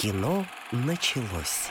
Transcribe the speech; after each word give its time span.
Кино 0.00 0.46
началось. 0.70 1.70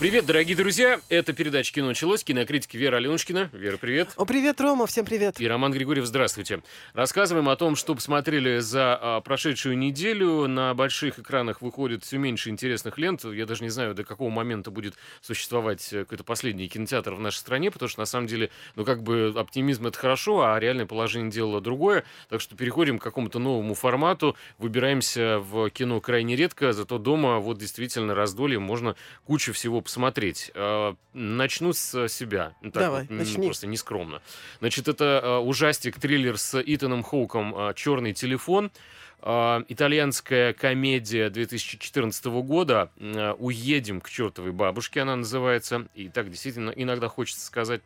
Привет, 0.00 0.24
дорогие 0.24 0.56
друзья! 0.56 0.98
Это 1.10 1.34
передача 1.34 1.74
«Кино 1.74 1.88
началось». 1.88 2.24
Кинокритики 2.24 2.74
Вера 2.78 2.96
Аленушкина. 2.96 3.50
Вера, 3.52 3.76
привет. 3.76 4.08
О, 4.16 4.24
привет, 4.24 4.58
Рома, 4.58 4.86
всем 4.86 5.04
привет. 5.04 5.38
И 5.38 5.46
Роман 5.46 5.72
Григорьев, 5.72 6.06
здравствуйте. 6.06 6.62
Рассказываем 6.94 7.50
о 7.50 7.56
том, 7.56 7.76
что 7.76 7.94
посмотрели 7.94 8.60
за 8.60 8.98
а, 8.98 9.20
прошедшую 9.20 9.76
неделю. 9.76 10.48
На 10.48 10.72
больших 10.72 11.18
экранах 11.18 11.60
выходит 11.60 12.02
все 12.02 12.16
меньше 12.16 12.48
интересных 12.48 12.96
лент. 12.96 13.26
Я 13.26 13.44
даже 13.44 13.62
не 13.62 13.68
знаю, 13.68 13.94
до 13.94 14.02
какого 14.02 14.30
момента 14.30 14.70
будет 14.70 14.94
существовать 15.20 15.92
э, 15.92 16.04
какой-то 16.04 16.24
последний 16.24 16.66
кинотеатр 16.66 17.12
в 17.12 17.20
нашей 17.20 17.36
стране, 17.36 17.70
потому 17.70 17.90
что, 17.90 18.00
на 18.00 18.06
самом 18.06 18.26
деле, 18.26 18.48
ну, 18.76 18.86
как 18.86 19.02
бы 19.02 19.34
оптимизм— 19.36 19.86
это 19.88 19.98
хорошо, 19.98 20.44
а 20.44 20.58
реальное 20.58 20.86
положение 20.86 21.30
дела 21.30 21.60
другое. 21.60 22.04
Так 22.30 22.40
что 22.40 22.56
переходим 22.56 22.98
к 22.98 23.02
какому-то 23.02 23.38
новому 23.38 23.74
формату. 23.74 24.34
Выбираемся 24.56 25.40
в 25.40 25.68
кино 25.68 26.00
крайне 26.00 26.36
редко, 26.36 26.72
зато 26.72 26.96
дома 26.96 27.38
вот 27.38 27.58
действительно 27.58 28.14
раздолье, 28.14 28.58
можно 28.58 28.96
кучу 29.26 29.52
всего 29.52 29.82
посмотреть. 29.90 30.52
Э, 30.54 30.94
начну 31.14 31.72
с 31.72 32.08
себя. 32.08 32.54
Ну, 32.62 32.70
так 32.70 32.82
Давай, 32.84 33.00
вот, 33.02 33.10
начни. 33.10 33.46
Просто 33.46 33.66
нескромно. 33.66 34.22
Значит, 34.60 34.86
это 34.86 35.20
э, 35.22 35.36
ужастик, 35.38 35.98
триллер 35.98 36.38
с 36.38 36.62
Итаном 36.64 37.02
Хоуком 37.02 37.52
э, 37.56 37.74
«Черный 37.74 38.12
телефон». 38.12 38.70
Итальянская 39.22 40.54
комедия 40.54 41.28
2014 41.28 42.24
года 42.24 42.90
«Уедем 43.38 44.00
к 44.00 44.08
чертовой 44.08 44.52
бабушке» 44.52 45.02
она 45.02 45.14
называется. 45.14 45.88
И 45.94 46.08
так 46.08 46.30
действительно 46.30 46.70
иногда 46.70 47.08
хочется 47.08 47.44
сказать. 47.44 47.82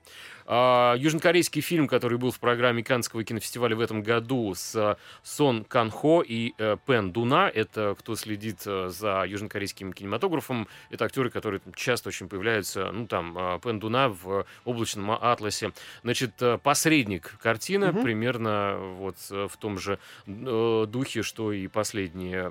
А, 0.47 0.95
Южнокорейский 0.97 1.63
фильм, 1.63 1.89
который 1.89 2.19
был 2.19 2.31
в 2.31 2.39
программе 2.39 2.83
Каннского 2.83 3.25
кинофестиваля 3.25 3.77
в 3.77 3.81
этом 3.81 4.03
году 4.03 4.55
с 4.55 4.75
э, 4.75 4.97
Сон 5.23 5.65
Кан 5.65 5.91
Хо 5.91 6.23
и 6.27 6.53
э, 6.59 6.77
Пен 6.87 7.13
Дуна. 7.13 7.49
Это 7.49 7.97
кто 7.99 8.15
следит 8.15 8.63
э, 8.67 8.89
за 8.91 9.25
южнокорейским 9.27 9.93
кинематографом. 9.93 10.69
Это 10.91 11.07
актеры, 11.07 11.31
которые 11.31 11.61
часто 11.75 12.09
очень 12.11 12.29
появляются. 12.29 12.91
Ну, 12.93 13.07
там, 13.07 13.61
Пен 13.63 13.79
Дуна 13.81 14.09
в 14.09 14.45
«Облачном 14.65 15.13
атласе». 15.13 15.73
Значит, 16.03 16.33
«Посредник» 16.63 17.37
картина 17.41 17.93
Мгм. 17.93 18.03
примерно 18.03 18.77
вот 18.99 19.17
в 19.29 19.57
том 19.59 19.79
же 19.79 19.99
духе, 20.27 21.23
что 21.23 21.53
и 21.53 21.67
последние 21.69 22.51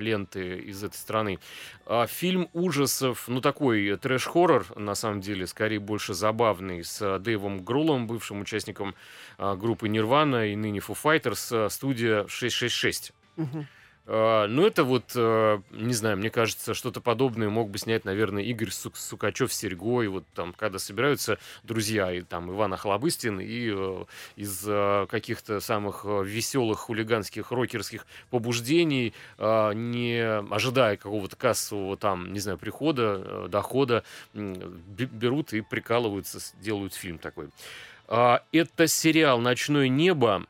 ленты 0.00 0.58
из 0.58 0.82
этой 0.82 0.96
страны. 0.96 1.38
А, 1.86 2.06
Фильм 2.06 2.48
ужасов, 2.52 3.28
ну 3.28 3.40
такой 3.40 3.96
трэш-хоррор, 3.96 4.66
на 4.76 4.94
самом 4.94 5.20
деле, 5.20 5.46
скорее 5.46 5.80
больше 5.80 6.14
забавный, 6.14 6.84
с 6.84 7.18
Дэйвом 7.24 7.64
Грулом, 7.64 8.06
бывшим 8.06 8.40
участником 8.40 8.94
а, 9.38 9.56
группы 9.56 9.88
Нирвана 9.88 10.46
и 10.46 10.54
ныне 10.54 10.78
Foo 10.78 10.96
Fighters, 11.02 11.48
а, 11.50 11.68
студия 11.68 12.26
666. 12.28 13.12
Мгм. 13.36 13.66
А, 14.06 14.46
Ну, 14.48 14.66
это 14.66 14.84
вот, 14.84 15.12
э, 15.14 15.60
не 15.70 15.94
знаю, 15.94 16.18
мне 16.18 16.28
кажется, 16.28 16.74
что-то 16.74 17.00
подобное 17.00 17.48
мог 17.48 17.70
бы 17.70 17.78
снять, 17.78 18.04
наверное, 18.04 18.42
Игорь 18.42 18.70
Сук- 18.70 18.96
Сукачев 18.96 19.52
с 19.52 19.56
Серегой, 19.56 20.08
вот 20.08 20.24
там, 20.34 20.52
когда 20.52 20.78
собираются 20.78 21.38
друзья, 21.62 22.12
и 22.12 22.20
там 22.20 22.50
Иван 22.52 22.74
Охлобыстин, 22.74 23.40
и 23.40 23.70
э, 23.74 24.04
из 24.36 24.62
э, 24.66 25.06
каких-то 25.08 25.60
самых 25.60 26.02
э, 26.04 26.22
веселых 26.22 26.80
хулиганских 26.80 27.50
рокерских 27.50 28.06
побуждений, 28.30 29.14
не 29.38 30.38
ожидая 30.50 30.96
какого-то 30.96 31.36
кассового 31.36 31.96
там, 31.96 32.32
не 32.32 32.40
знаю, 32.40 32.58
прихода, 32.58 33.22
э, 33.24 33.46
дохода, 33.48 34.04
берут 34.34 35.52
и 35.52 35.60
прикалываются, 35.62 36.40
делают 36.60 36.94
фильм 36.94 37.18
такой. 37.18 37.48
А, 38.06 38.42
Это 38.52 38.86
сериал 38.86 39.40
«Ночное 39.40 39.88
небо», 39.88 40.44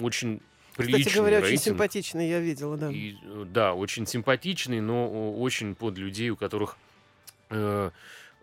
очень 0.00 0.40
приличный 0.76 1.04
Кстати 1.04 1.16
говоря, 1.16 1.38
очень 1.38 1.48
рейтинг. 1.48 1.64
симпатичный, 1.64 2.28
я 2.28 2.40
видела, 2.40 2.76
да. 2.76 2.90
И, 2.90 3.14
э, 3.22 3.44
да, 3.46 3.74
очень 3.74 4.06
симпатичный, 4.06 4.80
но 4.80 5.34
очень 5.34 5.74
под 5.74 5.98
людей, 5.98 6.30
у 6.30 6.36
которых 6.36 6.76
э, 7.50 7.90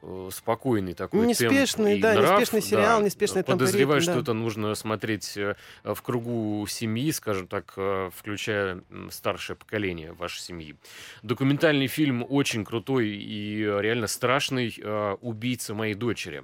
э, 0.01 0.29
спокойный 0.31 0.93
такой 0.93 1.25
Неспешный, 1.25 1.93
темп 1.93 2.03
да, 2.03 2.13
нрав, 2.15 2.39
неспешный 2.41 2.61
сериал, 2.61 2.99
да. 2.99 3.05
неспешный 3.05 3.43
темп 3.43 3.59
Подозреваю, 3.59 4.01
ритм, 4.01 4.11
что 4.11 4.15
да. 4.15 4.21
это 4.21 4.33
нужно 4.33 4.75
смотреть 4.75 5.37
э, 5.37 5.55
в 5.83 6.01
кругу 6.01 6.65
семьи, 6.67 7.11
скажем 7.11 7.47
так, 7.47 7.77
включая 8.13 8.81
старшее 9.11 9.55
поколение 9.55 10.13
вашей 10.13 10.39
семьи. 10.39 10.75
Документальный 11.21 11.87
фильм 11.87 12.25
очень 12.27 12.65
крутой 12.65 13.09
и 13.09 13.59
реально 13.59 14.07
страшный 14.07 14.75
«Убийца 15.21 15.73
моей 15.73 15.93
дочери». 15.93 16.43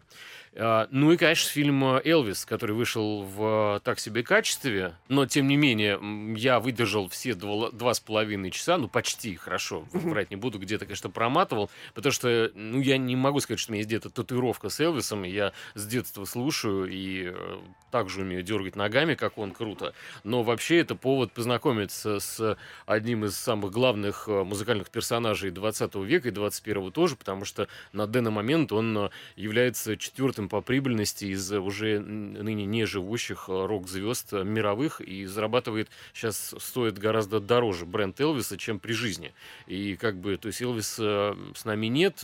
А, 0.55 0.87
Ну 0.91 1.11
и, 1.11 1.17
конечно, 1.17 1.49
фильм 1.49 1.83
э, 1.83 2.01
«Элвис», 2.05 2.45
который 2.45 2.75
вышел 2.75 3.23
в 3.23 3.77
э, 3.77 3.79
так 3.81 3.99
себе 3.99 4.23
качестве, 4.23 4.95
но, 5.07 5.25
тем 5.25 5.47
не 5.47 5.57
менее, 5.57 5.99
я 6.35 6.59
выдержал 6.59 7.07
все 7.07 7.35
два, 7.35 7.69
два 7.71 7.93
с 7.93 7.99
половиной 7.99 8.49
часа, 8.51 8.77
ну, 8.77 8.87
почти, 8.87 9.35
хорошо, 9.35 9.85
врать 9.93 10.31
не 10.31 10.35
буду, 10.35 10.57
где-то, 10.57 10.85
конечно, 10.85 11.09
проматывал, 11.09 11.69
потому 11.93 12.11
что, 12.11 12.51
ну, 12.55 12.81
я 12.81 12.97
не 12.97 13.15
могу 13.15 13.39
сказать, 13.41 13.59
что 13.59 13.71
у 13.71 13.73
меня 13.73 13.81
есть 13.81 13.89
где-то 13.89 14.09
татуировка 14.09 14.69
с 14.69 14.79
Элвисом, 14.79 15.23
я 15.23 15.53
с 15.75 15.85
детства 15.85 16.25
слушаю 16.25 16.87
и 16.89 17.31
э, 17.31 17.57
также 17.91 18.21
умею 18.21 18.41
дергать 18.41 18.75
ногами, 18.75 19.13
как 19.13 19.37
он, 19.37 19.51
круто, 19.51 19.93
но 20.23 20.41
вообще 20.41 20.79
это 20.79 20.95
повод 20.95 21.31
познакомиться 21.31 22.19
с 22.19 22.57
одним 22.87 23.25
из 23.25 23.35
самых 23.37 23.71
главных 23.71 24.27
музыкальных 24.27 24.89
персонажей 24.89 25.51
20 25.51 25.95
века 25.95 26.29
и 26.29 26.31
21 26.31 26.91
тоже, 26.91 27.15
потому 27.15 27.45
что 27.45 27.67
на 27.93 28.07
данный 28.07 28.31
момент 28.31 28.71
он 28.71 29.11
является 29.35 29.95
четвертым 29.95 30.38
по 30.47 30.61
прибыльности 30.61 31.25
из 31.25 31.51
э, 31.51 31.59
уже 31.59 31.99
ныне 31.99 32.65
не 32.65 32.85
живущих 32.85 33.45
э, 33.49 33.65
рок-звезд 33.65 34.33
э, 34.33 34.43
мировых 34.43 35.01
и 35.01 35.25
зарабатывает 35.25 35.89
сейчас 36.13 36.55
стоит 36.57 36.97
гораздо 36.97 37.39
дороже 37.39 37.85
бренд 37.85 38.19
Элвиса, 38.21 38.57
чем 38.57 38.79
при 38.79 38.93
жизни. 38.93 39.33
И 39.67 39.95
как 39.95 40.17
бы, 40.17 40.37
то 40.37 40.47
есть 40.47 40.61
Элвис 40.61 40.87
с 40.95 41.65
нами 41.65 41.87
нет, 41.87 42.23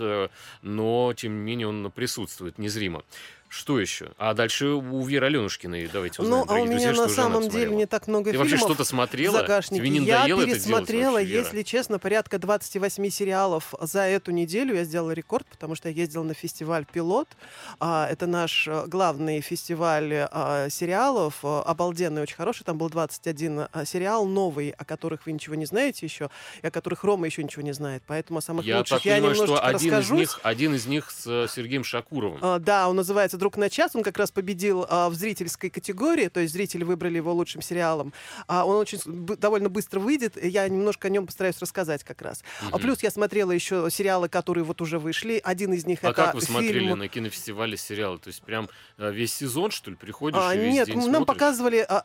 но 0.62 1.14
тем 1.16 1.34
не 1.34 1.42
менее 1.42 1.68
он 1.68 1.92
присутствует 1.92 2.58
незримо. 2.58 3.04
Что 3.48 3.80
еще? 3.80 4.12
А 4.18 4.34
дальше 4.34 4.66
у 4.68 5.02
Веры 5.06 5.28
Аленушкиной 5.28 5.88
давайте 5.92 6.22
узнаем, 6.22 6.46
Ну, 6.46 6.54
а 6.54 6.56
у 6.62 6.66
друзья, 6.66 6.78
меня 6.90 6.94
что 6.94 7.04
на 7.04 7.10
самом 7.10 7.48
деле 7.50 7.74
не 7.76 7.86
так 7.86 8.08
много 8.08 8.32
Ты 8.32 8.38
вообще 8.38 8.56
фильмов. 8.58 8.70
что-то 8.72 8.84
смотрела? 8.84 9.32
в 9.38 9.40
загашнике. 9.42 9.82
Тебе 9.82 9.90
не 10.00 10.06
я 10.06 10.18
надоело 10.20 10.40
это 10.42 10.48
делать 10.48 10.64
пересмотрела, 10.66 11.12
вообще, 11.14 11.30
если 11.34 11.62
честно, 11.64 11.98
порядка 12.00 12.38
28 12.38 13.10
сериалов 13.10 13.74
за 13.80 14.02
эту 14.02 14.32
неделю. 14.32 14.76
Я 14.76 14.84
сделала 14.84 15.12
рекорд, 15.12 15.46
потому 15.48 15.76
что 15.76 15.88
я 15.90 15.96
ездила 15.96 16.24
на 16.24 16.34
фестиваль 16.34 16.86
«Пилот». 16.92 17.30
А, 17.80 18.08
это 18.10 18.28
наш 18.28 18.68
э, 18.68 18.88
главный 18.88 19.40
фестиваль 19.42 20.28
а, 20.32 20.68
сериалов. 20.70 21.36
э, 21.44 21.62
Обалденный, 21.66 22.24
очень 22.24 22.36
хороший. 22.36 22.64
Там 22.66 22.78
был 22.78 22.90
21 22.90 23.68
а, 23.72 23.86
сериал 23.86 24.26
новый, 24.26 24.72
о 24.72 24.84
которых 24.84 25.28
вы 25.28 25.32
ничего 25.32 25.56
не 25.56 25.66
знаете 25.66 26.06
еще, 26.06 26.30
и 26.62 26.68
о 26.68 26.72
которых 26.72 27.04
Рома 27.06 27.26
еще 27.28 27.42
ничего 27.44 27.62
не 27.62 27.74
знает. 27.74 28.04
Поэтому 28.06 28.40
о 28.40 28.42
самых 28.42 28.66
Я 28.66 28.80
лучших 28.80 28.98
так 28.98 29.06
я 29.06 29.14
понимаю, 29.16 29.36
что 29.36 29.44
немножечко 29.46 29.68
один 29.68 29.88
из, 29.88 29.94
расскажусь. 29.94 30.20
них, 30.20 30.40
один 30.44 30.76
из 30.76 30.86
них 30.88 31.12
с 31.12 31.26
э, 31.28 31.48
Сергеем 31.50 31.84
Шакуровым. 31.86 32.62
Да, 32.62 32.90
он 32.90 32.96
называется 32.98 33.35
«Друг 33.38 33.58
на 33.58 33.70
час». 33.70 33.96
Он 33.96 34.04
как 34.04 34.18
раз 34.18 34.32
победил 34.32 34.86
а, 34.90 35.10
в 35.10 35.16
зрительской 35.16 35.70
категории, 35.70 36.28
то 36.28 36.40
есть 36.40 36.54
зрители 36.54 36.84
выбрали 36.84 37.18
его 37.18 37.34
лучшим 37.34 37.62
сериалом. 37.62 38.14
А, 38.48 38.66
Он 38.66 38.78
очень 38.78 39.00
довольно 39.38 39.70
быстро 39.70 40.00
выйдет, 40.00 40.44
я 40.44 40.68
немножко 40.68 41.08
о 41.08 41.12
нем 41.12 41.26
постараюсь 41.26 41.60
рассказать 41.60 42.04
как 42.04 42.22
раз. 42.22 42.44
А 42.62 42.66
Мгм. 42.78 42.80
плюс 42.82 43.04
я 43.04 43.12
смотрела 43.12 43.52
еще 43.52 43.88
сериалы, 43.92 44.30
которые 44.30 44.64
вот 44.64 44.82
уже 44.82 45.00
вышли. 45.00 45.42
Один 45.44 45.74
из 45.74 45.86
них 45.86 46.00
А 46.04 46.08
это 46.08 46.16
как 46.16 46.36
вы 46.36 46.42
смотрели 46.42 46.80
фильм... 46.80 47.00
на 47.00 47.08
кинофестивале 47.08 47.78
сериалы? 47.78 48.18
То 48.20 48.30
есть 48.30 48.42
прям 48.42 48.70
э, 48.98 49.12
весь 49.12 49.34
сезон, 49.34 49.72
что 49.72 49.92
ли, 49.92 49.96
приходишь 49.98 50.40
А, 50.42 50.54
и 50.56 50.60
весь 50.60 50.74
нет, 50.74 50.88
день 50.88 50.96
нам 50.98 51.06
смотришь? 51.06 51.28
показывали... 51.28 51.86
а, 51.88 52.04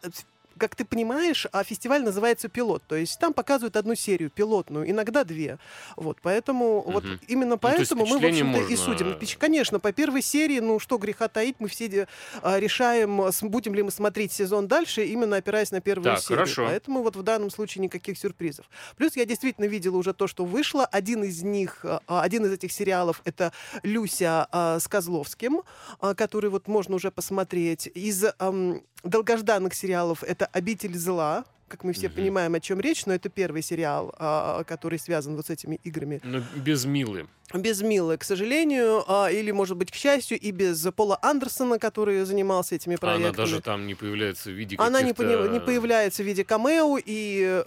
как 0.61 0.77
ты 0.77 0.85
понимаешь, 0.85 1.47
а 1.51 1.65
фестиваль 1.65 2.05
называется 2.05 2.49
пилот, 2.49 2.83
то 2.87 2.95
есть 2.95 3.19
там 3.19 3.33
показывают 3.33 3.77
одну 3.77 3.95
серию 3.97 4.31
пилотную, 4.31 4.89
иногда 4.89 5.25
две, 5.25 5.59
вот, 5.97 6.19
поэтому 6.23 6.83
вот 6.83 7.03
Мгм. 7.05 7.21
именно 7.27 7.51
Ну, 7.51 7.59
поэтому 7.59 8.07
мы 8.07 8.19
в 8.19 8.25
общем-то 8.25 8.59
и 8.61 8.61
можно- 8.61 8.77
судим. 8.77 9.13
Впеч- 9.15 9.37
Конечно, 9.39 9.81
по 9.81 9.91
первой 9.93 10.23
серии, 10.23 10.61
ну 10.61 10.79
что 10.79 10.99
греха 10.99 11.27
таить, 11.29 11.57
мы 11.59 11.69
все 11.69 12.07
а, 12.43 12.61
решаем, 12.61 13.21
а, 13.23 13.31
будем 13.43 13.75
ли 13.75 13.83
мы 13.83 13.91
смотреть 13.91 14.33
сезон 14.33 14.69
дальше, 14.69 15.05
именно 15.05 15.37
опираясь 15.37 15.71
на 15.73 15.81
первую 15.81 16.05
Так, 16.05 16.21
серию. 16.21 16.37
хорошо. 16.39 16.67
Поэтому 16.67 17.03
вот 17.03 17.17
в 17.17 17.23
данном 17.23 17.51
случае 17.51 17.83
никаких 17.83 18.19
сюрпризов. 18.19 18.67
Плюс 18.97 19.17
я 19.17 19.25
действительно 19.25 19.65
видела 19.65 19.97
уже 19.97 20.13
то, 20.13 20.27
что 20.27 20.45
вышло. 20.45 20.85
Один 20.85 21.25
из 21.25 21.43
них, 21.43 21.85
а, 22.07 22.23
один 22.23 22.45
из 22.45 22.53
этих 22.53 22.71
сериалов 22.71 23.23
это 23.25 23.53
Люся 23.83 24.47
с 24.53 24.87
Козловским, 24.89 25.63
который 26.17 26.51
вот 26.51 26.69
можно 26.69 26.95
уже 26.97 27.11
посмотреть. 27.11 27.87
Из 27.95 28.25
долгожданных 29.03 29.75
сериалов 29.75 30.23
это 30.23 30.47
«Обитель 30.47 30.97
зла», 30.97 31.45
как 31.71 31.85
мы 31.85 31.93
все 31.93 32.09
Мгм. 32.09 32.17
понимаем, 32.17 32.55
о 32.55 32.61
чем 32.61 32.81
речь, 32.81 33.07
но 33.07 33.15
это 33.15 33.29
первый 33.29 33.63
сериал, 33.63 34.13
а, 34.19 34.65
который 34.65 34.99
связан 34.99 35.37
вот 35.37 35.47
с 35.47 35.51
этими 35.51 35.77
играми. 35.85 36.21
Ну, 36.25 36.43
без 36.57 36.85
Милы. 36.85 37.29
Без 37.53 37.83
Милы, 37.83 38.17
к 38.17 38.23
сожалению, 38.23 39.03
а, 39.09 39.29
или, 39.29 39.51
может 39.51 39.77
быть, 39.77 39.91
к 39.91 39.95
счастью, 39.97 40.39
и 40.39 40.53
без 40.53 40.87
Пола 40.95 41.19
Андерсона, 41.21 41.81
который 41.81 42.23
занимался 42.25 42.77
этими 42.77 42.95
А 42.95 42.99
проектами. 42.99 43.29
она 43.29 43.37
даже 43.37 43.61
там 43.61 43.87
не 43.89 43.95
появляется 43.97 44.51
в 44.51 44.53
виде 44.53 44.77
Она 44.79 45.03
не, 45.03 45.09
не 45.09 45.61
появляется 45.61 46.23
в 46.23 46.27
виде 46.27 46.45
камео 46.45 46.99
и... 47.05 47.63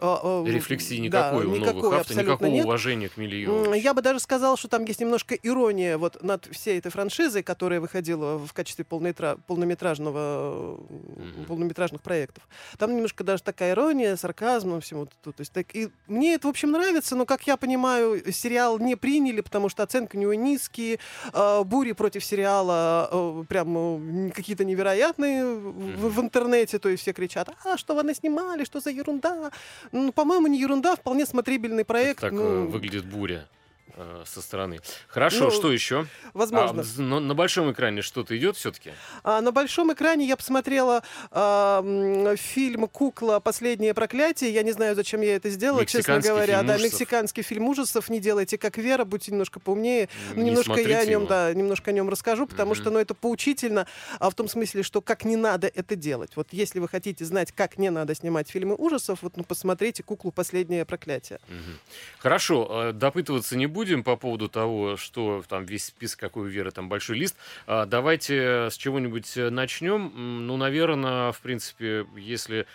Рефлексии 0.45 1.09
да, 1.09 1.29
никакой 1.31 1.45
у 1.45 1.49
новых 1.49 1.61
никакой 1.61 1.81
авторов, 1.81 2.01
абсолютно 2.01 2.21
никакого 2.31 2.49
нет. 2.49 2.65
уважения 2.65 3.09
к 3.09 3.17
Миле 3.17 3.43
М, 3.43 3.51
Йовович. 3.63 3.83
Я 3.83 3.93
бы 3.93 4.01
даже 4.01 4.19
сказал, 4.21 4.55
что 4.57 4.67
там 4.69 4.85
есть 4.85 5.01
немножко 5.01 5.35
ирония 5.35 5.97
вот 5.97 6.23
над 6.23 6.45
всей 6.51 6.79
этой 6.79 6.89
франшизой, 6.91 7.43
которая 7.43 7.79
выходила 7.81 8.37
в 8.37 8.53
качестве 8.53 8.85
полнометра- 8.89 9.37
полнометражного, 9.47 10.77
Мгм. 10.89 11.45
полнометражных 11.45 12.01
проектов. 12.01 12.47
Там 12.77 12.95
немножко 12.95 13.23
даже 13.25 13.43
такая 13.43 13.71
ирония, 13.73 13.92
ирония, 13.93 14.15
сарказм, 14.17 14.69
ну, 14.69 14.79
всему 14.79 15.07
тут. 15.23 15.35
То 15.35 15.41
есть, 15.41 15.51
так, 15.51 15.75
и 15.75 15.89
мне 16.07 16.35
это, 16.35 16.47
в 16.47 16.49
общем, 16.49 16.71
нравится, 16.71 17.15
но, 17.15 17.25
как 17.25 17.47
я 17.47 17.57
понимаю, 17.57 18.21
сериал 18.31 18.79
не 18.79 18.95
приняли, 18.95 19.41
потому 19.41 19.69
что 19.69 19.83
оценки 19.83 20.17
у 20.17 20.19
него 20.19 20.33
низкие, 20.33 20.99
э, 21.33 21.63
бури 21.63 21.93
против 21.93 22.23
сериала 22.23 23.09
э, 23.11 23.43
прям 23.47 24.27
э, 24.27 24.31
какие-то 24.31 24.65
невероятные 24.65 25.45
в, 25.45 26.09
в 26.09 26.19
интернете, 26.19 26.79
то 26.79 26.89
есть 26.89 27.03
все 27.03 27.13
кричат, 27.13 27.49
а, 27.63 27.77
что 27.77 27.95
вы 27.95 28.03
наснимали, 28.03 28.65
что 28.65 28.79
за 28.79 28.89
ерунда? 28.89 29.51
Ну, 29.91 30.11
по-моему, 30.11 30.47
не 30.47 30.59
ерунда, 30.59 30.95
вполне 30.95 31.25
смотрибельный 31.25 31.85
проект. 31.85 32.21
Так 32.21 32.33
ну... 32.33 32.67
выглядит 32.67 33.05
буря. 33.05 33.47
Э, 33.95 34.23
со 34.25 34.41
стороны. 34.41 34.79
Хорошо, 35.07 35.45
ну, 35.45 35.51
что 35.51 35.71
еще? 35.71 36.07
Возможно. 36.33 36.81
А, 36.81 37.01
на, 37.01 37.19
на 37.19 37.35
большом 37.35 37.71
экране 37.71 38.01
что-то 38.01 38.35
идет 38.35 38.57
все-таки? 38.57 38.91
А, 39.23 39.39
на 39.41 39.51
большом 39.51 39.93
экране 39.93 40.25
я 40.25 40.35
посмотрела 40.35 41.03
а, 41.31 42.35
фильм 42.35 42.87
Кукла 42.87 43.39
Последнее 43.39 43.93
проклятие. 43.93 44.51
Я 44.51 44.63
не 44.63 44.71
знаю, 44.71 44.95
зачем 44.95 45.21
я 45.21 45.35
это 45.35 45.49
сделала, 45.51 45.85
честно 45.85 46.19
говоря. 46.19 46.57
Фильм 46.57 46.67
да, 46.67 46.75
ужасов. 46.75 46.91
мексиканский 46.91 47.43
фильм 47.43 47.67
ужасов. 47.67 48.09
Не 48.09 48.19
делайте 48.19 48.57
как 48.57 48.77
Вера, 48.77 49.05
будьте 49.05 49.31
немножко 49.31 49.59
поумнее. 49.59 50.09
Не 50.35 50.45
немножко 50.45 50.79
я 50.79 50.99
о 50.99 51.05
нем, 51.05 51.21
его. 51.21 51.29
да, 51.29 51.53
немножко 51.53 51.91
о 51.91 51.93
нем 51.93 52.09
расскажу, 52.09 52.47
потому 52.47 52.71
Мгм. 52.71 52.81
что, 52.81 52.89
ну, 52.89 52.99
это 52.99 53.13
поучительно, 53.13 53.85
а 54.19 54.31
в 54.31 54.33
том 54.33 54.47
смысле, 54.47 54.81
что 54.81 55.01
как 55.01 55.23
не 55.23 55.35
надо 55.35 55.67
это 55.67 55.95
делать. 55.95 56.31
Вот 56.35 56.47
если 56.51 56.79
вы 56.79 56.87
хотите 56.87 57.25
знать, 57.25 57.51
как 57.51 57.77
не 57.77 57.91
надо 57.91 58.15
снимать 58.15 58.49
фильмы 58.49 58.73
ужасов, 58.75 59.19
вот 59.21 59.37
ну 59.37 59.43
посмотрите 59.43 60.01
Куклу 60.01 60.31
Последнее 60.31 60.83
проклятие. 60.83 61.39
Мгм. 61.47 61.77
Хорошо, 62.17 62.89
э, 62.89 62.93
допытываться 62.93 63.55
не 63.55 63.67
будем 63.67 63.82
по 64.03 64.15
поводу 64.15 64.49
того, 64.49 64.97
что 64.97 65.43
там 65.47 65.65
весь 65.65 65.85
список, 65.85 66.19
какой 66.19 66.43
у 66.43 66.47
Веры, 66.47 66.71
там 66.71 66.89
большой 66.89 67.17
лист. 67.17 67.35
А, 67.67 67.85
Давайте 67.85 68.69
с 68.69 68.77
чего-нибудь 68.77 69.37
э, 69.37 69.49
начнем. 69.49 70.47
Ну, 70.47 70.57
наверное, 70.57 71.31
в 71.31 71.39
принципе, 71.41 72.05
если 72.15 72.65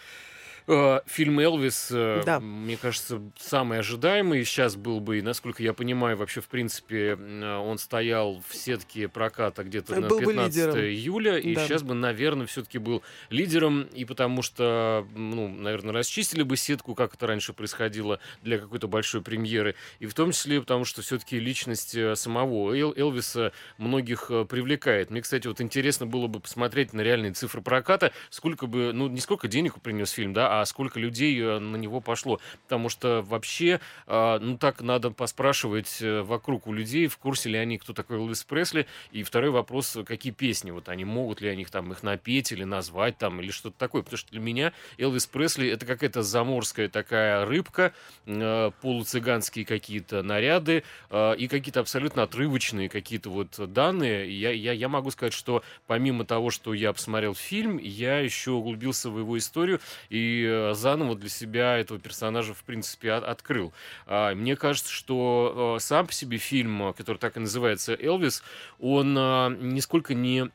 фильм 1.06 1.40
«Элвис», 1.40 1.88
э, 1.90 2.22
Да. 2.26 2.40
мне 2.40 2.76
кажется, 2.76 3.20
самый 3.38 3.78
ожидаемый 3.78 4.44
сейчас 4.44 4.76
был 4.76 5.00
бы, 5.00 5.18
и, 5.18 5.22
насколько 5.22 5.62
я 5.62 5.72
понимаю, 5.72 6.16
вообще, 6.16 6.40
в 6.40 6.48
принципе, 6.48 7.16
э, 7.18 7.56
он 7.56 7.78
стоял 7.78 8.42
в 8.46 8.54
сетке 8.54 9.08
проката 9.08 9.64
где-то 9.64 9.94
Э, 9.94 10.00
на 10.00 10.08
был 10.08 10.18
бы 10.20 10.26
15 10.32 10.56
лидером. 10.56 10.78
июля, 10.84 11.36
и 11.38 11.54
Да. 11.54 11.66
сейчас 11.66 11.82
бы, 11.82 11.94
наверное, 11.94 12.46
все-таки 12.46 12.78
был 12.78 13.02
лидером, 13.30 13.82
и 13.94 14.04
потому 14.04 14.42
что, 14.42 15.06
ну, 15.14 15.48
наверное, 15.48 15.92
расчистили 15.94 16.42
бы 16.42 16.56
сетку, 16.56 16.94
как 16.94 17.14
это 17.14 17.26
раньше 17.26 17.52
происходило 17.52 18.20
для 18.42 18.58
какой-то 18.58 18.88
большой 18.88 19.22
премьеры, 19.22 19.74
и 20.00 20.06
в 20.06 20.14
том 20.14 20.32
числе 20.32 20.60
потому, 20.60 20.84
что 20.84 21.02
все-таки 21.02 21.38
личность 21.40 21.94
э, 21.94 22.14
самого 22.14 22.74
Эл- 22.74 22.92
Элвиса 22.96 23.52
многих 23.78 24.30
э, 24.30 24.44
привлекает. 24.44 25.10
Мне, 25.10 25.22
кстати, 25.22 25.46
вот 25.46 25.60
интересно 25.60 26.06
было 26.06 26.26
бы 26.26 26.40
посмотреть 26.40 26.92
на 26.92 27.00
реальные 27.00 27.32
цифры 27.32 27.62
проката, 27.62 28.12
сколько 28.30 28.66
бы, 28.66 28.92
ну, 28.92 29.08
не 29.08 29.20
сколько 29.20 29.48
денег 29.48 29.80
принес 29.80 30.10
фильм, 30.10 30.32
да, 30.32 30.57
а 30.57 30.57
сколько 30.64 30.98
людей 30.98 31.38
э, 31.40 31.58
на 31.58 31.76
него 31.76 32.00
пошло, 32.00 32.40
потому 32.64 32.88
что 32.88 33.22
вообще, 33.22 33.80
э, 34.06 34.38
ну, 34.40 34.58
так 34.58 34.80
надо 34.80 35.10
поспрашивать 35.10 35.98
э, 36.00 36.22
вокруг 36.22 36.66
у 36.66 36.72
людей, 36.72 37.06
в 37.06 37.18
курсе 37.18 37.50
ли 37.50 37.58
они, 37.58 37.78
кто 37.78 37.92
такой 37.92 38.18
Элвис 38.18 38.44
Пресли, 38.44 38.86
и 39.12 39.22
второй 39.22 39.50
вопрос, 39.50 39.98
какие 40.06 40.32
песни, 40.32 40.70
вот 40.70 40.88
они 40.88 41.04
могут 41.04 41.40
ли 41.40 41.48
они 41.48 41.62
их 41.62 41.70
там 41.70 41.92
их 41.92 42.02
напеть 42.02 42.52
или 42.52 42.64
назвать 42.64 43.18
там, 43.18 43.40
или 43.40 43.50
что-то 43.50 43.78
такое, 43.78 44.02
потому 44.02 44.18
что 44.18 44.30
для 44.30 44.40
меня 44.40 44.72
Элвис 44.98 45.26
Пресли 45.26 45.68
это 45.68 45.86
какая-то 45.86 46.22
заморская 46.22 46.88
такая 46.88 47.44
рыбка, 47.44 47.92
э, 48.26 48.70
полуцыганские 48.80 49.64
какие-то 49.64 50.22
наряды 50.22 50.84
и 51.10 51.48
какие-то 51.48 51.80
абсолютно 51.80 52.22
отрывочные 52.22 52.88
какие-то 52.88 53.30
вот 53.30 53.72
данные. 53.72 54.30
Я, 54.38 54.50
я, 54.50 54.72
я 54.72 54.88
могу 54.88 55.10
сказать, 55.10 55.32
что 55.32 55.62
помимо 55.86 56.24
того, 56.24 56.50
что 56.50 56.74
я 56.74 56.92
посмотрел 56.92 57.34
фильм, 57.34 57.78
я 57.78 58.18
еще 58.18 58.52
углубился 58.52 59.10
в 59.10 59.18
его 59.18 59.38
историю. 59.38 59.80
И 60.10 60.44
э, 60.48 60.74
заново 60.74 61.14
для 61.14 61.28
себя 61.28 61.76
этого 61.78 62.00
персонажа, 62.00 62.54
в 62.54 62.64
принципе, 62.64 63.12
от- 63.12 63.24
открыл. 63.24 63.72
А, 64.06 64.34
Мне 64.34 64.56
кажется, 64.56 64.92
что 64.92 65.76
э, 65.76 65.80
сам 65.80 66.06
по 66.06 66.12
себе 66.12 66.38
фильм, 66.38 66.88
э, 66.88 66.92
который 66.92 67.18
так 67.18 67.36
и 67.36 67.40
называется 67.40 67.94
«Элвис», 67.94 68.42
он 68.78 69.14
нисколько 69.14 70.14
не 70.14 70.50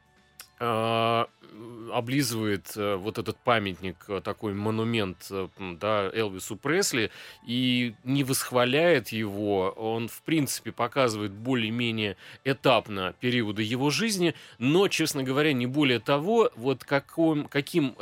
облизывает 1.94 2.72
э, 2.76 2.96
вот 2.96 3.18
этот 3.18 3.38
памятник, 3.38 3.98
э, 4.08 4.22
такой 4.22 4.54
монумент, 4.54 5.28
э, 5.30 5.48
да, 5.80 6.10
Элвису 6.14 6.56
Пресли, 6.56 7.12
и 7.46 7.94
не 8.04 8.24
восхваляет 8.24 9.10
его, 9.10 9.70
он, 9.70 10.08
в 10.08 10.22
принципе, 10.24 10.72
показывает 10.72 11.32
более-менее 11.32 12.18
этапно 12.44 13.14
периоды 13.20 13.64
его 13.64 13.90
жизни, 13.90 14.34
но, 14.58 14.88
честно 14.88 15.24
говоря, 15.24 15.54
не 15.54 15.68
более 15.68 16.00
того, 16.00 16.52
вот 16.56 16.84
каком, 16.84 17.46
каким 17.46 17.96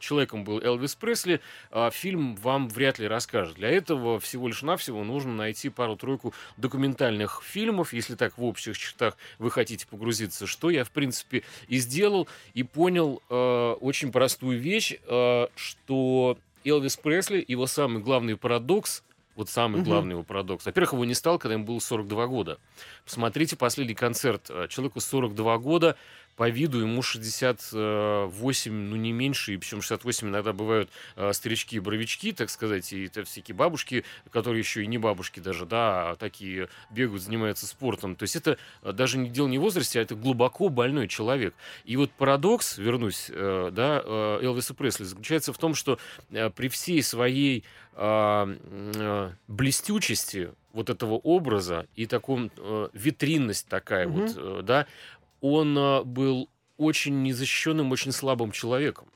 человеком 0.00 0.44
был 0.44 0.60
Элвис 0.60 0.94
Пресли, 0.94 1.40
фильм 1.90 2.36
вам 2.36 2.68
вряд 2.68 2.98
ли 2.98 3.06
расскажет. 3.06 3.56
Для 3.56 3.70
этого 3.70 4.20
всего 4.20 4.48
лишь 4.48 4.62
навсего 4.62 5.04
нужно 5.04 5.34
найти 5.34 5.68
пару-тройку 5.68 6.34
документальных 6.56 7.42
фильмов, 7.44 7.92
если 7.92 8.14
так 8.14 8.38
в 8.38 8.44
общих 8.44 8.78
чертах 8.78 9.16
вы 9.38 9.50
хотите 9.50 9.86
погрузиться, 9.86 10.46
что 10.46 10.70
я, 10.70 10.84
в 10.84 10.90
принципе, 10.90 11.42
и 11.68 11.78
сделал, 11.78 12.28
и 12.54 12.62
понял 12.62 12.91
э, 13.00 13.76
очень 13.80 14.12
простую 14.12 14.58
вещь, 14.58 14.94
э, 15.06 15.46
что 15.54 16.38
Элвис 16.64 16.96
Пресли, 16.96 17.44
его 17.46 17.66
самый 17.66 18.02
главный 18.02 18.36
парадокс, 18.36 19.02
вот 19.34 19.48
самый 19.48 19.76
Мгм. 19.80 19.84
главный 19.84 20.12
его 20.12 20.22
парадокс. 20.22 20.66
Во-первых, 20.66 20.92
его 20.92 21.04
не 21.04 21.14
стал, 21.14 21.38
когда 21.38 21.54
ему 21.54 21.64
было 21.64 21.78
42 21.78 22.26
года. 22.26 22.58
Посмотрите 23.04 23.56
последний 23.56 23.94
концерт. 23.94 24.46
э, 24.50 24.66
Человеку 24.68 25.00
42 25.00 25.58
года, 25.58 25.96
по 26.36 26.48
виду 26.48 26.80
ему 26.80 27.02
68, 27.02 28.72
ну 28.72 28.96
не 28.96 29.12
меньше, 29.12 29.54
и 29.54 29.56
причем 29.56 29.82
68 29.82 30.28
иногда 30.28 30.52
бывают 30.52 30.90
э, 31.16 31.32
старички 31.32 31.76
и 31.76 31.80
боровички, 31.80 32.32
так 32.32 32.50
сказать, 32.50 32.92
и 32.92 33.06
это 33.06 33.24
всякие 33.24 33.54
бабушки, 33.54 34.04
которые 34.30 34.60
еще 34.60 34.82
и 34.82 34.86
не 34.86 34.98
бабушки 34.98 35.40
даже, 35.40 35.66
да, 35.66 36.10
а 36.10 36.16
такие 36.16 36.68
бегают, 36.90 37.22
занимаются 37.22 37.66
спортом. 37.66 38.16
То 38.16 38.22
есть 38.24 38.36
это 38.36 38.58
э, 38.82 38.92
даже 38.92 39.18
не 39.18 39.28
дело 39.28 39.48
не 39.48 39.58
в 39.58 39.62
возрасте, 39.62 39.98
а 40.00 40.02
это 40.02 40.14
глубоко 40.14 40.68
больной 40.68 41.08
человек. 41.08 41.54
И 41.84 41.96
вот 41.96 42.10
парадокс, 42.12 42.78
вернусь, 42.78 43.26
э, 43.28 43.70
да, 43.72 44.02
э, 44.04 44.38
Элвиса 44.42 44.74
Пресли, 44.74 45.04
заключается 45.04 45.52
в 45.52 45.58
том, 45.58 45.74
что 45.74 45.98
э, 46.30 46.50
при 46.50 46.68
всей 46.68 47.02
своей 47.02 47.64
м, 47.94 48.58
э, 48.64 49.32
блестючести 49.48 50.50
вот 50.72 50.88
этого 50.88 51.14
образа 51.14 51.86
и 51.94 52.06
таком 52.06 52.50
э, 52.56 52.88
витринность 52.94 53.68
такая 53.68 54.08
Мгм. 54.08 54.20
вот, 54.20 54.34
э, 54.36 54.60
да, 54.62 54.86
он 55.42 55.76
э, 55.76 56.04
был 56.04 56.48
очень 56.78 57.22
незащищенным, 57.22 57.92
очень 57.92 58.12
слабым 58.12 58.52
человеком, 58.52 59.08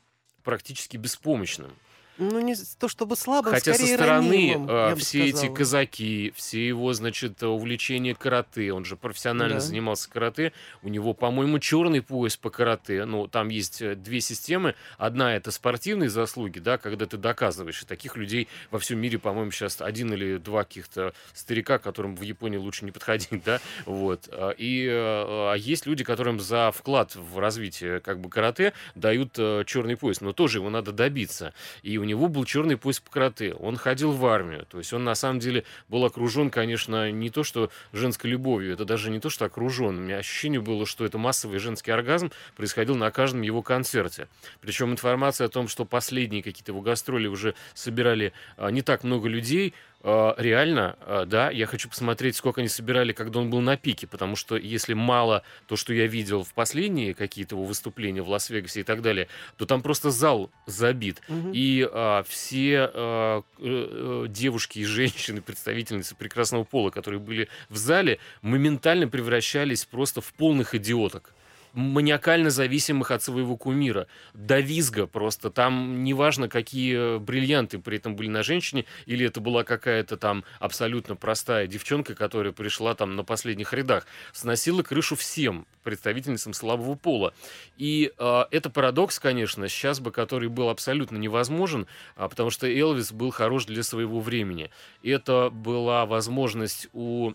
практически 0.43 0.97
беспомощным. 0.97 1.71
Ну, 2.17 2.39
не 2.39 2.55
то 2.79 2.87
чтобы 2.87 3.15
слабым, 3.15 3.53
Хотя 3.53 3.73
со 3.73 3.85
стороны 3.85 4.29
ранимым, 4.29 4.69
э, 4.69 4.95
все 4.95 5.25
эти 5.25 5.47
казаки, 5.53 6.33
все 6.35 6.67
его, 6.67 6.91
значит, 6.93 7.43
увлечения 7.43 8.15
карате, 8.15 8.73
он 8.73 8.85
же 8.85 8.95
профессионально 8.95 9.55
Да. 9.55 9.61
занимался 9.61 10.09
карате, 10.09 10.51
у 10.81 10.89
него, 10.89 11.13
по-моему, 11.13 11.59
черный 11.59 12.01
пояс 12.01 12.35
по 12.37 12.49
карате, 12.49 13.05
ну, 13.05 13.27
там 13.27 13.49
есть 13.49 13.81
э, 13.81 13.95
две 13.95 14.21
системы, 14.21 14.73
одна 14.97 15.35
это 15.35 15.51
спортивные 15.51 16.09
заслуги, 16.09 16.59
да, 16.59 16.77
когда 16.77 17.05
ты 17.05 17.17
доказываешь, 17.17 17.83
и 17.83 17.85
таких 17.85 18.15
людей 18.17 18.47
во 18.71 18.79
всем 18.79 18.99
мире, 18.99 19.19
по-моему, 19.19 19.51
сейчас 19.51 19.81
один 19.81 20.11
или 20.13 20.37
два 20.37 20.63
каких-то 20.63 21.13
старика, 21.33 21.77
которым 21.77 22.15
в 22.15 22.21
Японии 22.21 22.57
лучше 22.57 22.85
не 22.85 22.91
подходить, 22.91 23.43
да, 23.45 23.59
вот, 23.85 24.27
А, 24.31 24.51
и 24.57 24.85
э, 24.87 24.91
а 24.97 25.53
есть 25.53 25.85
люди, 25.85 26.03
которым 26.03 26.39
за 26.39 26.71
вклад 26.71 27.15
в 27.15 27.37
развитие, 27.37 27.99
как 27.99 28.19
бы, 28.19 28.29
карате 28.29 28.73
дают 28.95 29.33
черный 29.67 29.97
пояс, 29.97 30.21
но 30.21 30.33
тоже 30.33 30.57
его 30.57 30.69
надо 30.69 30.91
добиться, 30.91 31.53
и 31.83 31.97
у 31.97 32.06
него 32.07 32.27
был 32.27 32.45
черный 32.45 32.77
пояс 32.77 32.99
по 32.99 33.11
карате. 33.11 33.53
Он 33.53 33.77
ходил 33.77 34.11
в 34.11 34.25
армию. 34.25 34.65
То 34.69 34.79
есть 34.79 34.93
он 34.93 35.03
на 35.03 35.15
самом 35.15 35.39
деле 35.39 35.63
был 35.87 36.03
окружен, 36.05 36.49
конечно, 36.49 37.11
не 37.11 37.29
то 37.29 37.43
что 37.43 37.69
женской 37.93 38.31
любовью, 38.31 38.73
это 38.73 38.85
даже 38.85 39.11
не 39.11 39.19
то 39.19 39.29
что 39.29 39.45
окружен. 39.45 39.97
У 39.97 40.01
меня 40.01 40.17
ощущение 40.17 40.59
было, 40.59 40.85
что 40.85 41.05
это 41.05 41.17
массовый 41.17 41.59
женский 41.59 41.91
оргазм 41.91 42.31
происходил 42.55 42.95
на 42.95 43.11
каждом 43.11 43.41
его 43.41 43.61
концерте. 43.61 44.27
Причем 44.61 44.91
информация 44.91 45.45
о 45.45 45.49
том, 45.49 45.67
что 45.67 45.85
последние 45.85 46.41
какие-то 46.41 46.71
его 46.71 46.81
гастроли 46.81 47.27
уже 47.27 47.53
собирали 47.73 48.33
а, 48.55 48.69
не 48.69 48.81
так 48.81 49.03
много 49.03 49.27
людей, 49.27 49.73
реально, 50.03 50.95
а, 51.01 51.25
да, 51.25 51.49
я 51.49 51.65
хочу 51.65 51.89
посмотреть, 51.89 52.35
сколько 52.35 52.61
они 52.61 52.69
собирали, 52.69 53.13
когда 53.13 53.39
он 53.39 53.49
был 53.49 53.61
на 53.61 53.77
пике, 53.77 54.07
потому 54.07 54.35
что 54.35 54.55
если 54.55 54.93
мало 54.93 55.43
то, 55.67 55.75
что 55.75 55.93
я 55.93 56.07
видел 56.07 56.43
в 56.43 56.53
последние 56.53 57.13
какие-то 57.13 57.55
его 57.55 57.65
выступления 57.65 58.21
в 58.21 58.29
Лас-Вегасе 58.29 58.81
и 58.81 58.83
так 58.83 59.01
далее, 59.01 59.27
то 59.57 59.65
там 59.65 59.81
просто 59.81 60.11
зал 60.11 60.51
забит. 60.65 61.21
Мгм. 61.27 61.51
И 61.53 61.87
а, 61.91 62.23
все 62.23 62.89
а, 62.93 63.41
э, 63.59 64.23
э, 64.25 64.25
девушки 64.29 64.79
и 64.79 64.85
женщины, 64.85 65.41
представительницы 65.41 66.15
прекрасного 66.15 66.63
пола, 66.63 66.89
которые 66.89 67.19
были 67.19 67.49
в 67.69 67.77
зале, 67.77 68.19
моментально 68.41 69.07
превращались 69.07 69.85
просто 69.85 70.21
в 70.21 70.31
полных 70.33 70.75
идиоток. 70.75 71.33
Маниакально 71.73 72.49
зависимых 72.49 73.11
от 73.11 73.23
своего 73.23 73.57
кумира. 73.57 74.07
До 74.33 74.59
визга 74.59 75.07
просто. 75.07 75.49
Там 75.49 76.03
неважно, 76.03 76.49
какие 76.49 77.19
бриллианты 77.19 77.79
при 77.79 77.97
этом 77.97 78.15
были 78.15 78.29
на 78.29 78.43
женщине, 78.43 78.85
или 79.05 79.25
это 79.25 79.41
была 79.41 79.63
какая-то 79.63 80.17
там 80.17 80.43
абсолютно 80.59 81.15
простая 81.15 81.67
девчонка, 81.67 82.15
которая 82.15 82.53
пришла 82.53 82.95
там 82.95 83.15
на 83.15 83.23
последних 83.23 83.73
рядах. 83.73 84.05
Сносила 84.33 84.83
крышу 84.83 85.15
всем 85.15 85.67
представительницам 85.83 86.53
слабого 86.53 86.95
пола. 86.95 87.33
И 87.77 88.11
э, 88.17 88.43
это 88.51 88.69
парадокс, 88.69 89.19
конечно, 89.19 89.69
сейчас 89.69 89.99
бы, 89.99 90.11
который 90.11 90.49
был 90.49 90.69
абсолютно 90.69 91.17
невозможен, 91.17 91.87
а, 92.15 92.27
потому 92.27 92.49
что 92.49 92.67
Элвис 92.67 93.11
был 93.13 93.31
хорош 93.31 93.65
для 93.65 93.83
своего 93.83 94.19
времени. 94.19 94.69
Это 95.01 95.49
была 95.49 96.05
возможность 96.05 96.89
у 96.91 97.31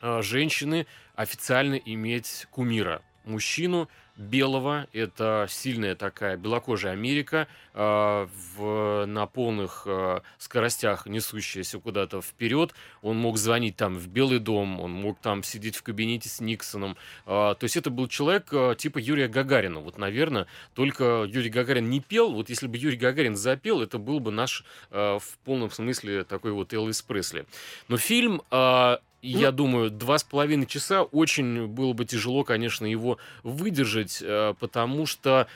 э, 0.00 0.22
женщины 0.22 0.86
официально 1.14 1.74
иметь 1.74 2.46
кумира 2.50 3.02
мужчину 3.26 3.88
белого, 4.16 4.86
это 4.92 5.46
сильная 5.48 5.94
такая 5.94 6.36
белокожая 6.36 6.92
Америка, 6.92 7.48
э, 7.74 8.28
в, 8.56 9.04
на 9.06 9.26
полных 9.26 9.82
э, 9.86 10.20
скоростях 10.38 11.06
несущаяся 11.06 11.78
куда-то 11.78 12.22
вперед. 12.22 12.74
Он 13.02 13.18
мог 13.18 13.36
звонить 13.36 13.76
там 13.76 13.94
в 13.94 14.08
Белый 14.08 14.38
дом, 14.38 14.80
он 14.80 14.92
мог 14.92 15.18
там 15.20 15.42
сидеть 15.42 15.76
в 15.76 15.82
кабинете 15.82 16.28
с 16.28 16.40
Никсоном. 16.40 16.96
Э, 17.26 17.54
то 17.58 17.64
есть 17.64 17.76
это 17.76 17.90
был 17.90 18.08
человек 18.08 18.48
э, 18.52 18.74
типа 18.78 18.98
Юрия 18.98 19.28
Гагарина. 19.28 19.80
Вот, 19.80 19.98
наверное, 19.98 20.46
только 20.74 21.24
Юрий 21.28 21.50
Гагарин 21.50 21.90
не 21.90 22.00
пел. 22.00 22.32
Вот 22.32 22.48
если 22.48 22.66
бы 22.66 22.76
Юрий 22.78 22.96
Гагарин 22.96 23.36
запел, 23.36 23.82
это 23.82 23.98
был 23.98 24.20
бы 24.20 24.30
наш 24.30 24.64
э, 24.90 25.18
в 25.20 25.38
полном 25.44 25.70
смысле 25.70 26.24
такой 26.24 26.52
вот 26.52 26.72
Элвис 26.72 27.02
Пресли. 27.02 27.44
Но 27.88 27.98
фильм 27.98 28.42
э, 28.50 28.96
ну, 29.32 29.40
я 29.40 29.52
думаю, 29.52 29.90
два 29.90 30.18
с 30.18 30.24
половиной 30.24 30.66
часа 30.66 31.02
очень 31.02 31.66
было 31.66 31.92
бы 31.92 32.04
тяжело, 32.04 32.44
конечно, 32.44 32.86
его 32.86 33.18
выдержать, 33.42 34.18
э, 34.22 34.54
потому 34.58 35.06
что 35.06 35.46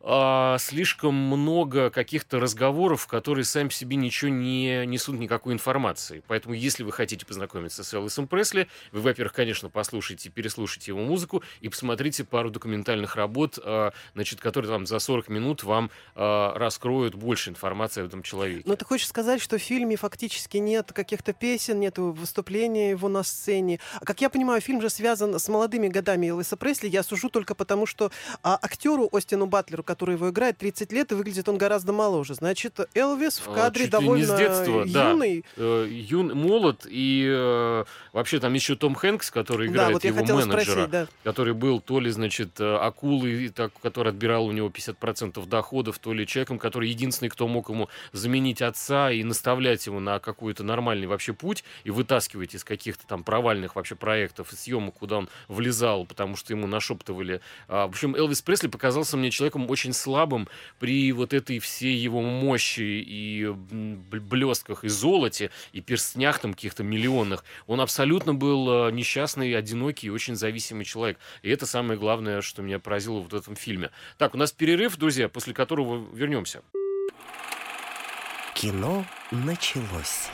а, 0.00 0.58
слишком 0.58 1.14
много 1.14 1.90
каких-то 1.90 2.38
разговоров, 2.38 3.06
которые 3.06 3.44
сами 3.44 3.68
по 3.68 3.74
себе 3.74 3.96
ничего 3.96 4.30
не 4.30 4.86
несут 4.86 5.18
никакой 5.18 5.54
информации. 5.54 6.22
Поэтому, 6.28 6.54
если 6.54 6.84
вы 6.84 6.92
хотите 6.92 7.26
познакомиться 7.26 7.82
с 7.82 7.92
Элвисом 7.94 8.28
Пресли, 8.28 8.68
вы, 8.92 9.00
во-первых, 9.00 9.32
конечно, 9.32 9.68
послушайте, 9.68 10.30
переслушайте 10.30 10.92
его 10.92 11.00
музыку 11.00 11.42
и 11.60 11.68
посмотрите 11.68 12.24
пару 12.24 12.50
документальных 12.50 13.16
работ, 13.16 13.58
а, 13.62 13.92
значит, 14.14 14.40
которые 14.40 14.70
там 14.70 14.86
за 14.86 14.98
40 14.98 15.28
минут 15.28 15.64
вам 15.64 15.90
а, 16.14 16.54
раскроют 16.56 17.14
больше 17.14 17.50
информации 17.50 18.02
об 18.02 18.08
этом 18.08 18.22
человеке. 18.22 18.62
Но 18.66 18.76
ты 18.76 18.84
хочешь 18.84 19.08
сказать, 19.08 19.40
что 19.40 19.58
в 19.58 19.62
фильме 19.62 19.96
фактически 19.96 20.58
нет 20.58 20.92
каких-то 20.92 21.32
песен, 21.32 21.80
нет 21.80 21.98
выступления 21.98 22.90
его 22.90 23.08
на 23.08 23.24
сцене. 23.24 23.80
Как 24.04 24.20
я 24.20 24.30
понимаю, 24.30 24.60
фильм 24.60 24.80
же 24.80 24.90
связан 24.90 25.38
с 25.38 25.48
молодыми 25.48 25.88
годами 25.88 26.28
Элвиса 26.28 26.56
Пресли. 26.56 26.88
Я 26.88 27.02
сужу 27.02 27.30
только 27.30 27.54
потому, 27.54 27.86
что 27.86 28.12
актеру 28.42 29.08
Остину 29.12 29.46
Батлеру, 29.46 29.82
который 29.88 30.16
его 30.16 30.28
играет, 30.28 30.58
30 30.58 30.92
лет, 30.92 31.12
и 31.12 31.14
выглядит 31.14 31.48
он 31.48 31.56
гораздо 31.56 31.94
моложе. 31.94 32.34
Значит, 32.34 32.78
Элвис 32.94 33.38
в 33.38 33.48
а, 33.48 33.54
кадре 33.54 33.84
Чуть 33.84 33.92
довольно 33.92 34.20
не 34.20 34.26
с 34.26 34.36
детства, 34.36 34.84
юный. 34.84 35.46
Да. 35.56 35.62
Э, 35.62 35.88
юн, 35.90 36.34
молод, 36.34 36.86
и 36.86 37.26
э, 37.26 37.84
вообще 38.12 38.38
там 38.38 38.52
еще 38.52 38.76
Том 38.76 38.94
Хэнкс, 38.94 39.30
который 39.30 39.68
играет 39.68 39.88
да, 39.88 39.94
вот 39.94 40.04
его 40.04 40.18
менеджера, 40.18 40.60
спросить, 40.60 40.90
да. 40.90 41.06
который 41.24 41.54
был 41.54 41.80
то 41.80 42.00
ли, 42.00 42.10
значит, 42.10 42.60
э, 42.60 42.76
акулой, 42.76 43.48
так, 43.48 43.72
который 43.80 44.10
отбирал 44.10 44.44
у 44.44 44.52
него 44.52 44.68
50% 44.68 45.46
доходов, 45.48 45.98
то 45.98 46.12
ли 46.12 46.26
человеком, 46.26 46.58
который 46.58 46.90
единственный, 46.90 47.30
кто 47.30 47.48
мог 47.48 47.70
ему 47.70 47.88
заменить 48.12 48.60
отца 48.60 49.10
и 49.10 49.24
наставлять 49.24 49.86
его 49.86 50.00
на 50.00 50.18
какой-то 50.18 50.64
нормальный 50.64 51.06
вообще 51.06 51.32
путь 51.32 51.64
и 51.84 51.90
вытаскивать 51.90 52.54
из 52.54 52.62
каких-то 52.62 53.06
там 53.06 53.24
провальных 53.24 53.74
вообще 53.74 53.94
проектов 53.94 54.52
и 54.52 54.56
съемок, 54.56 54.96
куда 54.96 55.16
он 55.16 55.30
влезал, 55.48 56.04
потому 56.04 56.36
что 56.36 56.52
ему 56.52 56.66
нашептывали. 56.66 57.40
А, 57.68 57.86
в 57.86 57.90
общем, 57.92 58.14
Элвис 58.14 58.42
Пресли 58.42 58.68
показался 58.68 59.16
мне 59.16 59.30
человеком 59.30 59.64
очень 59.70 59.77
слабым 59.92 60.48
при 60.78 61.12
вот 61.12 61.32
этой 61.32 61.58
всей 61.58 61.96
его 61.96 62.22
мощи 62.22 62.80
и 62.80 63.46
блестках 63.48 64.84
и 64.84 64.88
золоте, 64.88 65.50
и 65.72 65.80
перстнях 65.80 66.38
там 66.38 66.54
каких-то 66.54 66.82
миллионных. 66.82 67.44
Он 67.66 67.80
абсолютно 67.80 68.34
был 68.34 68.88
э, 68.88 68.92
несчастный, 68.92 69.56
одинокий 69.56 70.08
и 70.08 70.10
очень 70.10 70.36
зависимый 70.36 70.84
человек. 70.84 71.18
И 71.42 71.50
это 71.50 71.66
самое 71.66 71.98
главное, 71.98 72.42
что 72.42 72.62
меня 72.62 72.78
поразило 72.78 73.20
вот 73.20 73.32
в 73.32 73.36
этом 73.36 73.56
фильме. 73.56 73.90
Так, 74.16 74.34
у 74.34 74.38
нас 74.38 74.52
перерыв, 74.52 74.96
друзья, 74.96 75.28
после 75.28 75.54
которого 75.54 76.04
вернемся. 76.14 76.62
Кино 78.54 79.04
началось. 79.30 80.28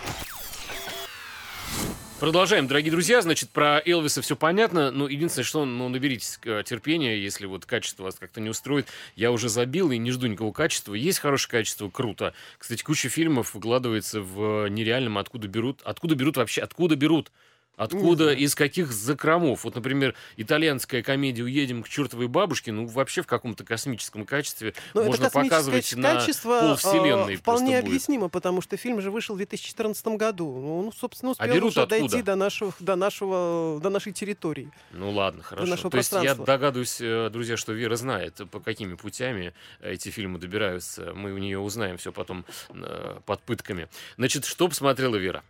Продолжаем, 2.20 2.68
дорогие 2.68 2.92
друзья. 2.92 3.20
Значит, 3.20 3.50
про 3.50 3.82
Элвиса 3.84 4.22
все 4.22 4.36
понятно. 4.36 4.92
Ну, 4.92 5.08
единственное, 5.08 5.44
что, 5.44 5.64
ну, 5.64 5.88
наберитесь 5.88 6.38
э, 6.44 6.62
терпения, 6.64 7.18
если 7.18 7.44
вот 7.46 7.66
качество 7.66 8.04
вас 8.04 8.14
как-то 8.14 8.40
не 8.40 8.48
устроит. 8.48 8.86
Я 9.16 9.32
уже 9.32 9.48
забил 9.48 9.90
и 9.90 9.98
не 9.98 10.12
жду 10.12 10.28
никакого 10.28 10.52
качества. 10.52 10.94
Есть 10.94 11.18
хорошее 11.18 11.50
качество, 11.50 11.90
круто. 11.90 12.32
Кстати, 12.56 12.84
куча 12.84 13.08
фильмов 13.08 13.54
выкладывается 13.54 14.20
в 14.20 14.68
нереальном, 14.68 15.18
откуда 15.18 15.48
берут. 15.48 15.82
Откуда 15.82 16.14
берут 16.14 16.36
вообще? 16.36 16.62
Откуда 16.62 16.94
берут? 16.94 17.32
Откуда, 17.76 18.32
из 18.32 18.54
каких 18.54 18.92
закромов? 18.92 19.64
Вот, 19.64 19.74
например, 19.74 20.14
итальянская 20.36 21.02
комедия 21.02 21.42
«Уедем 21.42 21.82
к 21.82 21.88
чертовой 21.88 22.28
бабушке», 22.28 22.72
ну, 22.72 22.86
вообще 22.86 23.22
в 23.22 23.26
каком-то 23.26 23.64
космическом 23.64 24.24
качестве 24.24 24.74
Но 24.94 25.02
ну, 25.02 25.08
можно 25.08 25.30
показывать 25.30 25.94
качество, 25.94 26.54
на 26.54 26.60
полвселенной. 26.68 27.36
вполне 27.36 27.78
объяснимо, 27.78 28.28
потому 28.28 28.60
что 28.60 28.76
фильм 28.76 29.00
же 29.00 29.10
вышел 29.10 29.34
в 29.34 29.38
2014 29.38 30.06
году. 30.08 30.52
Ну, 30.52 30.82
ну 30.82 30.92
собственно, 30.92 31.32
успел 31.32 31.50
а 31.50 31.66
уже 31.66 31.80
откуда? 31.80 31.86
дойти 31.86 32.22
до, 32.22 32.36
нашего, 32.36 32.72
до, 32.78 32.96
нашего, 32.96 33.80
до 33.82 33.90
нашей 33.90 34.12
территории. 34.12 34.70
Ну, 34.92 35.10
ладно, 35.10 35.42
хорошо. 35.42 35.90
То 35.90 35.96
есть 35.96 36.12
я 36.12 36.34
догадываюсь, 36.34 37.00
э, 37.00 37.28
друзья, 37.30 37.56
что 37.56 37.72
Вера 37.72 37.96
знает, 37.96 38.40
по 38.50 38.60
какими 38.60 38.94
путями 38.94 39.52
эти 39.80 40.10
фильмы 40.10 40.38
добираются. 40.38 41.12
Мы 41.14 41.32
у 41.32 41.38
нее 41.38 41.58
узнаем 41.58 41.96
все 41.96 42.12
потом 42.12 42.44
э, 42.70 43.18
под 43.26 43.42
пытками. 43.42 43.88
Значит, 44.16 44.44
что 44.44 44.68
посмотрела 44.68 45.16
Вера? 45.16 45.42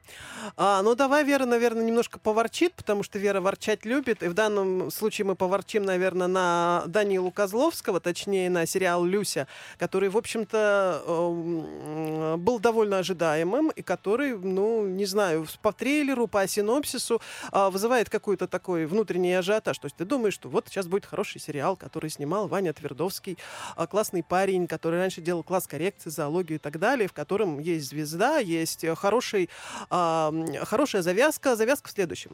А, 0.57 0.83
ну, 0.83 0.95
давай, 0.95 1.25
Вера, 1.25 1.45
наверное, 1.45 1.85
немножко 1.85 2.14
немножко 2.15 2.19
поворчит, 2.19 2.75
потому 2.75 3.03
что 3.03 3.19
Вера 3.19 3.41
ворчать 3.41 3.85
любит. 3.85 4.23
И 4.23 4.29
в 4.29 4.35
данном 4.35 4.91
случае 4.91 5.27
мы 5.27 5.35
поворчим, 5.35 5.85
наверное, 5.85 6.29
на 6.29 6.85
Данилу 6.87 7.31
Козловского, 7.31 8.01
точнее, 8.01 8.51
на 8.51 8.67
сериал 8.67 9.05
«Люся», 9.05 9.47
который, 9.79 10.09
в 10.09 10.17
общем-то, 10.17 11.03
эм, 11.07 12.41
был 12.41 12.59
довольно 12.59 12.99
ожидаемым 12.99 13.71
и 13.71 13.83
который, 13.83 14.37
ну, 14.37 14.87
не 14.87 15.07
знаю, 15.07 15.47
по 15.63 15.73
трейлеру, 15.73 16.27
по 16.27 16.47
синопсису 16.47 17.21
а, 17.53 17.71
вызывает 17.71 18.09
какой-то 18.09 18.47
такой 18.47 18.87
внутренний 18.87 19.35
ажиотаж. 19.35 19.79
То 19.79 19.87
есть 19.87 19.97
ты 19.97 20.05
думаешь, 20.05 20.35
что 20.35 20.49
вот 20.49 20.69
сейчас 20.69 20.87
будет 20.87 21.07
хороший 21.07 21.41
сериал, 21.41 21.77
который 21.77 22.11
снимал 22.11 22.49
Ваня 22.49 22.73
Твердовский, 22.73 23.39
а, 23.77 23.87
классный 23.87 24.23
парень, 24.23 24.67
который 24.67 24.99
раньше 24.99 25.21
делал 25.21 25.43
класс 25.43 25.67
коррекции, 25.67 26.11
зоологию 26.11 26.59
и 26.59 26.63
так 26.63 26.79
далее, 26.79 27.09
в 27.09 27.13
котором 27.13 27.59
есть 27.59 27.89
звезда, 27.89 28.39
есть 28.39 28.85
хороший, 28.97 29.49
хорошая 29.89 31.03
завязка, 31.03 31.57
завязка 31.57 31.89
в 31.89 31.91
следующем. 32.05 32.31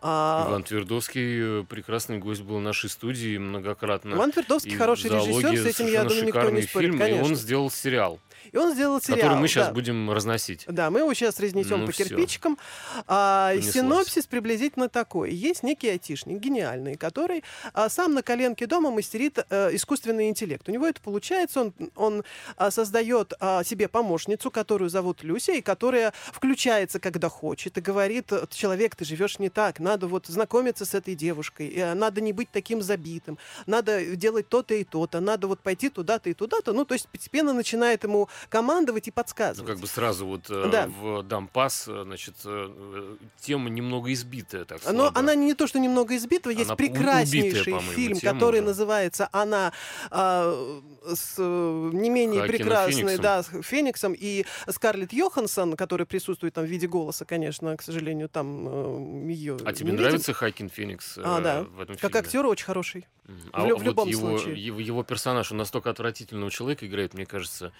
А... 0.00 0.46
Иван 0.48 0.64
Твердовский 0.64 1.60
э, 1.60 1.64
прекрасный 1.64 2.18
гость 2.18 2.42
был 2.42 2.58
в 2.58 2.60
нашей 2.60 2.90
студии 2.90 3.38
многократно. 3.38 4.14
Иван 4.14 4.32
Твердовский 4.32 4.74
хороший 4.74 5.10
режиссер, 5.10 5.58
с 5.58 5.66
этим, 5.66 5.86
я 5.86 6.04
думаю, 6.04 6.26
никто 6.26 6.50
не 6.50 6.62
спорит, 6.62 6.88
фильм, 6.88 6.98
конечно. 6.98 7.20
И 7.20 7.24
он 7.24 7.36
сделал 7.36 7.70
сериал. 7.70 8.18
И 8.50 8.56
он 8.56 8.74
сделал 8.74 9.00
сериал. 9.00 9.20
Который 9.20 9.40
мы 9.40 9.48
сейчас 9.48 9.68
да. 9.68 9.72
будем 9.72 10.10
разносить. 10.10 10.64
Да, 10.68 10.90
мы 10.90 11.00
его 11.00 11.14
сейчас 11.14 11.38
разнесем 11.38 11.80
ну, 11.80 11.86
по 11.86 11.92
все. 11.92 12.04
кирпичикам. 12.04 12.58
А, 13.06 13.52
синопсис 13.60 14.26
приблизительно 14.26 14.88
такой. 14.88 15.32
Есть 15.32 15.62
некий 15.62 15.88
айтишник, 15.88 16.38
гениальный, 16.38 16.96
который 16.96 17.44
а, 17.72 17.88
сам 17.88 18.14
на 18.14 18.22
коленке 18.22 18.66
дома 18.66 18.90
мастерит 18.90 19.38
а, 19.38 19.68
искусственный 19.74 20.28
интеллект. 20.28 20.68
У 20.68 20.72
него 20.72 20.86
это 20.86 21.00
получается. 21.00 21.60
Он, 21.60 21.74
он 21.96 22.24
а, 22.56 22.70
создает 22.70 23.32
а, 23.40 23.64
себе 23.64 23.88
помощницу, 23.88 24.50
которую 24.50 24.90
зовут 24.90 25.22
Люся, 25.22 25.52
и 25.52 25.60
которая 25.60 26.12
включается, 26.32 26.98
когда 27.00 27.28
хочет, 27.28 27.78
и 27.78 27.80
говорит, 27.80 28.32
человек, 28.50 28.96
ты 28.96 29.04
живешь 29.04 29.38
не 29.38 29.48
так, 29.48 29.80
надо 29.80 30.06
вот 30.06 30.26
знакомиться 30.26 30.84
с 30.84 30.94
этой 30.94 31.14
девушкой, 31.14 31.72
а, 31.76 31.94
надо 31.94 32.20
не 32.20 32.32
быть 32.32 32.48
таким 32.50 32.82
забитым, 32.82 33.38
надо 33.66 34.16
делать 34.16 34.48
то-то 34.48 34.74
и 34.74 34.84
то-то, 34.84 35.20
надо 35.20 35.46
вот 35.46 35.60
пойти 35.60 35.88
туда-то 35.88 36.30
и 36.30 36.34
туда-то. 36.34 36.72
Ну, 36.72 36.84
то 36.84 36.94
есть 36.94 37.08
постепенно 37.08 37.52
начинает 37.52 38.04
ему 38.04 38.28
командовать 38.48 39.08
и 39.08 39.10
подсказывать. 39.10 39.68
Ну, 39.68 39.74
как 39.74 39.80
бы 39.80 39.86
сразу 39.86 40.26
вот 40.26 40.50
э, 40.50 40.68
да. 40.70 40.86
в 40.86 41.22
Дампас, 41.22 41.86
э, 41.88 42.02
значит, 42.04 42.34
э, 42.44 43.16
тема 43.40 43.70
немного 43.70 44.12
избитая, 44.12 44.64
так 44.64 44.80
Но 44.92 45.10
она 45.14 45.34
не 45.34 45.54
то, 45.54 45.66
что 45.66 45.78
немного 45.78 46.16
избитая, 46.16 46.54
есть 46.54 46.70
она 46.70 46.76
прекраснейший 46.76 47.74
убитая, 47.74 47.94
фильм, 47.94 48.20
который 48.20 48.60
уже. 48.60 48.68
называется 48.68 49.28
«Она 49.32 49.72
э, 50.10 50.80
с 51.14 51.38
не 51.38 52.10
менее 52.10 52.42
Хакина 52.42 52.58
прекрасной, 52.58 52.94
Фениксом. 52.94 53.22
да, 53.22 53.42
с 53.42 53.62
Фениксом, 53.62 54.14
и 54.16 54.44
Скарлетт 54.68 55.12
Йоханссон, 55.12 55.76
который 55.76 56.06
присутствует 56.06 56.54
там 56.54 56.64
в 56.64 56.68
виде 56.68 56.86
голоса, 56.86 57.24
конечно, 57.24 57.76
к 57.76 57.82
сожалению, 57.82 58.28
там 58.28 59.26
э, 59.26 59.30
ее 59.30 59.56
А 59.64 59.72
тебе 59.72 59.92
нравится 59.92 60.32
Хакин 60.32 60.68
Феникс 60.68 61.18
э, 61.18 61.22
а, 61.24 61.40
да. 61.40 61.62
в 61.62 61.80
этом 61.80 61.96
фильме? 61.96 62.00
Как 62.00 62.16
актер 62.16 62.46
очень 62.46 62.66
хороший. 62.66 63.06
А 63.52 63.64
в, 63.64 63.68
в 63.68 63.72
вот 63.74 63.82
любом 63.82 64.08
его, 64.08 64.38
случае. 64.38 64.64
Его, 64.64 64.80
его 64.80 65.02
персонаж, 65.04 65.52
он 65.52 65.58
настолько 65.58 65.90
отвратительного 65.90 66.50
человека 66.50 66.86
играет, 66.86 67.14
мне 67.14 67.24
кажется, 67.24 67.72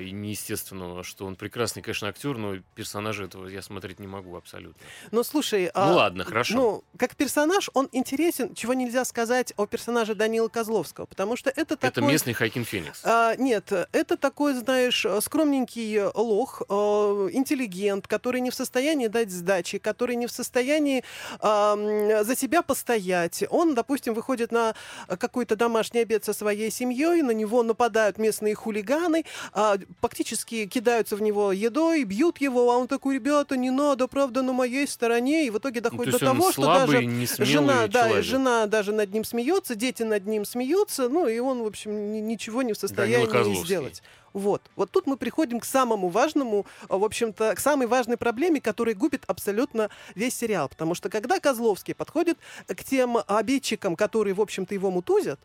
неестественного, 0.00 1.04
что 1.04 1.26
он 1.26 1.36
прекрасный, 1.36 1.82
конечно, 1.82 2.08
актер, 2.08 2.36
но 2.36 2.56
персонажа 2.74 3.24
этого 3.24 3.46
я 3.46 3.62
смотреть 3.62 4.00
не 4.00 4.06
могу 4.06 4.36
абсолютно. 4.36 4.80
Ну, 5.10 5.22
слушай... 5.22 5.64
Ну, 5.64 5.70
а, 5.74 5.94
ладно, 5.94 6.24
хорошо. 6.24 6.54
Ну, 6.54 6.84
как 6.96 7.16
персонаж 7.16 7.70
он 7.74 7.88
интересен, 7.92 8.54
чего 8.54 8.74
нельзя 8.74 9.04
сказать 9.04 9.52
о 9.56 9.66
персонаже 9.66 10.14
Данила 10.14 10.48
Козловского, 10.48 11.06
потому 11.06 11.36
что 11.36 11.50
это 11.50 11.76
такой... 11.76 11.88
Это 11.88 12.00
местный 12.02 12.32
Хайкин 12.32 12.64
Феникс. 12.64 13.02
А, 13.04 13.36
нет, 13.36 13.72
это 13.92 14.16
такой, 14.16 14.54
знаешь, 14.54 15.06
скромненький 15.20 16.02
лох, 16.14 16.62
а, 16.68 17.28
интеллигент, 17.32 18.06
который 18.06 18.40
не 18.40 18.50
в 18.50 18.54
состоянии 18.54 19.08
дать 19.08 19.30
сдачи, 19.30 19.78
который 19.78 20.16
не 20.16 20.26
в 20.26 20.30
состоянии 20.32 21.04
а, 21.40 22.24
за 22.24 22.36
себя 22.36 22.62
постоять. 22.62 23.44
Он, 23.50 23.74
допустим, 23.74 24.14
выходит 24.14 24.52
на 24.52 24.74
какой-то 25.08 25.56
домашний 25.56 26.00
обед 26.00 26.24
со 26.24 26.32
своей 26.32 26.70
семьей, 26.70 27.22
на 27.22 27.32
него 27.32 27.62
нападают 27.62 28.18
местные 28.18 28.54
хулиганы, 28.54 29.24
а, 29.52 29.76
фактически 30.00 30.66
кидаются 30.66 31.16
в 31.16 31.22
него 31.22 31.52
едой, 31.52 32.04
бьют 32.04 32.38
его, 32.40 32.70
а 32.70 32.76
он 32.76 32.88
такой, 32.88 33.16
ребята, 33.16 33.56
не 33.56 33.70
надо, 33.70 34.06
правда, 34.08 34.42
на 34.42 34.52
моей 34.52 34.86
стороне. 34.86 35.46
И 35.46 35.50
в 35.50 35.58
итоге 35.58 35.80
Ну, 35.80 35.90
доходит 35.90 36.14
то 36.14 36.18
до 36.20 36.24
того, 36.26 36.52
что 36.52 36.62
слабый, 36.62 37.06
даже 37.06 37.44
жена, 37.44 37.86
да, 37.86 38.22
жена 38.22 38.66
даже 38.66 38.92
над 38.92 39.12
ним 39.12 39.24
смеется, 39.24 39.74
дети 39.74 40.02
над 40.02 40.26
ним 40.26 40.44
смеются, 40.44 41.08
ну 41.08 41.26
и 41.26 41.38
он, 41.38 41.62
в 41.62 41.66
общем, 41.66 42.12
ни- 42.12 42.20
ничего 42.20 42.62
не 42.62 42.72
в 42.72 42.78
состоянии 42.78 43.64
сделать. 43.64 44.02
Вот. 44.32 44.62
Вот 44.76 44.90
тут 44.90 45.06
мы 45.06 45.16
приходим 45.16 45.58
к 45.58 45.64
самому 45.64 46.08
важному, 46.08 46.66
в 46.88 47.04
общем-то, 47.04 47.54
к 47.56 47.60
самой 47.60 47.86
важной 47.88 48.16
проблеме, 48.16 48.60
которая 48.60 48.94
губит 48.94 49.24
абсолютно 49.26 49.90
весь 50.14 50.36
сериал. 50.36 50.68
Потому 50.68 50.94
что 50.94 51.08
когда 51.08 51.40
Козловский 51.40 51.94
подходит 51.94 52.38
к 52.68 52.84
тем 52.84 53.18
обидчикам, 53.26 53.96
которые, 53.96 54.34
в 54.34 54.40
общем-то, 54.40 54.72
его 54.72 54.90
мутузят, 54.90 55.40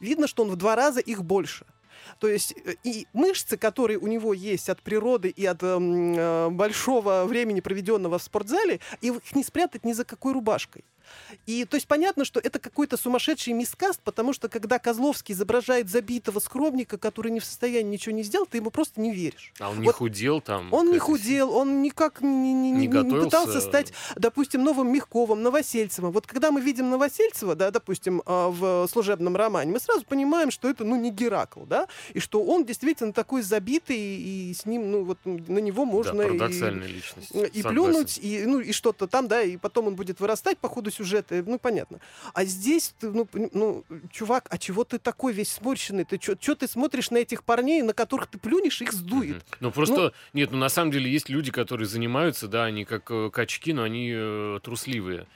видно, 0.00 0.26
что 0.26 0.42
он 0.42 0.50
в 0.50 0.56
два 0.56 0.74
раза 0.74 1.00
их 1.00 1.22
больше. 1.24 1.64
То 2.18 2.28
есть 2.28 2.54
э, 2.64 2.74
и 2.84 3.06
мышцы, 3.12 3.56
которые 3.56 3.98
у 3.98 4.06
него 4.06 4.32
есть 4.32 4.68
от 4.68 4.82
природы 4.82 5.28
и 5.28 5.44
от 5.46 5.62
эм, 5.62 6.14
э, 6.16 6.48
большого 6.50 7.24
времени, 7.24 7.60
проведенного 7.60 8.18
в 8.18 8.22
спортзале, 8.22 8.80
их 9.00 9.34
не 9.34 9.44
спрятать 9.44 9.84
ни 9.84 9.92
за 9.92 10.04
какой 10.04 10.32
рубашкой. 10.32 10.84
И 11.46 11.64
то 11.64 11.76
есть 11.76 11.86
понятно, 11.86 12.24
что 12.24 12.40
это 12.40 12.58
какой-то 12.58 12.96
сумасшедший 12.96 13.52
мискаст, 13.52 14.00
потому 14.02 14.32
что 14.32 14.48
когда 14.48 14.78
Козловский 14.78 15.34
изображает 15.34 15.88
забитого 15.90 16.38
скромника, 16.40 16.98
который 16.98 17.30
не 17.32 17.40
в 17.40 17.44
состоянии 17.44 17.92
ничего 17.92 18.14
не 18.14 18.22
сделать, 18.22 18.50
ты 18.50 18.58
ему 18.58 18.70
просто 18.70 19.00
не 19.00 19.12
веришь. 19.12 19.52
А 19.58 19.70
он 19.70 19.80
не 19.80 19.86
Вот 19.86 19.96
худел 19.96 20.40
там? 20.40 20.72
Он 20.72 20.90
не 20.90 20.98
худел, 20.98 21.50
он 21.54 21.82
никак 21.82 22.20
не, 22.22 22.28
не- 22.28 22.52
Не 22.54 22.72
не- 22.72 22.78
не 22.82 22.88
готовился? 22.88 23.24
пытался 23.24 23.60
стать, 23.60 23.92
допустим, 24.16 24.62
новым 24.62 24.92
Мягковым, 24.92 25.42
Новосельцевым. 25.42 26.12
Вот 26.12 26.26
когда 26.26 26.50
мы 26.50 26.60
видим 26.60 26.90
Новосельцева, 26.90 27.54
да, 27.54 27.70
допустим, 27.70 28.22
а, 28.26 28.48
в 28.50 28.88
служебном 28.90 29.36
романе, 29.36 29.72
мы 29.72 29.80
сразу 29.80 30.04
понимаем, 30.04 30.50
что 30.50 30.68
это, 30.68 30.84
ну, 30.84 30.96
не 30.96 31.10
Геракл, 31.10 31.64
да, 31.64 31.88
и 32.12 32.20
что 32.20 32.42
он 32.42 32.64
действительно 32.64 33.12
такой 33.12 33.42
забитый, 33.42 33.98
и 33.98 34.54
с 34.54 34.66
ним, 34.66 34.90
ну, 34.90 35.04
вот 35.04 35.18
на 35.24 35.58
него 35.58 35.84
можно 35.84 36.14
Да, 36.14 36.48
и- 36.48 36.70
личность. 36.70 37.30
и 37.30 37.62
согласен. 37.62 37.62
плюнуть, 37.70 38.18
и, 38.22 38.44
ну, 38.46 38.60
и 38.60 38.72
что-то 38.72 39.06
там, 39.06 39.28
да, 39.28 39.42
и 39.42 39.56
потом 39.56 39.88
он 39.88 39.94
будет 39.96 40.20
вырастать 40.20 40.58
по 40.58 40.68
ходу 40.68 40.90
сюжета, 40.94 41.42
ну, 41.46 41.58
понятно. 41.58 42.00
А 42.32 42.44
здесь, 42.44 42.94
ты, 42.98 43.10
ну, 43.10 43.28
ну, 43.52 43.84
чувак, 44.10 44.46
а 44.50 44.58
чего 44.58 44.84
ты 44.84 44.98
такой 44.98 45.32
весь 45.32 45.52
сморщенный? 45.52 46.04
Ты 46.04 46.18
что 46.20 46.54
ты 46.54 46.68
смотришь 46.68 47.10
на 47.10 47.18
этих 47.18 47.44
парней, 47.44 47.82
на 47.82 47.92
которых 47.92 48.28
ты 48.28 48.38
плюнешь, 48.38 48.80
их 48.80 48.92
сдует? 48.92 49.36
Мгм. 49.36 49.42
Ну 49.60 49.70
просто, 49.70 50.12
нет, 50.32 50.50
ну 50.52 50.58
на 50.58 50.68
самом 50.68 50.90
деле 50.90 51.10
есть 51.10 51.28
люди, 51.28 51.50
которые 51.50 51.86
занимаются, 51.86 52.48
да, 52.48 52.64
они 52.64 52.84
как 52.84 53.10
э, 53.10 53.30
качки, 53.32 53.72
но 53.72 53.82
они 53.82 54.12
э, 54.14 54.60
трусливые. 54.62 55.26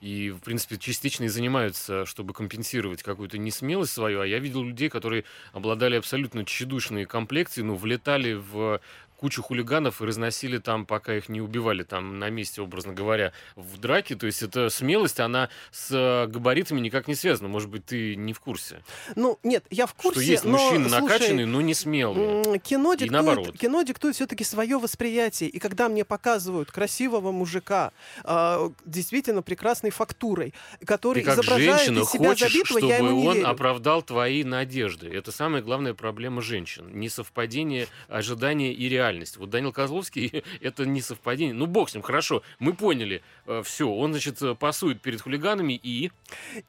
И, 0.00 0.30
в 0.30 0.38
принципе, 0.40 0.78
частично 0.78 1.24
и 1.24 1.28
занимаются, 1.28 2.06
чтобы 2.06 2.32
компенсировать 2.32 3.02
какую-то 3.02 3.36
несмелость 3.36 3.92
свою. 3.92 4.20
А 4.20 4.26
я 4.26 4.38
видел 4.38 4.62
людей, 4.62 4.88
которые 4.88 5.24
обладали 5.52 5.96
абсолютно 5.96 6.44
тщедушной 6.44 7.04
комплекцией, 7.04 7.66
ну, 7.66 7.74
влетали 7.74 8.34
в 8.34 8.80
кучу 9.18 9.42
хулиганов 9.42 10.00
и 10.00 10.04
разносили 10.04 10.58
там, 10.58 10.86
пока 10.86 11.14
их 11.16 11.28
не 11.28 11.40
убивали 11.40 11.82
там 11.82 12.18
на 12.18 12.30
месте, 12.30 12.62
образно 12.62 12.92
говоря, 12.92 13.32
в 13.56 13.78
драке. 13.78 14.14
То 14.14 14.26
есть 14.26 14.42
эта 14.42 14.70
смелость, 14.70 15.20
она 15.20 15.48
с 15.72 15.88
э, 15.90 16.26
габаритами 16.30 16.80
никак 16.80 17.08
не 17.08 17.14
связана. 17.14 17.48
Может 17.48 17.68
быть, 17.68 17.84
ты 17.84 18.14
не 18.16 18.32
в 18.32 18.40
курсе. 18.40 18.82
Ну, 19.16 19.38
нет, 19.42 19.64
я 19.70 19.86
в 19.86 19.94
курсе, 19.94 20.20
что 20.20 20.30
есть 20.30 20.44
но, 20.44 20.52
мужчины 20.52 20.88
слушай, 20.88 21.02
накачанные, 21.02 21.46
но 21.46 21.60
не 21.60 21.74
смелые. 21.74 22.58
Кино 22.60 22.94
И 22.94 23.10
наоборот. 23.10 23.38
диктует, 23.46 23.60
кино 23.60 23.82
диктует 23.82 24.14
все-таки 24.14 24.44
свое 24.44 24.78
восприятие. 24.78 25.50
И 25.50 25.58
когда 25.58 25.88
мне 25.88 26.04
показывают 26.04 26.70
красивого 26.70 27.32
мужика, 27.32 27.92
а, 28.22 28.72
действительно 28.84 29.42
прекрасной 29.42 29.90
фактурой, 29.90 30.54
который 30.84 31.22
Ты 31.22 31.26
как 31.26 31.34
изображает 31.38 31.78
женщина 31.78 32.02
из 32.04 32.10
себя 32.10 32.28
хочешь, 32.28 32.52
забитого, 32.52 32.78
чтобы 32.80 32.86
я 32.92 32.96
ему 32.98 33.20
не 33.20 33.28
он 33.28 33.34
верю. 33.34 33.48
оправдал 33.48 34.02
твои 34.02 34.44
надежды. 34.44 35.08
Это 35.08 35.32
самая 35.32 35.60
главная 35.60 35.94
проблема 35.94 36.40
женщин. 36.40 36.88
Несовпадение 36.92 37.88
ожидания 38.08 38.72
и 38.72 38.88
реальности. 38.88 39.07
Вот 39.38 39.50
Данил 39.50 39.72
Козловский— 39.72 40.44
это 40.60 40.84
несовпадение. 40.86 41.54
Ну, 41.54 41.66
бог 41.66 41.90
с 41.90 41.94
ним, 41.94 42.02
хорошо. 42.02 42.42
Мы 42.58 42.74
поняли. 42.74 43.22
все, 43.62 43.88
он, 43.88 44.12
значит, 44.12 44.40
э, 44.42 44.54
пасует 44.54 45.00
перед 45.00 45.20
хулиганами 45.20 45.72
и... 45.82 46.10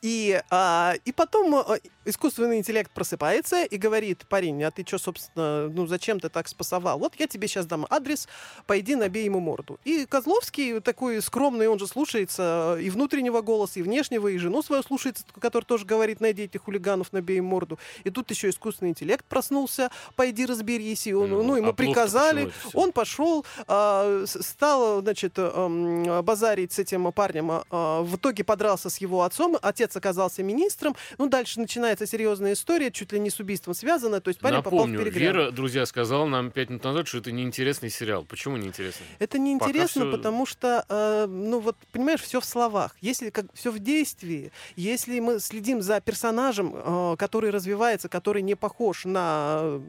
И, 0.01 0.41
а, 0.49 0.93
и 1.05 1.11
потом 1.11 1.55
а, 1.55 1.77
искусственный 2.05 2.57
интеллект 2.57 2.91
просыпается 2.91 3.63
и 3.63 3.77
говорит, 3.77 4.25
парень, 4.29 4.63
а 4.63 4.71
ты 4.71 4.83
что, 4.85 4.97
собственно, 4.97 5.69
ну 5.69 5.87
зачем 5.87 6.19
ты 6.19 6.29
так 6.29 6.47
спасовал? 6.47 6.99
Вот 6.99 7.13
я 7.19 7.27
тебе 7.27 7.47
сейчас 7.47 7.65
дам 7.65 7.85
адрес, 7.89 8.27
пойди 8.65 8.95
набей 8.95 9.25
ему 9.25 9.39
морду. 9.39 9.79
И 9.83 10.05
Козловский 10.05 10.79
такой 10.81 11.21
скромный, 11.21 11.67
он 11.67 11.79
же 11.79 11.87
слушается 11.87 12.77
и 12.81 12.89
внутреннего 12.89 13.41
голоса, 13.41 13.79
и 13.79 13.83
внешнего, 13.83 14.27
и 14.27 14.37
жену 14.37 14.61
свою 14.61 14.83
слушается, 14.83 15.23
которая 15.39 15.65
тоже 15.65 15.85
говорит, 15.85 16.19
найди 16.21 16.43
этих 16.43 16.63
хулиганов, 16.63 17.13
набей 17.13 17.37
им 17.37 17.45
морду. 17.45 17.79
И 18.03 18.09
тут 18.09 18.29
еще 18.31 18.49
искусственный 18.49 18.91
интеллект 18.91 19.25
проснулся, 19.25 19.89
пойди 20.15 20.45
разберись. 20.45 21.07
И 21.07 21.13
он, 21.13 21.29
Ну, 21.29 21.43
ну, 21.43 21.55
ему 21.55 21.73
приказали, 21.73 22.28
это 22.37 22.51
всё? 22.67 22.79
он 22.79 22.91
пошел, 22.91 23.45
а, 23.67 24.23
стал, 24.25 25.01
значит, 25.01 25.33
эм, 25.37 26.23
базарить 26.23 26.73
с 26.73 26.79
этим 26.79 27.11
парнем, 27.11 27.51
а, 27.51 27.63
а, 27.69 28.01
в 28.01 28.15
итоге 28.15 28.43
подрался 28.43 28.89
с 28.89 28.97
его 28.97 29.23
отцом, 29.23 29.57
отец 29.61 29.95
оказался 29.95 30.43
министром, 30.43 30.95
ну, 31.17 31.27
дальше 31.27 31.59
начинается 31.59 32.05
серьезная 32.05 32.53
история, 32.53 32.91
чуть 32.91 33.11
ли 33.11 33.19
не 33.19 33.29
с 33.29 33.39
убийством 33.39 33.73
связана, 33.73 34.21
то 34.21 34.29
есть 34.29 34.39
парень 34.39 34.57
Напомню, 34.57 34.79
попал 34.79 34.87
в 34.87 35.13
перегрев. 35.13 35.21
Вера, 35.35 35.51
друзья, 35.51 35.85
сказала 35.85 36.25
нам 36.25 36.51
пять 36.51 36.69
минут 36.69 36.83
назад, 36.83 37.07
что 37.07 37.17
это 37.19 37.31
неинтересный 37.31 37.89
сериал. 37.89 38.25
Почему 38.25 38.57
неинтересный? 38.57 39.05
Это 39.19 39.39
неинтересно, 39.39 40.03
всё- 40.03 40.11
потому 40.11 40.45
что, 40.45 40.85
э, 40.89 41.25
ну 41.27 41.59
вот, 41.59 41.75
понимаешь, 41.91 42.21
все 42.21 42.39
в 42.39 42.45
словах. 42.45 42.95
Если 43.01 43.29
как 43.29 43.45
все 43.53 43.71
в 43.71 43.79
действии, 43.79 44.51
если 44.75 45.19
мы 45.19 45.39
следим 45.39 45.81
за 45.81 45.99
персонажем, 46.01 46.73
э, 46.75 47.15
который 47.17 47.49
развивается, 47.51 48.09
который 48.09 48.41
не 48.41 48.55
похож 48.55 49.05
на, 49.05 49.79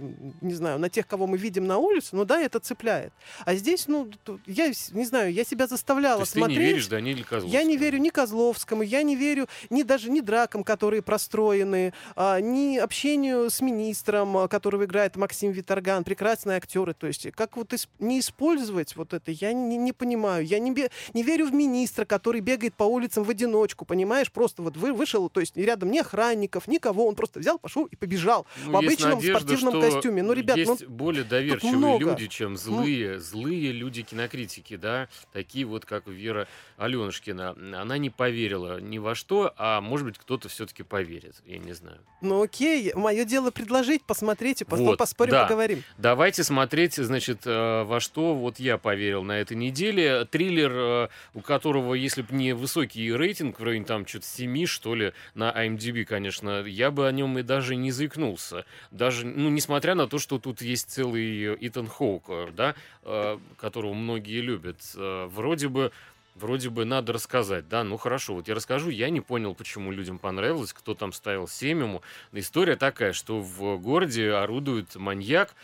не 0.40 0.54
знаю, 0.54 0.78
на 0.78 0.88
тех, 0.88 1.06
кого 1.06 1.26
мы 1.26 1.36
видим 1.36 1.66
на 1.66 1.78
улице, 1.78 2.10
ну 2.16 2.24
да, 2.30 2.40
это 2.40 2.60
цепляет. 2.60 3.12
А 3.44 3.56
здесь, 3.56 3.88
ну, 3.88 4.08
я 4.46 4.68
не 4.92 5.04
знаю, 5.04 5.32
я 5.32 5.42
себя 5.44 5.66
То 5.66 5.70
заставляла 5.70 6.20
есть 6.20 6.32
смотреть. 6.32 6.58
ты 6.58 6.62
не 6.62 6.68
веришь 6.70 6.86
Даниле 6.86 7.24
Козловскому? 7.24 7.52
Я 7.52 7.64
не 7.64 7.76
верю 7.76 7.98
ни 7.98 8.08
Козловскому, 8.10 8.82
я 8.82 9.02
не 9.02 9.16
верю 9.16 9.48
ни 9.68 9.82
даже 9.82 10.10
ни 10.10 10.20
дракам, 10.20 10.62
которые 10.62 11.02
простроены, 11.02 11.92
а, 12.14 12.40
ни 12.40 12.76
общению 12.76 13.50
с 13.50 13.60
министром, 13.60 14.36
а, 14.36 14.46
которого 14.48 14.84
играет 14.84 15.16
Максим 15.16 15.50
Виторган, 15.50 16.04
прекрасные 16.04 16.56
актеры. 16.58 16.94
То 16.94 17.08
есть 17.08 17.32
как 17.32 17.56
вот 17.56 17.72
ис- 17.72 17.88
не 17.98 18.20
использовать 18.20 18.94
вот 18.94 19.12
это, 19.12 19.32
я 19.32 19.52
не, 19.52 19.76
не 19.76 19.92
понимаю. 19.92 20.46
Я 20.46 20.60
не, 20.60 20.70
бе- 20.70 20.90
не 21.14 21.24
верю 21.24 21.46
в 21.46 21.52
министра, 21.52 22.04
который 22.04 22.40
бегает 22.40 22.74
по 22.74 22.84
улицам 22.84 23.24
в 23.24 23.30
одиночку, 23.30 23.84
понимаешь? 23.84 24.30
Просто 24.30 24.62
вот 24.62 24.76
вы, 24.76 24.92
вышел, 24.92 25.28
то 25.28 25.40
есть 25.40 25.56
рядом 25.56 25.90
ни 25.90 25.98
охранников, 25.98 26.68
никого, 26.68 27.08
он 27.08 27.16
просто 27.16 27.40
взял, 27.40 27.58
пошел 27.58 27.86
и 27.86 27.96
побежал 27.96 28.46
Ну, 28.66 28.72
в 28.72 28.76
обычном 28.76 29.14
надежда, 29.16 29.40
спортивном 29.40 29.80
костюме. 29.80 30.22
Ну, 30.22 30.32
ребят, 30.32 30.56
ну, 30.64 30.72
есть 30.74 30.86
более 30.86 31.24
доверчивые 31.24 31.76
много. 31.76 32.19
Люди, 32.20 32.28
чем 32.28 32.56
злые, 32.56 33.18
злые 33.18 33.72
люди 33.72 34.02
кинокритики, 34.02 34.76
да, 34.76 35.08
такие 35.32 35.64
вот, 35.64 35.84
как 35.84 36.06
Вера 36.06 36.46
Аленушкина. 36.76 37.56
Она 37.80 37.98
не 37.98 38.10
поверила 38.10 38.80
ни 38.80 38.98
во 38.98 39.14
что, 39.14 39.54
а 39.56 39.80
может 39.80 40.06
быть 40.06 40.18
кто-то 40.18 40.48
все-таки 40.48 40.82
поверит, 40.82 41.36
я 41.46 41.58
не 41.58 41.72
знаю. 41.72 41.98
ну 42.20 42.42
окей, 42.42 42.92
мое 42.94 43.24
дело 43.24 43.50
предложить, 43.50 44.02
посмотрите, 44.04 44.64
потом 44.64 44.86
Вот, 44.86 44.98
поспорим, 44.98 45.32
да. 45.32 45.44
поговорим. 45.44 45.82
Давайте 45.98 46.44
смотреть, 46.44 46.96
значит, 46.96 47.42
э, 47.46 47.84
во 47.84 48.00
что 48.00 48.34
вот 48.34 48.58
я 48.58 48.76
поверил 48.78 49.22
на 49.22 49.32
этой 49.32 49.56
неделе. 49.56 50.24
Триллер, 50.26 50.72
э, 50.74 51.08
у 51.34 51.40
которого, 51.40 51.94
если 51.94 52.22
бы 52.22 52.34
не 52.34 52.52
высокий 52.54 53.12
рейтинг, 53.12 53.60
в 53.60 53.64
районе 53.64 53.84
там 53.84 54.06
что-то 54.06 54.26
7, 54.26 54.66
что 54.66 54.94
ли, 54.94 55.12
на 55.34 55.50
IMDb, 55.50 56.04
конечно, 56.04 56.62
я 56.64 56.90
бы 56.90 57.06
о 57.08 57.12
нем 57.12 57.38
и 57.38 57.42
даже 57.42 57.76
не 57.76 57.90
заикнулся. 57.92 58.64
Даже, 58.90 59.26
ну, 59.26 59.48
несмотря 59.48 59.94
на 59.94 60.06
то, 60.06 60.18
что 60.18 60.38
тут 60.38 60.60
есть 60.60 60.90
целый 60.90 61.56
Итан 61.66 61.86
Хоук, 61.86 62.09
э, 62.28 62.48
да, 62.52 62.74
э, 63.02 63.38
которого 63.56 63.94
многие 63.94 64.40
любят. 64.40 64.80
Э, 64.96 65.26
Вроде 65.26 65.68
бы 65.68 65.92
вроде 66.34 66.70
бы 66.70 66.84
надо 66.84 67.12
рассказать, 67.12 67.68
да, 67.68 67.84
ну 67.84 67.96
хорошо, 67.96 68.34
вот 68.34 68.48
я 68.48 68.54
расскажу, 68.54 68.90
я 68.90 69.10
не 69.10 69.20
понял, 69.20 69.54
почему 69.54 69.92
людям 69.92 70.18
понравилось, 70.18 70.72
кто 70.72 70.94
там 70.94 71.12
ставил 71.12 71.48
7 71.48 71.80
ему. 71.80 72.02
История 72.32 72.76
такая, 72.76 73.12
что 73.12 73.40
в 73.40 73.78
городе 73.78 74.32
орудует 74.32 74.96
маньяк, 74.96 75.54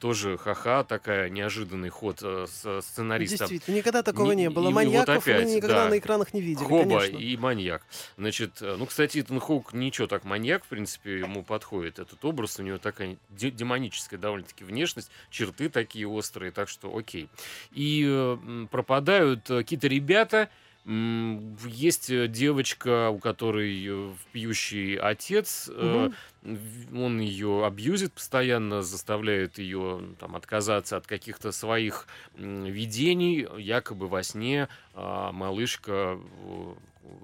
тоже 0.00 0.38
ха-ха, 0.38 0.84
такая 0.84 1.28
неожиданный 1.28 1.88
ход 1.88 2.20
э, 2.22 2.46
с 2.48 2.82
сценариста. 2.82 3.38
Действительно, 3.38 3.76
никогда 3.76 4.02
такого 4.02 4.32
не, 4.32 4.42
не 4.42 4.50
было. 4.50 4.70
Маньяков 4.70 5.14
вот 5.14 5.22
опять, 5.22 5.44
мы 5.44 5.54
никогда 5.56 5.84
да. 5.84 5.90
на 5.90 5.98
экранах 5.98 6.34
не 6.34 6.40
видели, 6.40 6.64
Хоба 6.64 7.00
конечно. 7.00 7.16
и 7.16 7.36
маньяк. 7.36 7.82
Значит, 8.16 8.60
э, 8.60 8.76
ну, 8.78 8.86
кстати, 8.86 9.20
Итан 9.20 9.40
Хоук 9.40 9.72
ничего 9.72 10.06
так 10.06 10.24
маньяк, 10.24 10.64
в 10.64 10.68
принципе, 10.68 11.18
ему 11.20 11.42
подходит 11.42 11.98
этот 11.98 12.24
образ, 12.24 12.58
у 12.58 12.62
него 12.62 12.78
такая 12.78 13.16
демоническая 13.30 14.18
довольно-таки 14.18 14.64
внешность, 14.64 15.10
черты 15.30 15.68
такие 15.68 16.08
острые, 16.08 16.52
так 16.52 16.68
что 16.68 16.96
окей. 16.96 17.28
И 17.72 18.04
э, 18.06 18.66
пропадают 18.70 19.46
какие-то 19.46 19.88
ребята, 19.88 20.03
есть 20.86 22.10
э, 22.10 22.28
девочка, 22.28 23.08
у 23.08 23.18
которой 23.18 23.86
э, 23.88 24.12
пьющий 24.32 24.96
отец, 24.96 25.70
угу. 25.70 26.12
он 26.94 27.20
ее 27.20 27.64
абьюзит 27.64 28.12
постоянно, 28.12 28.82
заставляет 28.82 29.58
ее 29.58 30.14
там, 30.18 30.36
отказаться 30.36 30.98
от 30.98 31.06
каких-то 31.06 31.52
своих 31.52 32.06
видений. 32.36 33.48
Якобы 33.58 34.08
во 34.08 34.22
сне 34.22 34.68
а, 34.92 35.32
малышка 35.32 36.20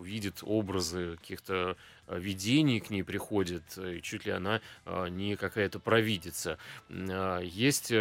видит 0.01 0.39
образы 0.43 1.17
каких-то 1.21 1.77
видений 2.09 2.81
к 2.81 2.91
ней 2.91 3.03
приходит, 3.03 3.63
и 3.79 4.01
чуть 4.03 4.25
ли 4.27 4.33
она 4.33 4.61
не 5.11 5.37
какая-то 5.37 5.79
провидица. 5.81 6.59
А, 6.89 7.41
есть 7.41 7.93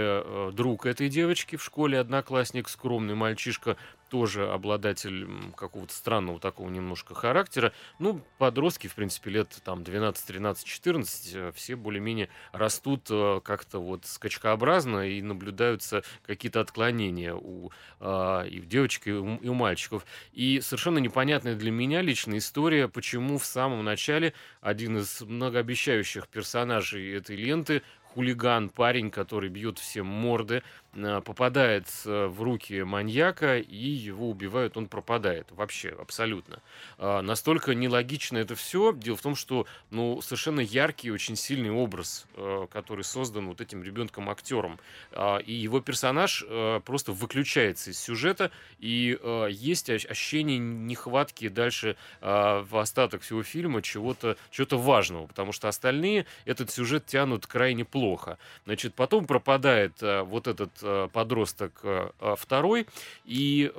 друг 0.54 0.86
этой 0.86 1.10
девочки 1.10 1.58
в 1.58 1.64
школе, 1.64 2.00
одноклассник, 2.00 2.70
скромный 2.70 3.16
мальчишка, 3.16 3.76
тоже 4.10 4.52
обладатель 4.52 5.28
какого-то 5.56 5.94
странного 5.94 6.40
такого 6.40 6.70
немножко 6.70 7.14
характера. 7.14 7.74
Ну, 8.00 8.22
подростки, 8.38 8.88
в 8.88 8.96
принципе, 8.96 9.32
лет 9.32 9.62
там 9.64 9.84
12, 9.84 10.26
13, 10.26 10.66
14, 10.66 11.56
все 11.56 11.76
более-менее 11.76 12.30
растут 12.52 13.08
э, 13.10 13.42
как-то 13.44 13.80
вот 13.80 14.06
скачкообразно 14.06 15.08
и 15.08 15.22
наблюдаются 15.22 16.04
какие-то 16.26 16.62
отклонения 16.62 17.34
у 17.34 17.72
э, 18.00 18.48
и 18.50 18.60
у 18.60 18.66
девочек, 18.66 19.08
и 19.08 19.12
у, 19.12 19.36
и 19.38 19.48
у 19.48 19.54
мальчиков. 19.54 20.06
И 20.34 20.60
совершенно 20.62 20.98
непонятная 20.98 21.56
для 21.56 21.72
меня 21.72 22.02
личная 22.02 22.40
история, 22.40 22.88
почему 22.88 23.38
в 23.38 23.46
самом 23.46 23.84
начале 23.84 24.34
один 24.62 24.98
из 24.98 25.22
многообещающих 25.22 26.28
персонажей 26.28 27.14
этой 27.16 27.36
ленты 27.36 27.84
хулиган, 28.14 28.70
парень, 28.70 29.12
который 29.12 29.50
бьет 29.50 29.80
всем 29.80 30.08
морды, 30.08 30.64
попадает 30.94 31.86
э, 32.06 32.26
в 32.28 32.42
руки 32.42 32.82
маньяка 32.82 33.60
и 33.60 33.76
его 33.76 34.30
убивают, 34.30 34.76
он 34.76 34.88
пропадает 34.88 35.48
вообще 35.52 35.90
абсолютно. 35.90 36.62
А, 36.98 37.22
настолько 37.22 37.76
нелогично 37.76 38.40
это 38.40 38.56
все. 38.56 38.92
Дело 38.94 39.16
в 39.16 39.22
том, 39.22 39.36
что 39.36 39.68
ну, 39.92 40.20
совершенно 40.22 40.62
яркий, 40.62 41.12
очень 41.12 41.36
сильный 41.36 41.70
образ, 41.70 42.26
э, 42.36 42.68
который 42.72 43.04
создан 43.04 43.48
вот 43.48 43.62
этим 43.62 43.84
ребенком-актером. 43.84 44.80
А, 45.12 45.38
и 45.38 45.54
его 45.54 45.80
персонаж 45.80 46.46
просто 46.86 47.12
выключается 47.12 47.92
из 47.92 48.00
сюжета, 48.00 48.52
и 48.80 49.18
есть 49.50 49.90
ощущение 49.90 50.58
нехватки 50.58 51.48
дальше 51.48 51.96
в 52.22 52.80
остаток 52.80 53.22
всего 53.22 53.44
фильма 53.44 53.82
чего-то 53.82 54.38
чего 54.52 54.78
важного, 54.78 55.28
потому 55.28 55.52
что 55.52 55.68
остальные 55.68 56.26
этот 56.46 56.72
сюжет 56.72 57.06
тянут 57.06 57.48
крайне 57.48 57.86
плохо. 57.86 58.38
Значит, 58.66 58.94
потом 58.94 59.26
пропадает 59.26 60.02
вот 60.02 60.48
этот 60.48 60.72
Э, 60.79 60.79
подросток 61.12 61.80
э, 61.84 62.10
э, 62.20 62.36
второй. 62.38 62.88
И 63.26 63.72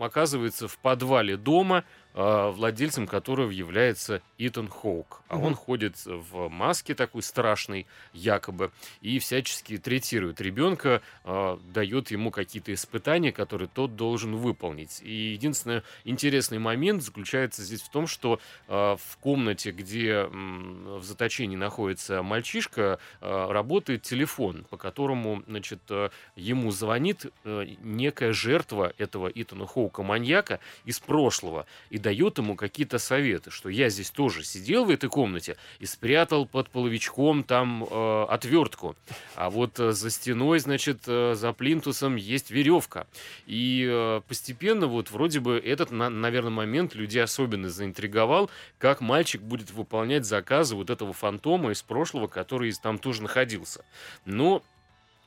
оказывается 0.00 0.68
в 0.68 0.78
подвале 0.78 1.36
дома 1.36 1.84
владельцем 2.14 3.06
которого 3.06 3.50
является 3.50 4.22
Итан 4.38 4.68
Хоук. 4.68 5.22
А 5.28 5.36
угу. 5.36 5.48
он 5.48 5.54
ходит 5.54 5.96
в 6.04 6.48
маске 6.48 6.94
такой 6.94 7.22
страшной, 7.22 7.86
якобы, 8.12 8.72
и 9.00 9.18
всячески 9.18 9.76
третирует 9.78 10.40
ребенка, 10.40 11.02
э, 11.24 11.58
дает 11.72 12.10
ему 12.10 12.30
какие-то 12.30 12.72
испытания, 12.72 13.32
которые 13.32 13.68
тот 13.68 13.96
должен 13.96 14.36
выполнить. 14.36 15.00
И 15.02 15.32
единственный 15.32 15.82
интересный 16.04 16.58
момент 16.58 17.02
заключается 17.02 17.62
здесь 17.62 17.82
в 17.82 17.90
том, 17.90 18.06
что 18.06 18.40
э, 18.68 18.96
в 18.96 19.16
комнате, 19.18 19.70
где 19.70 20.10
э, 20.10 20.28
в 20.28 21.02
заточении 21.02 21.56
находится 21.56 22.22
мальчишка, 22.22 22.98
э, 23.20 23.46
работает 23.50 24.02
телефон, 24.02 24.64
по 24.70 24.76
которому 24.76 25.42
значит, 25.46 25.80
э, 25.90 26.10
ему 26.36 26.70
звонит 26.70 27.26
э, 27.44 27.66
некая 27.82 28.32
жертва 28.32 28.92
этого 28.98 29.30
Итана 29.34 29.66
Хоука 29.66 30.02
маньяка 30.02 30.60
из 30.84 30.98
прошлого 31.00 31.66
и 31.90 31.98
дает 32.08 32.38
ему 32.38 32.56
какие-то 32.56 32.98
советы, 32.98 33.50
что 33.50 33.68
я 33.68 33.90
здесь 33.90 34.10
тоже 34.10 34.42
сидел 34.42 34.86
в 34.86 34.90
этой 34.90 35.10
комнате 35.10 35.58
и 35.78 35.84
спрятал 35.84 36.46
под 36.46 36.70
половичком 36.70 37.44
там 37.44 37.84
э, 37.84 38.24
отвертку, 38.30 38.96
а 39.34 39.50
вот 39.50 39.78
э, 39.78 39.92
за 39.92 40.08
стеной, 40.08 40.58
значит, 40.60 41.02
э, 41.06 41.34
за 41.34 41.52
плинтусом 41.52 42.16
есть 42.16 42.50
веревка. 42.50 43.06
И 43.46 43.86
э, 43.86 44.22
постепенно 44.26 44.86
вот 44.86 45.10
вроде 45.10 45.40
бы 45.40 45.58
этот, 45.58 45.90
на, 45.90 46.08
наверное, 46.08 46.50
момент 46.50 46.94
людей 46.94 47.22
особенно 47.22 47.68
заинтриговал, 47.68 48.48
как 48.78 49.02
мальчик 49.02 49.42
будет 49.42 49.70
выполнять 49.70 50.24
заказы 50.24 50.76
вот 50.76 50.88
этого 50.88 51.12
фантома 51.12 51.72
из 51.72 51.82
прошлого, 51.82 52.26
который 52.26 52.72
там 52.72 52.96
тоже 52.96 53.22
находился. 53.22 53.84
Но 54.24 54.62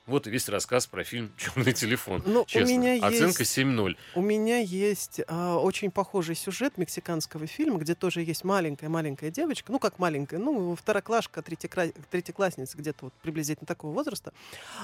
вот 0.08 0.28
весь 0.28 0.50
рассказ 0.50 0.88
про 0.88 1.04
фильм 1.04 1.32
«Черный 1.38 1.74
телефон». 1.74 2.24
Ну, 2.26 2.46
Честно. 2.46 2.76
У 2.76 2.80
меня 2.80 3.06
Оценка 3.06 3.44
есть, 3.44 3.58
7-0. 3.58 3.96
У 4.16 4.22
меня 4.22 4.58
есть 4.58 5.22
а, 5.28 5.58
очень 5.58 5.92
похожий 5.92 6.36
сюжет 6.36 6.78
мексиканского 6.78 7.48
фильма, 7.48 7.80
где 7.80 7.96
тоже 7.96 8.22
есть 8.22 8.44
маленькая-маленькая 8.44 9.32
девочка, 9.32 9.72
ну, 9.72 9.80
как 9.80 10.00
маленькая, 10.00 10.40
ну, 10.40 10.76
второклашка, 10.76 11.42
третьекра... 11.42 11.88
третьеклассница, 12.10 12.78
где-то 12.78 13.06
вот 13.06 13.14
приблизительно 13.22 13.68
такого 13.68 13.94
возраста, 13.94 14.34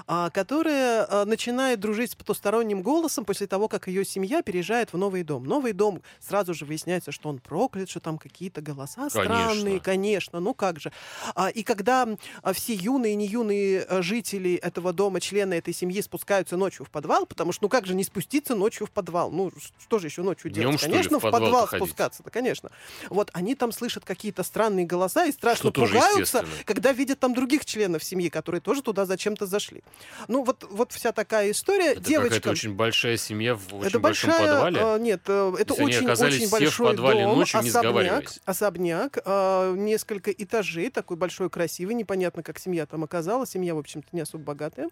а, 0.06 0.30
которая 0.30 1.08
а, 1.10 1.25
начинает 1.25 1.80
дружить 1.80 2.12
с 2.12 2.15
потусторонним 2.15 2.82
голосом 2.82 3.25
после 3.25 3.47
того, 3.47 3.67
как 3.67 3.88
ее 3.88 4.06
семья 4.06 4.41
переезжает 4.41 4.93
в 4.93 4.97
новый 4.97 5.23
дом. 5.23 5.43
Новый 5.45 5.73
дом, 5.73 6.01
сразу 6.19 6.53
же 6.53 6.65
выясняется, 6.65 7.12
что 7.12 7.30
он 7.30 7.39
проклят, 7.39 7.89
что 7.89 7.99
там 7.99 8.17
какие-то 8.17 8.62
голоса 8.62 9.10
конечно. 9.10 9.23
странные, 9.23 9.80
конечно, 9.80 10.39
ну 10.39 10.53
как 10.53 10.80
же. 10.80 10.91
А, 11.36 11.49
и 11.49 11.63
когда 11.63 12.08
а, 12.43 12.53
все 12.53 12.73
юные 12.73 13.13
и 13.13 13.15
не 13.15 13.27
юные 13.27 13.82
а, 13.82 14.01
жители 14.01 14.56
этого 14.56 14.93
дома 14.93 15.07
дома 15.08 15.22
члены 15.22 15.54
этой 15.54 15.74
семьи 15.74 16.02
спускаются 16.02 16.58
ночью 16.58 16.86
в 16.86 16.89
подвал, 16.89 17.26
потому 17.26 17.54
что 17.54 17.63
ну 17.63 17.70
как 17.70 17.86
же 17.86 17.96
не 17.96 18.04
спуститься 18.04 18.56
ночью 18.56 18.86
в 18.88 18.91
подвал? 18.91 19.32
Ну 19.32 19.52
что 19.80 20.00
же 20.00 20.08
еще 20.08 20.22
ночью 20.22 20.52
делать? 20.52 20.82
Днем, 20.82 20.91
конечно, 20.91 21.20
в 21.20 21.22
подвал, 21.22 21.39
в 21.39 21.43
подвал 21.43 21.67
спускаться, 21.67 22.24
да, 22.24 22.30
конечно. 22.30 22.70
Вот 23.10 23.30
они 23.34 23.56
там 23.56 23.72
слышат 23.72 24.04
какие-то 24.04 24.43
странные 24.43 24.86
голоса 24.86 25.26
и 25.26 25.32
страшно 25.32 25.72
что 25.72 25.82
пугаются, 25.82 26.46
когда 26.65 26.91
видят 26.91 27.20
там 27.20 27.34
других 27.34 27.65
членов 27.65 28.04
семьи, 28.04 28.28
которые 28.28 28.60
тоже 28.60 28.82
туда 28.82 29.06
зачем-то 29.06 29.46
зашли. 29.46 29.82
Ну 30.28 30.43
вот, 30.43 30.65
вот 30.70 30.91
вся 30.91 31.13
такая 31.13 31.52
история. 31.52 31.93
Это 31.93 32.02
Девочка... 32.02 32.36
какая-то 32.36 32.50
очень 32.50 32.74
большая 32.74 33.15
семья 33.15 33.56
в 33.56 33.76
очень 33.76 33.88
это 33.88 34.00
большом 34.00 34.32
большая, 34.32 34.54
подвале? 34.54 34.80
А, 34.82 34.98
нет, 35.00 35.22
э, 35.28 35.54
это 35.58 35.74
Если 35.74 35.84
очень, 35.84 36.10
очень 36.10 36.50
большой 36.50 36.96
дом, 36.98 37.38
ночью, 37.38 37.60
особняк, 37.60 38.34
особняк 38.43 39.20
а, 39.24 39.74
несколько 39.74 40.32
этажей, 40.32 40.89
такой 40.89 41.15
большой, 41.15 41.50
красивый, 41.50 41.96
непонятно, 41.96 42.43
как 42.43 42.60
семья 42.60 42.86
там 42.86 43.06
оказалась. 43.06 43.52
Семья, 43.52 43.74
в 43.74 43.80
общем-то, 43.80 44.10
не 44.12 44.20
особо 44.20 44.43
богатая. 44.43 44.89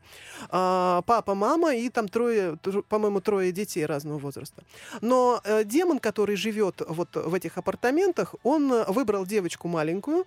А, 0.49 1.01
папа, 1.05 1.35
мама 1.35 1.75
и 1.75 1.89
там 1.89 2.07
трое, 2.07 2.57
по-моему, 2.89 3.21
трое 3.21 3.51
детей 3.51 3.85
разного 3.85 4.17
возраста. 4.17 4.63
Но 5.01 5.41
э, 5.43 5.63
демон, 5.63 5.99
который 5.99 6.35
живет 6.35 6.81
вот 6.87 7.15
в 7.15 7.33
этих 7.33 7.57
апартаментах, 7.57 8.35
он 8.43 8.83
выбрал 8.87 9.25
девочку 9.25 9.67
маленькую, 9.67 10.25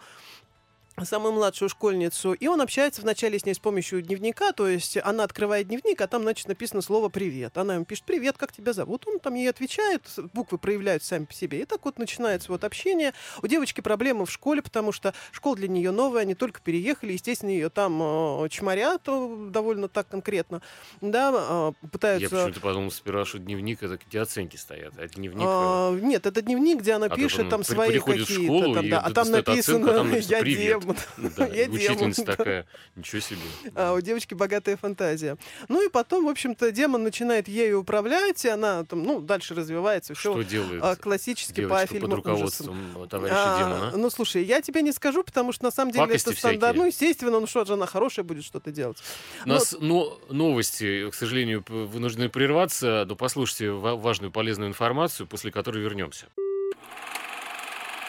самую 1.04 1.34
младшую 1.34 1.68
школьницу, 1.68 2.32
и 2.32 2.46
он 2.46 2.60
общается 2.60 3.02
вначале 3.02 3.38
с 3.38 3.44
ней 3.44 3.54
с 3.54 3.58
помощью 3.58 4.02
дневника, 4.02 4.52
то 4.52 4.66
есть 4.66 4.98
она 5.02 5.24
открывает 5.24 5.68
дневник, 5.68 6.00
а 6.00 6.06
там, 6.06 6.22
значит, 6.22 6.48
написано 6.48 6.82
слово 6.82 7.08
«привет». 7.08 7.56
Она 7.58 7.74
ему 7.74 7.84
пишет 7.84 8.04
«привет, 8.04 8.36
как 8.36 8.52
тебя 8.52 8.72
зовут?» 8.72 9.06
Он 9.06 9.18
там 9.18 9.34
ей 9.34 9.48
отвечает, 9.48 10.02
буквы 10.32 10.58
проявляются 10.58 11.08
сами 11.08 11.24
по 11.24 11.32
себе. 11.32 11.62
И 11.62 11.64
так 11.64 11.84
вот 11.84 11.98
начинается 11.98 12.50
вот 12.52 12.64
общение. 12.64 13.12
У 13.42 13.46
девочки 13.46 13.80
проблемы 13.80 14.26
в 14.26 14.30
школе, 14.30 14.62
потому 14.62 14.92
что 14.92 15.14
школа 15.32 15.56
для 15.56 15.68
нее 15.68 15.90
новая, 15.90 16.22
они 16.22 16.34
только 16.34 16.60
переехали, 16.60 17.12
естественно, 17.12 17.50
ее 17.50 17.70
там 17.70 18.00
э, 18.44 18.48
чморят 18.50 19.02
довольно 19.04 19.88
так 19.88 20.08
конкретно, 20.08 20.62
да, 21.00 21.72
э, 21.80 21.86
пытаются... 21.90 22.36
Я 22.36 22.42
почему-то 22.42 22.60
подумал 22.60 22.90
сперва, 22.90 23.24
что 23.24 23.38
дневник, 23.38 23.82
это 23.82 23.98
где 23.98 24.20
оценки 24.20 24.56
стоят, 24.56 24.94
а 24.98 25.06
дневник... 25.08 25.46
А, 25.46 25.94
нет, 25.94 26.26
это 26.26 26.42
дневник, 26.42 26.80
где 26.80 26.92
она 26.92 27.06
а 27.06 27.16
пишет 27.16 27.48
там 27.48 27.64
свои 27.64 27.98
какие-то, 27.98 28.74
там, 28.74 28.88
да, 28.88 29.00
а 29.00 29.10
там 29.10 29.30
написано 29.30 30.16
«я 30.16 30.42
демон», 30.42 30.87
Вот 30.88 30.96
Да, 31.36 31.46
я 31.48 31.64
и 31.64 31.66
делаю. 31.66 31.72
учительница 31.74 32.24
да. 32.24 32.36
такая, 32.36 32.66
ничего 32.96 33.20
себе. 33.20 33.38
А 33.74 33.92
у 33.92 34.00
девочки 34.00 34.32
богатая 34.34 34.76
фантазия. 34.76 35.36
Ну 35.68 35.84
и 35.86 35.90
потом, 35.90 36.24
в 36.24 36.28
общем-то, 36.28 36.70
демон 36.72 37.02
начинает 37.02 37.46
ею 37.48 37.80
управлять, 37.80 38.42
и 38.44 38.48
она 38.48 38.84
там, 38.84 39.02
ну, 39.02 39.20
дальше 39.20 39.54
развивается. 39.54 40.14
Что 40.14 40.32
Все 40.40 40.44
делает 40.44 40.98
классически 41.00 41.52
по 41.52 41.60
девочка 41.60 41.80
под 41.80 41.90
фильму 41.90 42.06
ужасам. 42.06 42.16
руководством 42.16 43.08
товарища 43.08 43.36
А, 43.38 43.58
демона? 43.58 43.96
Ну, 43.96 44.10
слушай, 44.10 44.42
я 44.42 44.62
тебе 44.62 44.82
не 44.82 44.92
скажу, 44.92 45.22
потому 45.22 45.52
что 45.52 45.64
на 45.64 45.70
самом 45.70 45.92
деле 45.92 46.06
Пакости 46.06 46.30
это 46.30 46.38
стандарт. 46.38 46.62
всякие. 46.74 46.80
Ну, 46.82 46.86
естественно, 46.86 47.40
ну 47.40 47.46
что 47.46 47.64
же, 47.64 47.74
она 47.74 47.86
хорошая 47.86 48.24
будет 48.24 48.44
что-то 48.44 48.70
делать. 48.72 48.96
У 49.44 49.48
нас 49.48 49.76
но, 49.78 50.18
новости, 50.30 51.10
к 51.10 51.14
сожалению, 51.14 51.64
вынуждены 51.68 52.28
прерваться, 52.30 53.04
но 53.06 53.14
послушайте 53.14 53.70
ва- 53.72 53.96
важную 53.96 54.30
полезную 54.32 54.68
информацию, 54.70 55.26
после 55.26 55.50
которой 55.52 55.82
вернемся. 55.82 56.26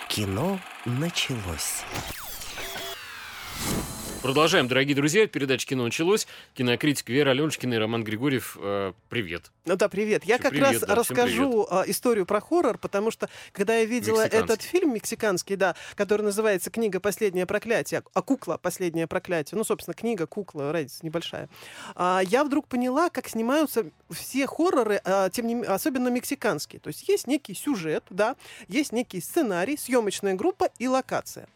Кино 0.07 0.59
началось. 0.85 1.83
Продолжаем, 4.21 4.67
дорогие 4.67 4.97
друзья. 4.97 5.27
Передача 5.27 5.65
«Кино 5.65 5.85
началось». 5.85 6.27
Кинокритик 6.53 7.07
Вера 7.07 7.29
Аленушкина 7.29 7.75
и 7.75 7.77
Роман 7.77 8.03
Григорьев. 8.03 8.57
э, 8.59 8.91
привет. 9.07 9.49
Ну 9.65 9.77
да, 9.77 9.87
привет. 9.87 10.25
Я 10.25 10.35
Всё, 10.35 10.43
как 10.43 10.51
привет, 10.51 10.71
раз 10.73 10.81
да, 10.81 10.95
расскажу 10.95 11.65
а, 11.69 11.83
историю 11.87 12.25
про 12.25 12.41
хоррор, 12.41 12.77
потому 12.77 13.11
что 13.11 13.29
когда 13.53 13.77
я 13.77 13.85
видела 13.85 14.19
этот 14.21 14.61
фильм 14.61 14.93
мексиканский, 14.93 15.55
да, 15.55 15.75
который 15.95 16.23
называется 16.23 16.69
«Книга. 16.69 16.99
Последнее 16.99 17.45
проклятие», 17.45 18.03
а 18.13 18.21
«Кукла. 18.21 18.57
Последнее 18.61 19.07
проклятие», 19.07 19.57
ну, 19.57 19.63
собственно, 19.63 19.93
книга, 19.93 20.27
кукла, 20.27 20.73
разница 20.73 21.05
небольшая, 21.05 21.47
а, 21.95 22.21
я 22.21 22.43
вдруг 22.43 22.67
поняла, 22.67 23.09
как 23.09 23.29
снимаются 23.29 23.85
все 24.09 24.47
хорроры, 24.47 24.99
а, 25.05 25.29
тем 25.29 25.47
не 25.47 25.63
особенно 25.63 26.09
мексиканские. 26.09 26.81
То 26.81 26.89
есть 26.89 27.07
есть 27.07 27.25
некий 27.25 27.53
сюжет, 27.53 28.03
да, 28.09 28.35
есть 28.67 28.91
некий 28.91 29.21
сценарий, 29.21 29.77
съемочная 29.77 30.33
группа 30.33 30.69
и 30.77 30.89
локация. 30.89 31.47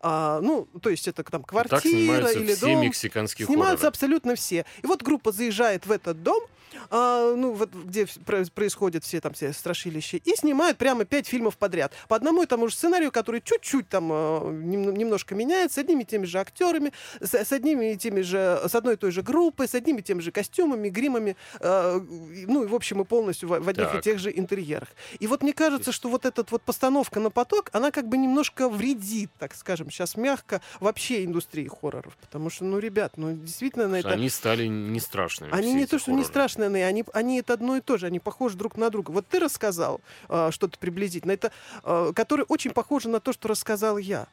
А, 0.00 0.40
ну, 0.40 0.66
то 0.82 0.90
есть 0.90 1.06
это 1.08 1.22
там 1.24 1.42
Так 1.42 1.50
квартира 1.50 1.80
снимаются 1.80 2.38
или 2.38 2.54
все 2.54 2.66
дом. 2.66 2.80
мексиканские 2.82 3.46
Снимаются 3.46 3.76
хорроры. 3.78 3.88
абсолютно 3.88 4.34
все. 4.34 4.64
И 4.82 4.86
вот 4.86 5.02
группа 5.02 5.32
заезжает 5.32 5.86
в 5.86 5.92
этот 5.92 6.22
дом, 6.22 6.42
а, 6.88 7.34
ну, 7.34 7.52
вот 7.52 7.70
где 7.74 8.06
происходят 8.54 9.04
все 9.04 9.20
там 9.20 9.32
все 9.34 9.52
страшилища, 9.52 10.18
и 10.18 10.36
снимают 10.36 10.78
прямо 10.78 11.04
пять 11.04 11.26
фильмов 11.26 11.56
подряд. 11.58 11.92
По 12.08 12.16
одному 12.16 12.42
и 12.44 12.46
тому 12.46 12.68
же 12.68 12.74
сценарию, 12.74 13.10
который 13.10 13.40
чуть-чуть 13.44 13.88
там 13.88 14.08
а, 14.12 14.50
нем- 14.50 14.94
немножко 14.94 15.34
меняется, 15.34 15.76
с 15.76 15.78
одними 15.78 16.02
и 16.02 16.06
теми 16.06 16.26
же 16.26 16.38
актерами, 16.38 16.92
с, 17.20 17.34
с 17.34 17.52
одними 17.52 17.92
и 17.92 17.96
теми 17.96 18.20
же, 18.22 18.60
с 18.68 18.74
одной 18.74 18.94
и 18.94 18.96
той 18.96 19.10
же 19.10 19.22
группой, 19.22 19.66
с 19.68 19.74
одними 19.74 19.98
и 19.98 20.02
теми 20.02 20.20
же 20.20 20.30
костюмами, 20.30 20.88
гримами, 20.88 21.36
и, 21.60 22.44
ну, 22.46 22.64
и 22.64 22.66
в 22.66 22.74
общем 22.74 23.00
и 23.00 23.04
полностью 23.04 23.48
в, 23.48 23.60
в 23.60 23.68
одних 23.68 23.88
и 23.88 23.92
Так. 23.92 24.02
тех 24.02 24.18
же 24.18 24.30
интерьерах. 24.36 24.88
И 25.18 25.26
вот 25.26 25.42
мне 25.42 25.52
кажется, 25.52 25.92
что 25.92 26.08
вот 26.08 26.24
эта 26.24 26.44
вот 26.50 26.62
постановка 26.62 27.20
на 27.20 27.30
поток, 27.30 27.70
она 27.72 27.90
как 27.90 28.08
бы 28.08 28.16
немножко 28.16 28.68
вредит, 28.68 29.30
так 29.38 29.54
скажем, 29.60 29.90
сейчас 29.90 30.16
мягко, 30.16 30.60
вообще 30.80 31.24
индустрии 31.24 31.68
хорроров. 31.68 32.16
Потому 32.16 32.50
что, 32.50 32.64
ну, 32.64 32.78
ребят, 32.78 33.12
ну, 33.16 33.32
действительно 33.32 33.86
на 33.86 34.00
это... 34.00 34.10
Они 34.10 34.28
стали 34.28 34.66
не 34.66 34.98
страшными. 34.98 35.52
Они 35.52 35.72
не 35.72 35.86
то, 35.86 35.98
что 35.98 36.10
не 36.10 36.18
хорроры. 36.18 36.28
страшные, 36.28 36.86
они, 36.86 37.04
они 37.12 37.38
это 37.38 37.52
одно 37.52 37.76
и 37.76 37.80
то 37.80 37.96
же, 37.96 38.06
они 38.06 38.18
похожи 38.18 38.56
друг 38.56 38.76
на 38.76 38.90
друга. 38.90 39.10
Вот 39.10 39.26
ты 39.28 39.38
рассказал 39.38 40.00
а, 40.28 40.50
что-то 40.50 40.78
приблизительно, 40.78 41.32
это, 41.32 41.52
а, 41.82 42.12
которое 42.12 42.44
очень 42.44 42.72
похоже 42.72 43.08
на 43.08 43.20
то, 43.20 43.32
что 43.32 43.48
рассказал 43.48 43.98
я. 43.98 44.26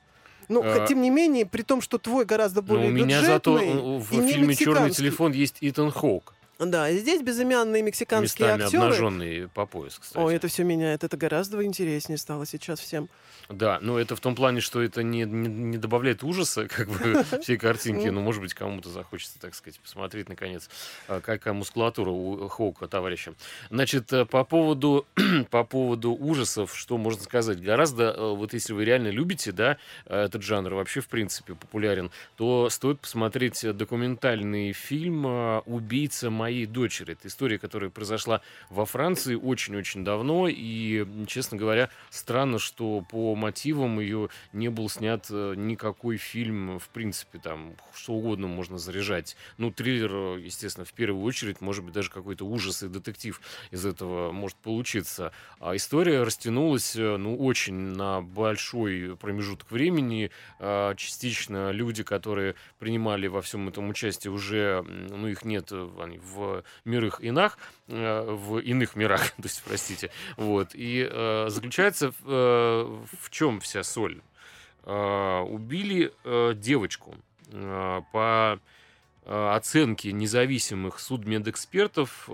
Ну, 0.49 0.61
А, 0.63 0.87
тем 0.87 1.01
не 1.01 1.09
менее, 1.09 1.45
при 1.45 1.61
том, 1.61 1.81
что 1.81 1.97
твой 1.97 2.25
гораздо 2.25 2.61
Но 2.61 2.67
более 2.67 2.89
у 2.89 2.93
меня 2.93 3.21
зато 3.21 3.57
бюджетный 3.57 3.97
э, 3.97 3.99
в 3.99 4.11
не 4.13 4.31
фильме 4.31 4.55
«Черный 4.55 4.91
телефон» 4.91 5.33
есть 5.33 5.57
Итан 5.61 5.91
Хоук. 5.91 6.33
Да, 6.59 6.91
здесь 6.91 7.21
безымянные 7.21 7.83
мексиканские 7.83 8.47
Местами 8.47 8.63
актеры. 8.65 8.83
обнаженный 8.83 9.47
по 9.49 9.65
пояс, 9.65 9.99
кстати. 9.99 10.23
Ой, 10.23 10.35
это 10.35 10.47
все 10.47 10.63
меняет, 10.63 11.03
это 11.03 11.15
гораздо 11.15 11.63
интереснее 11.63 12.17
стало 12.17 12.45
сейчас 12.45 12.79
всем. 12.79 13.09
Да, 13.49 13.79
но 13.81 13.97
это 13.97 14.15
в 14.15 14.19
том 14.19 14.35
плане, 14.35 14.59
что 14.59 14.81
это 14.81 15.03
не, 15.03 15.23
не, 15.23 15.47
не 15.47 15.77
добавляет 15.77 16.23
ужаса, 16.23 16.67
как 16.69 16.89
бы, 16.89 17.23
всей 17.41 17.57
картинки. 17.57 18.07
Ну, 18.07 18.21
может 18.21 18.41
быть, 18.41 18.53
кому-то 18.53 18.89
захочется, 18.89 19.39
так 19.39 19.55
сказать, 19.55 19.79
посмотреть, 19.79 20.29
наконец, 20.29 20.69
а, 21.07 21.21
какая 21.21 21.53
мускулатура 21.53 22.09
у 22.09 22.47
Хоука, 22.47 22.87
товарища. 22.87 23.33
Значит, 23.69 24.11
э, 24.11 24.25
по 24.25 24.43
поводу, 24.43 25.05
по 25.49 25.63
поводу 25.63 26.13
ужасов, 26.13 26.75
что 26.75 26.97
можно 26.97 27.23
сказать? 27.23 27.61
Гораздо, 27.61 28.03
э, 28.03 28.35
вот 28.35 28.53
если 28.53 28.73
вы 28.73 28.83
реально 28.83 29.09
любите, 29.09 29.51
да, 29.51 29.77
э, 30.05 30.25
этот 30.25 30.43
жанр 30.43 30.73
вообще, 30.73 30.99
в 30.99 31.07
принципе, 31.07 31.55
популярен, 31.55 32.11
то 32.35 32.69
стоит 32.69 32.99
посмотреть 32.99 33.65
документальный 33.77 34.73
фильм 34.73 35.25
«Убийца 35.65 36.29
моей 36.47 36.65
дочери». 36.65 37.13
Это 37.13 37.27
история, 37.27 37.59
которая 37.59 37.89
произошла 37.89 38.41
во 38.69 38.85
Франции 38.85 39.35
очень-очень 39.35 40.05
давно, 40.05 40.47
и, 40.47 41.05
честно 41.27 41.57
говоря, 41.57 41.89
странно, 42.09 42.57
что 42.57 43.03
по 43.11 43.35
мотивам 43.35 43.99
ее 43.99 44.29
не 44.53 44.69
был 44.69 44.87
снят 44.89 45.25
э, 45.29 45.55
никакой 45.57 46.15
фильм, 46.15 46.79
в 46.79 46.87
принципе, 46.89 47.39
там, 47.39 47.75
что 47.93 48.13
угодно 48.13 48.47
можно 48.47 48.77
заряжать. 48.77 49.35
Ну, 49.57 49.71
триллер, 49.71 50.37
естественно, 50.37 50.85
в 50.85 50.93
первую 50.93 51.23
очередь, 51.25 51.59
может 51.59 51.83
быть, 51.83 51.93
даже 51.93 52.09
какой-то 52.09 52.45
ужас 52.45 52.81
и 52.83 52.87
детектив 52.87 53.41
из 53.71 53.85
этого 53.85 54.31
может 54.31 54.57
получиться. 54.57 55.33
А 55.59 55.75
история 55.75 56.23
растянулась, 56.23 56.95
э, 56.95 57.17
ну, 57.17 57.35
очень 57.35 57.75
на 57.75 58.21
большой 58.21 59.17
промежуток 59.19 59.69
времени. 59.69 60.31
А, 60.59 60.95
Частично 60.95 61.71
люди, 61.71 62.03
которые 62.03 62.55
принимали 62.79 63.27
во 63.27 63.41
всем 63.41 63.67
этом 63.67 63.89
участие, 63.89 64.31
уже, 64.31 64.81
ну, 64.87 65.27
их 65.27 65.43
нет 65.43 65.71
э, 65.71 65.89
они 65.99 66.17
мирах 66.85 67.19
инах, 67.21 67.57
э, 67.87 68.25
в 68.29 68.59
иных 68.59 68.95
мирах, 68.95 69.31
то 69.37 69.43
есть, 69.43 69.63
простите. 69.63 70.11
Вот. 70.35 70.69
И 70.73 71.07
э, 71.09 71.47
заключается 71.49 72.11
в, 72.11 72.15
э, 72.25 73.05
чем 73.29 73.59
вся 73.59 73.83
соль? 73.83 74.21
Убили 74.85 76.13
девочку 76.53 77.13
по 77.51 78.57
оценке 79.25 80.13
независимых 80.13 80.99
судмедэкспертов 81.01 82.29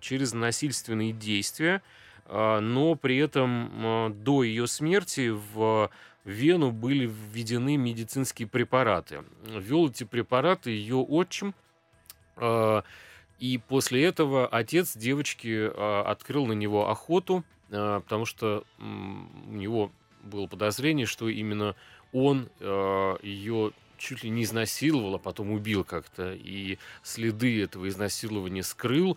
через 0.00 0.34
насильственные 0.34 1.12
действия, 1.12 1.82
но 2.28 2.94
при 2.94 3.16
этом 3.16 4.14
до 4.22 4.44
ее 4.44 4.68
смерти 4.68 5.30
в 5.30 5.90
вену 6.24 6.70
были 6.70 7.06
введены 7.06 7.76
медицинские 7.76 8.48
препараты. 8.48 9.22
Ввел 9.46 9.88
эти 9.88 10.04
препараты 10.04 10.70
ее 10.70 10.96
отчим, 10.96 11.54
и 13.38 13.58
после 13.68 14.04
этого 14.04 14.46
отец 14.46 14.96
девочки 14.96 15.48
э, 15.48 16.02
открыл 16.06 16.46
на 16.46 16.52
него 16.52 16.88
охоту, 16.88 17.42
э, 17.70 18.00
потому 18.04 18.24
что 18.24 18.64
у 18.78 19.52
него 19.52 19.90
было 20.22 20.46
подозрение, 20.46 21.06
что 21.06 21.28
именно 21.28 21.74
он 22.12 22.48
ее 22.60 23.72
чуть 24.02 24.24
ли 24.24 24.30
не 24.30 24.42
изнасиловал, 24.42 25.14
а 25.14 25.18
потом 25.18 25.52
убил 25.52 25.84
как-то, 25.84 26.34
и 26.34 26.78
следы 27.02 27.62
этого 27.62 27.88
изнасилования 27.88 28.62
скрыл, 28.62 29.16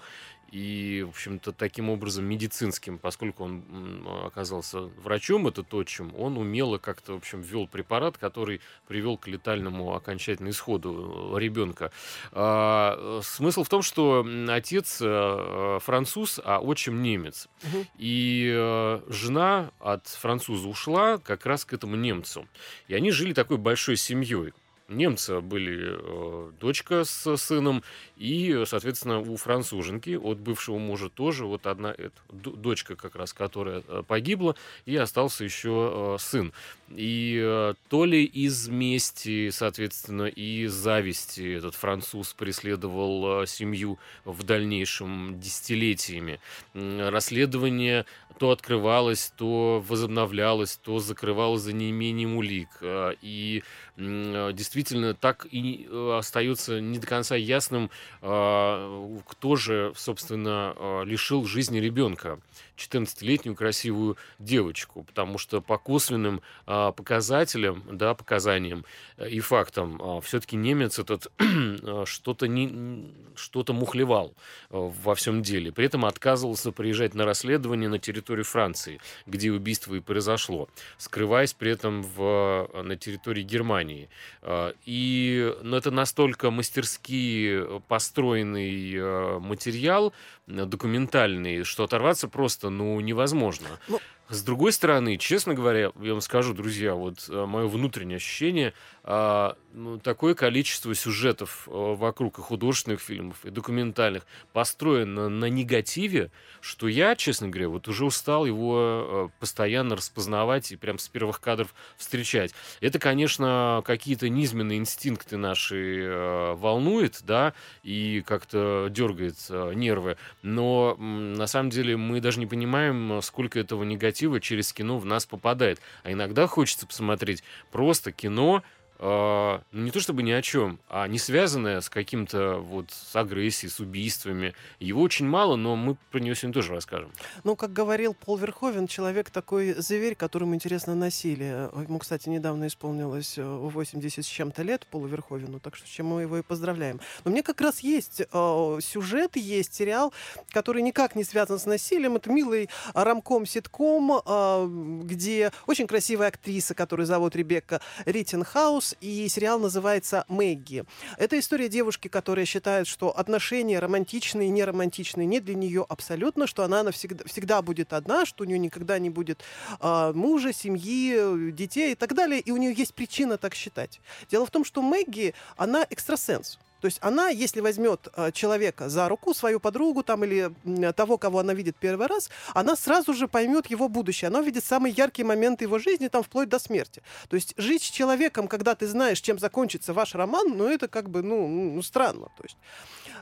и, 0.51 1.03
в 1.05 1.09
общем-то, 1.09 1.51
таким 1.51 1.89
образом 1.89 2.25
медицинским, 2.25 2.97
поскольку 2.97 3.43
он 3.43 4.07
оказался 4.23 4.81
врачом, 4.81 5.47
это 5.47 5.63
то, 5.63 5.83
чем 5.83 6.13
он 6.15 6.37
умело 6.37 6.77
как-то, 6.77 7.13
в 7.13 7.17
общем, 7.17 7.41
ввел 7.41 7.67
препарат, 7.67 8.17
который 8.17 8.61
привел 8.87 9.17
к 9.17 9.27
летальному 9.27 9.95
окончательному 9.95 10.51
исходу 10.51 11.33
э, 11.35 11.39
ребенка. 11.39 11.91
А, 12.31 13.19
смысл 13.23 13.63
в 13.63 13.69
том, 13.69 13.81
что 13.81 14.25
отец 14.49 14.99
э, 15.01 15.05
э, 15.07 15.79
француз, 15.81 16.39
а 16.43 16.59
отчим 16.59 17.01
немец. 17.01 17.47
Мгм. 17.63 17.87
И 17.97 19.01
жена 19.07 19.71
от 19.79 20.07
француза 20.07 20.67
ушла 20.67 21.17
как 21.17 21.45
раз 21.45 21.65
к 21.65 21.73
этому 21.73 21.95
немцу. 21.95 22.47
И 22.87 22.93
они 22.93 23.11
жили 23.11 23.33
такой 23.33 23.57
большой 23.57 23.97
семьей. 23.97 24.53
Немца 24.87 25.41
были 25.41 25.97
э, 25.97 26.51
дочка 26.59 27.03
с 27.05 27.37
сыном, 27.37 27.83
и, 28.17 28.63
соответственно, 28.67 29.19
у 29.19 29.35
француженки 29.35 30.15
от 30.15 30.37
бывшего 30.37 30.77
мужа 30.77 31.09
тоже 31.09 31.45
вот 31.45 31.65
одна 31.65 31.91
эта, 31.91 32.13
д- 32.31 32.51
дочка 32.51 32.95
как 32.95 33.15
раз, 33.15 33.33
которая 33.33 33.81
э, 33.87 34.03
погибла, 34.07 34.55
и 34.85 34.95
остался 34.95 35.43
еще 35.43 36.15
э, 36.17 36.21
сын. 36.21 36.53
И 36.89 37.41
э, 37.43 37.73
то 37.89 38.05
ли 38.05 38.23
из 38.25 38.67
мести, 38.67 39.49
соответственно, 39.49 40.25
и 40.27 40.67
зависти 40.67 41.55
этот 41.57 41.73
француз 41.73 42.33
преследовал 42.33 43.41
э, 43.41 43.47
семью 43.47 43.97
в 44.23 44.43
дальнейшем 44.43 45.39
десятилетиями. 45.39 46.39
Расследование 46.75 48.05
то 48.37 48.51
открывалось, 48.51 49.31
то 49.37 49.83
возобновлялось, 49.87 50.75
то 50.75 50.99
закрывалось 50.99 51.61
за 51.61 51.73
неимением 51.73 52.35
улик. 52.35 52.69
Э, 52.81 53.13
И 53.21 53.63
действительно 53.97 55.13
так 55.13 55.47
и 55.49 55.87
э, 55.89 56.17
остается 56.17 56.81
не 56.81 56.99
до 56.99 57.07
конца 57.07 57.35
ясным, 57.35 57.89
а, 58.21 59.17
кто 59.25 59.55
же, 59.55 59.93
собственно, 59.95 60.73
а, 60.75 61.03
лишил 61.03 61.45
жизни 61.45 61.79
ребенка. 61.79 62.39
14-летнюю 62.75 63.55
красивую 63.55 64.17
девочку, 64.39 65.03
потому 65.03 65.37
что 65.37 65.61
по 65.61 65.77
косвенным 65.77 66.41
а, 66.65 66.91
показателям, 66.91 67.83
да, 67.91 68.13
показаниям 68.13 68.85
э, 69.17 69.29
и 69.29 69.39
фактам, 69.39 69.99
а, 70.01 70.21
все-таки 70.21 70.55
немец 70.55 70.99
этот 70.99 71.31
а, 71.39 72.03
что-то 72.05 72.47
не 72.47 73.13
что-то 73.35 73.73
мухлевал 73.73 74.33
а, 74.69 74.91
во 75.03 75.15
всем 75.15 75.41
деле. 75.41 75.71
При 75.71 75.85
этом 75.85 76.05
отказывался 76.05 76.71
приезжать 76.71 77.13
на 77.13 77.25
расследование 77.25 77.89
на 77.89 77.99
территорию 77.99 78.45
Франции, 78.45 78.99
где 79.25 79.51
убийство 79.51 79.95
и 79.95 79.99
произошло, 79.99 80.69
скрываясь 80.97 81.53
при 81.53 81.71
этом 81.71 82.03
в, 82.03 82.69
на 82.73 82.95
территории 82.95 83.43
Германии. 83.43 84.09
А, 84.41 84.73
и 84.85 85.53
ну, 85.61 85.77
это 85.77 85.91
настолько 85.91 86.51
мастерски 86.51 87.63
построенный 87.87 89.39
материал, 89.39 90.13
документальный, 90.47 91.63
что 91.63 91.83
оторваться 91.83 92.27
просто, 92.27 92.69
ну, 92.69 92.99
невозможно. 92.99 93.67
Ну, 93.87 93.99
с 94.29 94.41
другой 94.43 94.71
стороны, 94.71 95.17
честно 95.17 95.53
говоря, 95.53 95.91
я 96.01 96.11
вам 96.11 96.21
скажу, 96.21 96.53
друзья, 96.53 96.95
вот 96.95 97.25
э, 97.29 97.45
мое 97.45 97.67
внутреннее 97.67 98.17
ощущение, 98.17 98.73
а, 99.07 99.55
ну, 99.71 99.99
такое 99.99 100.33
количество 100.33 100.95
сюжетов 100.95 101.67
э, 101.67 101.71
вокруг 101.71 102.39
и 102.39 102.41
художественных 102.41 102.99
фильмов, 102.99 103.45
и 103.45 103.51
документальных 103.51 104.25
построено 104.51 105.29
на 105.29 105.45
негативе, 105.45 106.31
что 106.59 106.87
я, 106.87 107.15
честно 107.15 107.47
говоря, 107.47 107.69
вот 107.69 107.87
уже 107.87 108.03
устал 108.03 108.47
его 108.47 109.29
э, 109.29 109.39
постоянно 109.39 109.95
распознавать 109.95 110.71
и 110.71 110.75
прям 110.75 110.97
с 110.97 111.07
первых 111.07 111.39
кадров 111.39 111.75
встречать. 111.97 112.55
Это, 112.81 112.97
конечно, 112.97 113.83
какие-то 113.85 114.27
низменные 114.27 114.79
инстинкты 114.79 115.37
наши 115.37 116.55
волнует, 116.57 117.19
да, 117.21 117.53
и 117.83 118.23
как-то 118.25 118.87
дергает 118.89 119.35
нервы, 119.75 120.17
но 120.41 120.95
на 120.95 121.45
самом 121.45 121.69
деле 121.69 121.95
мы 121.95 122.21
даже 122.21 122.39
не 122.39 122.47
понимаем, 122.47 123.21
сколько 123.21 123.59
этого 123.59 123.83
негатива 123.83 124.41
через 124.41 124.73
кино 124.73 124.97
в 124.97 125.05
нас 125.05 125.27
попадает. 125.27 125.79
А 126.01 126.11
иногда 126.11 126.47
хочется 126.47 126.87
посмотреть 126.87 127.43
просто 127.71 128.11
кино, 128.11 128.63
э, 128.99 129.59
не 129.71 129.91
то 129.91 129.99
чтобы 129.99 130.23
ни 130.23 130.31
о 130.31 130.41
чем, 130.41 130.79
а 130.89 131.07
не 131.07 131.19
связанное 131.19 131.81
с 131.81 131.89
каким-то 131.89 132.57
вот 132.57 132.91
с 132.91 133.15
агрессией, 133.15 133.69
с 133.69 133.79
убийствами. 133.79 134.53
Его 134.79 135.01
очень 135.01 135.27
мало, 135.27 135.55
но 135.55 135.75
мы 135.75 135.95
про 136.11 136.19
него 136.19 136.35
сегодня 136.35 136.53
тоже 136.53 136.73
расскажем. 136.73 137.11
Ну, 137.43 137.55
как 137.55 137.73
говорил 137.73 138.13
Пол 138.13 138.37
Верховен, 138.37 138.87
человек 138.87 139.29
такой 139.29 139.73
зверь, 139.73 140.15
которому 140.15 140.55
интересно 140.55 140.95
насилие. 140.95 141.69
Ему, 141.87 141.99
кстати, 141.99 142.29
недавно 142.29 142.67
исполнилось 142.67 143.37
80 143.37 144.19
э, 144.19 144.21
с 144.21 144.25
чем-то 144.25 144.63
лет 144.63 144.85
Полу 144.87 145.07
Верховену, 145.07 145.59
так 145.59 145.75
что 145.75 145.87
с 145.87 145.89
чем 145.89 146.07
мы 146.07 146.21
его 146.21 146.37
и 146.37 146.41
поздравляем. 146.41 146.99
Но 147.23 147.31
мне 147.31 147.43
как 147.43 147.61
раз 147.61 147.79
есть 147.79 148.21
э, 148.21 148.79
сюжет, 148.81 149.35
есть 149.35 149.73
сериал, 149.73 150.13
который 150.51 150.81
никак 150.81 151.15
не 151.15 151.23
связан 151.23 151.59
с 151.59 151.65
насилием. 151.65 152.15
Это 152.15 152.29
милый 152.29 152.69
рамком-ситком, 152.93 154.21
э, 154.25 154.67
где 155.03 155.51
очень 155.67 155.87
красивая 155.87 156.27
актриса, 156.27 156.73
которую 156.75 157.05
зовут 157.05 157.35
Ребекка 157.35 157.81
Риттенхаус, 158.05 158.84
Роуз, 158.85 158.95
и 159.01 159.27
сериал 159.29 159.59
называется 159.59 160.25
«Мэгги». 160.27 160.83
Это 161.17 161.39
история 161.39 161.69
девушки, 161.69 162.07
которая 162.07 162.45
считает, 162.45 162.87
что 162.87 163.17
отношения 163.17 163.79
романтичные 163.79 164.49
и 164.49 164.51
неромантичные 164.51 165.25
не 165.25 165.39
для 165.39 165.55
нее 165.55 165.85
абсолютно, 165.87 166.47
что 166.47 166.63
она 166.63 166.83
навсегда, 166.83 167.23
всегда 167.25 167.61
будет 167.61 167.93
одна, 167.93 168.25
что 168.25 168.43
у 168.43 168.47
нее 168.47 168.59
никогда 168.59 168.99
не 168.99 169.09
будет 169.09 169.43
э, 169.79 170.11
мужа, 170.13 170.53
семьи, 170.53 171.51
детей 171.51 171.93
и 171.93 171.95
так 171.95 172.13
далее, 172.13 172.39
и 172.39 172.51
у 172.51 172.57
нее 172.57 172.73
есть 172.73 172.93
причина 172.93 173.37
так 173.37 173.55
считать. 173.55 174.01
Дело 174.29 174.45
в 174.45 174.51
том, 174.51 174.63
что 174.65 174.81
Мэгги, 174.81 175.33
она 175.57 175.85
экстрасенс. 175.89 176.59
То 176.85 176.87
есть 176.87 176.99
она, 177.01 177.29
если 177.29 177.61
возьмет 177.61 178.09
э, 178.15 178.31
человека 178.31 178.89
за 178.89 179.09
руку, 179.09 179.33
свою 179.33 179.59
подругу 179.59 180.03
там 180.03 180.23
или 180.23 180.53
того, 180.93 181.17
кого 181.17 181.39
она 181.39 181.55
видит 181.55 181.75
первый 181.79 182.05
раз, 182.05 182.29
она 182.53 182.75
сразу 182.75 183.15
же 183.15 183.27
поймет 183.27 183.65
его 183.71 183.89
будущее. 183.89 184.27
Она 184.27 184.37
увидит 184.37 184.63
самые 184.63 184.93
яркие 184.95 185.25
моменты 185.25 185.63
его 185.63 185.79
жизни, 185.79 186.09
там, 186.09 186.21
вплоть 186.21 186.47
до 186.47 186.59
смерти. 186.59 187.01
То 187.27 187.37
есть 187.37 187.55
жить 187.57 187.81
с 187.81 187.89
человеком, 187.89 188.47
когда 188.47 188.75
ты 188.75 188.85
знаешь, 188.85 189.19
чем 189.19 189.39
закончится 189.39 189.93
ваш 189.93 190.13
роман, 190.13 190.55
ну, 190.55 190.67
это 190.67 190.87
как 190.87 191.09
бы, 191.09 191.23
ну, 191.23 191.47
ну 191.47 191.81
странно. 191.81 192.27
То 192.37 192.43
есть. 192.43 192.57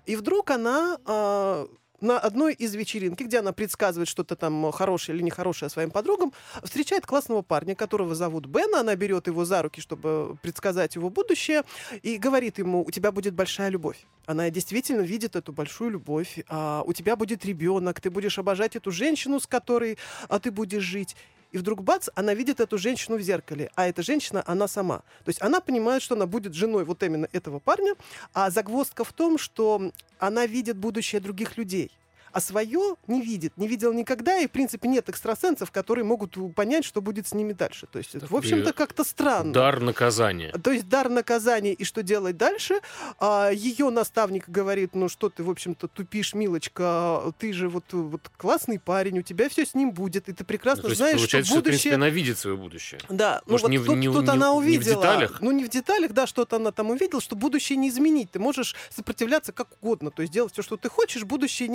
И 0.05 0.17
вдруг 0.17 0.51
она 0.51 0.97
э, 1.05 1.67
на 2.03 2.19
одной 2.19 2.53
из 2.53 2.75
вечеринки, 2.75 3.23
где 3.23 3.39
она 3.39 3.53
предсказывает 3.53 4.07
что-то 4.07 4.35
там 4.35 4.71
хорошее 4.71 5.15
или 5.17 5.23
нехорошее 5.23 5.69
своим 5.69 5.89
подругам, 5.89 6.33
встречает 6.61 7.05
классного 7.05 7.41
парня, 7.41 7.75
которого 7.75 8.13
зовут 8.13 8.45
Бен. 8.45 8.75
Она 8.75 8.95
берет 8.95 9.27
его 9.27 9.45
за 9.45 9.61
руки, 9.61 9.81
чтобы 9.81 10.37
предсказать 10.41 10.95
его 10.95 11.09
будущее, 11.09 11.63
и 12.01 12.17
говорит 12.17 12.59
ему, 12.59 12.83
у 12.85 12.91
тебя 12.91 13.11
будет 13.11 13.33
большая 13.33 13.69
любовь. 13.69 14.05
Она 14.25 14.49
действительно 14.49 15.01
видит 15.01 15.35
эту 15.35 15.51
большую 15.51 15.91
любовь. 15.91 16.39
А, 16.47 16.83
у 16.85 16.93
тебя 16.93 17.15
будет 17.15 17.45
ребенок, 17.45 17.99
ты 17.99 18.09
будешь 18.09 18.39
обожать 18.39 18.75
эту 18.75 18.91
женщину, 18.91 19.39
с 19.39 19.47
которой 19.47 19.97
а, 20.29 20.39
ты 20.39 20.51
будешь 20.51 20.83
жить. 20.83 21.15
И 21.53 21.57
вдруг, 21.59 21.83
бац, 21.83 22.09
она 22.15 22.33
видит 22.33 22.59
эту 22.59 22.79
женщину 22.79 23.17
в 23.17 23.21
зеркале, 23.21 23.69
а 23.75 23.87
эта 23.87 24.01
женщина, 24.01 24.43
она 24.45 24.67
сама. 24.67 24.97
То 25.23 25.29
есть 25.29 25.41
она 25.41 25.61
понимает, 25.61 26.01
что 26.01 26.15
она 26.15 26.25
будет 26.25 26.55
женой 26.55 26.83
вот 26.83 27.03
именно 27.03 27.29
этого 27.31 27.59
парня, 27.59 27.93
а 28.33 28.49
загвоздка 28.49 29.03
в 29.03 29.13
том, 29.13 29.37
что 29.37 29.91
она 30.17 30.47
видит 30.47 30.77
будущее 30.77 31.21
других 31.21 31.55
людей 31.55 31.91
а 32.33 32.41
свое 32.41 32.95
не 33.07 33.21
видит, 33.21 33.53
не 33.57 33.67
видел 33.67 33.93
никогда, 33.93 34.39
и, 34.39 34.47
в 34.47 34.51
принципе, 34.51 34.89
нет 34.89 35.07
экстрасенсов, 35.07 35.71
которые 35.71 36.03
могут 36.03 36.35
понять, 36.55 36.83
что 36.83 37.01
будет 37.01 37.27
с 37.27 37.33
ними 37.33 37.53
дальше. 37.53 37.87
То 37.91 37.99
есть, 37.99 38.11
так 38.11 38.29
в 38.29 38.35
общем-то, 38.35 38.73
как-то 38.73 39.03
странно. 39.03 39.53
Дар 39.53 39.79
наказания. 39.79 40.51
То 40.51 40.71
есть 40.71 40.89
дар 40.89 41.09
наказания, 41.09 41.73
и 41.73 41.83
что 41.83 42.01
делать 42.03 42.37
дальше? 42.37 42.79
А, 43.19 43.51
ее 43.51 43.89
наставник 43.91 44.49
говорит, 44.49 44.95
ну 44.95 45.09
что 45.09 45.29
ты, 45.29 45.43
в 45.43 45.49
общем-то, 45.49 45.87
тупишь, 45.87 46.33
милочка, 46.33 47.33
ты 47.37 47.53
же 47.53 47.69
вот, 47.69 47.85
вот 47.91 48.31
классный 48.35 48.79
парень, 48.79 49.19
у 49.19 49.21
тебя 49.21 49.47
все 49.47 49.65
с 49.65 49.75
ним 49.75 49.91
будет, 49.91 50.27
и 50.27 50.33
ты 50.33 50.43
прекрасно 50.43 50.89
ну, 50.89 50.95
знаешь, 50.95 51.19
что 51.19 51.37
будущее... 51.37 51.43
Что, 51.43 51.59
в 51.59 51.63
принципе, 51.63 51.95
она 51.95 52.09
видит 52.09 52.39
свое 52.39 52.57
будущее. 52.57 52.99
Да, 53.09 53.41
ну 53.45 53.53
Может, 53.53 53.67
ну 53.67 53.79
вот 53.79 53.95
не, 53.95 54.07
тут, 54.07 54.15
тут 54.15 54.25
не, 54.25 54.31
она 54.31 54.53
увидела. 54.53 54.81
Не 54.81 54.95
в 54.95 55.01
деталях? 55.01 55.41
Ну 55.41 55.51
не 55.51 55.63
в 55.63 55.69
деталях, 55.69 56.11
да, 56.13 56.25
что-то 56.25 56.55
она 56.55 56.71
там 56.71 56.89
увидела, 56.89 57.21
что 57.21 57.35
будущее 57.35 57.77
не 57.77 57.89
изменить. 57.89 58.31
Ты 58.31 58.39
можешь 58.39 58.75
сопротивляться 58.89 59.51
как 59.51 59.67
угодно, 59.81 60.09
то 60.09 60.23
есть 60.23 60.33
делать 60.33 60.53
все, 60.53 60.63
что 60.63 60.77
ты 60.77 60.89
хочешь, 60.89 61.23
будущее 61.23 61.67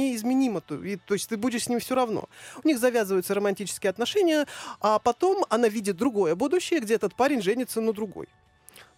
неизменимо. 0.48 0.62
И, 0.84 0.96
то 0.96 1.14
есть 1.14 1.28
ты 1.28 1.36
будешь 1.36 1.64
с 1.64 1.68
ним 1.68 1.80
все 1.80 1.94
равно. 1.94 2.28
У 2.64 2.68
них 2.68 2.78
завязываются 2.78 3.34
романтические 3.34 3.90
отношения, 3.90 4.46
а 4.80 4.98
потом 4.98 5.44
она 5.48 5.68
видит 5.68 5.96
другое 5.96 6.34
будущее, 6.34 6.80
где 6.80 6.94
этот 6.94 7.14
парень 7.14 7.42
женится 7.42 7.80
на 7.80 7.92
другой. 7.92 8.28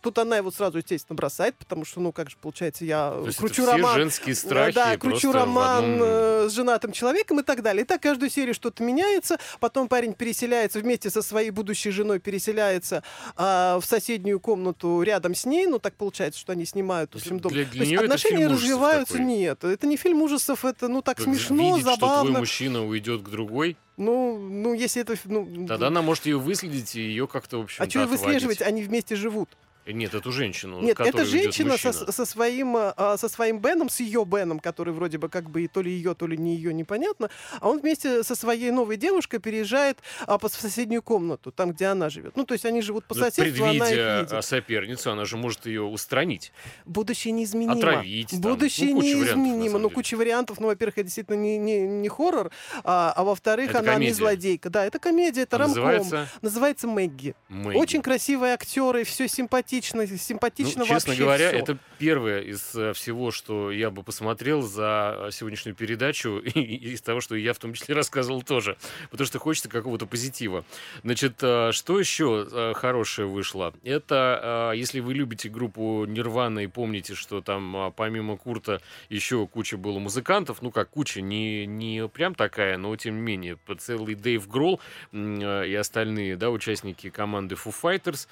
Тут 0.00 0.18
она 0.18 0.38
его 0.38 0.50
сразу, 0.50 0.78
естественно, 0.78 1.14
бросает, 1.14 1.56
потому 1.56 1.84
что, 1.84 2.00
ну, 2.00 2.10
как 2.12 2.30
же, 2.30 2.36
получается, 2.40 2.84
я 2.86 3.10
То 3.10 3.30
кручу 3.36 3.66
роман... 3.66 3.94
женские 3.96 4.34
страхи 4.34 4.74
Да, 4.74 4.96
кручу 4.96 5.30
роман 5.30 5.84
одном... 5.84 6.00
Э, 6.02 6.48
с 6.48 6.54
женатым 6.54 6.92
человеком 6.92 7.40
и 7.40 7.42
так 7.42 7.62
далее. 7.62 7.82
И 7.82 7.86
так 7.86 8.00
каждую 8.00 8.30
серию 8.30 8.54
что-то 8.54 8.82
меняется, 8.82 9.38
потом 9.58 9.88
парень 9.88 10.14
переселяется 10.14 10.80
вместе 10.80 11.10
со 11.10 11.20
своей 11.20 11.50
будущей 11.50 11.90
женой, 11.90 12.18
переселяется 12.18 13.02
а, 13.36 13.78
в 13.78 13.84
соседнюю 13.84 14.40
комнату 14.40 15.02
рядом 15.02 15.34
с 15.34 15.44
ней, 15.44 15.66
ну, 15.66 15.78
так 15.78 15.94
получается, 15.94 16.40
что 16.40 16.52
они 16.52 16.64
снимают, 16.64 17.12
в 17.12 17.16
общем, 17.16 17.38
дом. 17.38 17.52
Для, 17.52 17.64
для 17.64 17.84
То 17.84 17.90
есть 17.90 18.02
отношения 18.02 18.48
развиваются, 18.48 19.14
такой. 19.14 19.26
нет. 19.26 19.64
Это 19.64 19.86
не 19.86 19.96
фильм 19.98 20.22
ужасов, 20.22 20.64
это, 20.64 20.88
ну, 20.88 21.02
так, 21.02 21.16
так 21.16 21.24
смешно, 21.24 21.76
видеть, 21.76 21.84
забавно. 21.84 22.16
что 22.16 22.28
твой 22.28 22.40
мужчина 22.40 22.86
уйдет 22.86 23.22
к 23.22 23.28
другой? 23.28 23.76
Ну, 23.98 24.38
ну, 24.38 24.72
если 24.72 25.02
это... 25.02 25.14
Ну, 25.26 25.66
Тогда 25.66 25.88
она 25.88 26.00
может 26.00 26.24
ее 26.24 26.38
выследить 26.38 26.96
и 26.96 27.02
ее 27.02 27.26
как-то, 27.26 27.58
в 27.58 27.64
общем 27.64 27.84
А 27.84 27.90
что 27.90 28.06
выслеживать? 28.06 28.62
Они 28.62 28.82
вместе 28.82 29.14
живут. 29.14 29.50
Нет, 29.86 30.14
эту 30.14 30.32
женщину. 30.32 30.80
Нет, 30.80 31.00
это 31.00 31.24
женщина 31.24 31.76
со, 31.76 31.92
со, 31.92 32.24
своим, 32.24 32.76
а, 32.76 33.16
со 33.18 33.28
своим 33.28 33.60
Беном, 33.60 33.88
с 33.88 34.00
ее 34.00 34.24
Беном, 34.24 34.60
который 34.60 34.92
вроде 34.92 35.18
бы 35.18 35.28
как 35.28 35.50
бы 35.50 35.62
и 35.62 35.68
то 35.68 35.82
ли 35.82 35.90
ее, 35.90 36.14
то 36.14 36.26
ли 36.26 36.36
не 36.36 36.54
ее, 36.54 36.72
непонятно. 36.72 37.30
А 37.60 37.68
он 37.68 37.80
вместе 37.80 38.22
со 38.22 38.34
своей 38.34 38.70
новой 38.70 38.96
девушкой 38.96 39.38
переезжает 39.38 39.98
а, 40.26 40.38
в 40.38 40.48
соседнюю 40.48 41.02
комнату, 41.02 41.50
там, 41.52 41.72
где 41.72 41.86
она 41.86 42.08
живет. 42.08 42.36
Ну, 42.36 42.44
то 42.44 42.54
есть 42.54 42.64
они 42.64 42.82
живут 42.82 43.04
по 43.04 43.14
Но 43.14 43.20
ну, 43.20 43.26
соседству, 43.26 43.64
она 43.64 43.90
их 43.90 44.28
видит. 44.30 44.44
соперницу, 44.44 45.10
она 45.10 45.24
же 45.24 45.36
может 45.36 45.66
ее 45.66 45.82
устранить. 45.82 46.52
Будущее 46.84 47.32
неизменимо. 47.32 47.72
Отравить. 47.72 48.30
Там. 48.30 48.40
Будущее 48.40 48.94
ну, 48.94 49.02
неизменимо. 49.02 49.78
Ну, 49.78 49.90
куча 49.90 50.16
вариантов. 50.16 50.60
Ну, 50.60 50.66
во-первых, 50.66 50.98
это 50.98 51.04
действительно 51.04 51.36
не, 51.36 51.58
не, 51.58 51.80
не 51.80 52.08
хоррор, 52.08 52.50
а, 52.84 53.12
а 53.16 53.24
во-вторых, 53.24 53.74
она 53.74 53.92
комедия. 53.94 54.10
не 54.10 54.14
злодейка. 54.14 54.70
Да, 54.70 54.84
это 54.84 54.98
комедия, 54.98 55.42
это 55.42 55.56
а 55.56 55.58
рамком. 55.60 55.82
Называется? 55.82 56.28
Называется 56.42 56.86
Мэгги. 56.86 57.34
Мэгги. 57.48 57.76
Очень 57.76 58.02
красивые 58.02 58.54
актеры, 58.54 59.04
все 59.04 59.28
симпатично, 59.28 59.79
симпатично 59.84 60.80
ну, 60.80 60.86
честно 60.86 61.14
говоря, 61.14 61.48
все. 61.48 61.58
это 61.58 61.78
первое 61.98 62.40
из 62.40 62.74
э, 62.74 62.92
всего, 62.92 63.30
что 63.30 63.70
я 63.70 63.90
бы 63.90 64.02
посмотрел 64.02 64.62
за 64.62 65.28
сегодняшнюю 65.32 65.74
передачу, 65.74 66.38
и 66.44 66.92
из 66.92 67.02
того, 67.02 67.20
что 67.20 67.36
я 67.36 67.52
в 67.52 67.58
том 67.58 67.74
числе 67.74 67.94
рассказывал 68.00 68.42
тоже, 68.42 68.76
потому 69.10 69.26
что 69.26 69.38
хочется 69.38 69.68
какого-то 69.68 70.06
позитива. 70.06 70.64
Значит, 71.02 71.36
э, 71.42 71.70
что 71.72 71.98
еще 71.98 72.46
э, 72.50 72.72
хорошее 72.74 73.28
вышло? 73.28 73.72
Это, 73.84 74.72
если 74.74 75.00
вы 75.00 75.14
любите 75.14 75.48
группу 75.48 76.04
Нирвана 76.06 76.60
и 76.60 76.66
помните, 76.66 77.14
что 77.14 77.40
там 77.40 77.92
помимо 77.96 78.36
Курта 78.36 78.80
еще 79.08 79.46
куча 79.46 79.76
было 79.76 79.98
музыкантов, 79.98 80.62
ну 80.62 80.70
как 80.70 80.90
куча, 80.90 81.20
не, 81.20 81.66
не 81.66 82.08
прям 82.08 82.34
такая, 82.34 82.76
но 82.76 82.94
тем 82.96 83.16
не 83.16 83.22
менее, 83.22 83.58
целый 83.78 84.14
Дэйв 84.14 84.48
Гролл 84.48 84.80
и 85.12 85.76
остальные, 85.78 86.36
да, 86.36 86.50
участники 86.50 87.10
команды 87.10 87.56
Foo 87.56 87.74
Fighters 87.82 88.26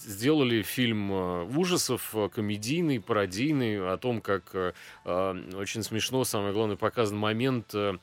сделали 0.00 0.35
сделали 0.36 0.60
фильм 0.62 1.12
э, 1.12 1.44
ужасов, 1.56 2.10
э, 2.14 2.28
комедийный, 2.28 3.00
пародийный, 3.00 3.92
о 3.92 3.96
том, 3.96 4.20
как 4.20 4.54
э, 4.54 4.72
очень 5.06 5.82
смешно, 5.82 6.24
самое 6.24 6.52
главное, 6.52 6.76
показан 6.76 7.16
момент 7.16 7.70
а, 7.74 7.96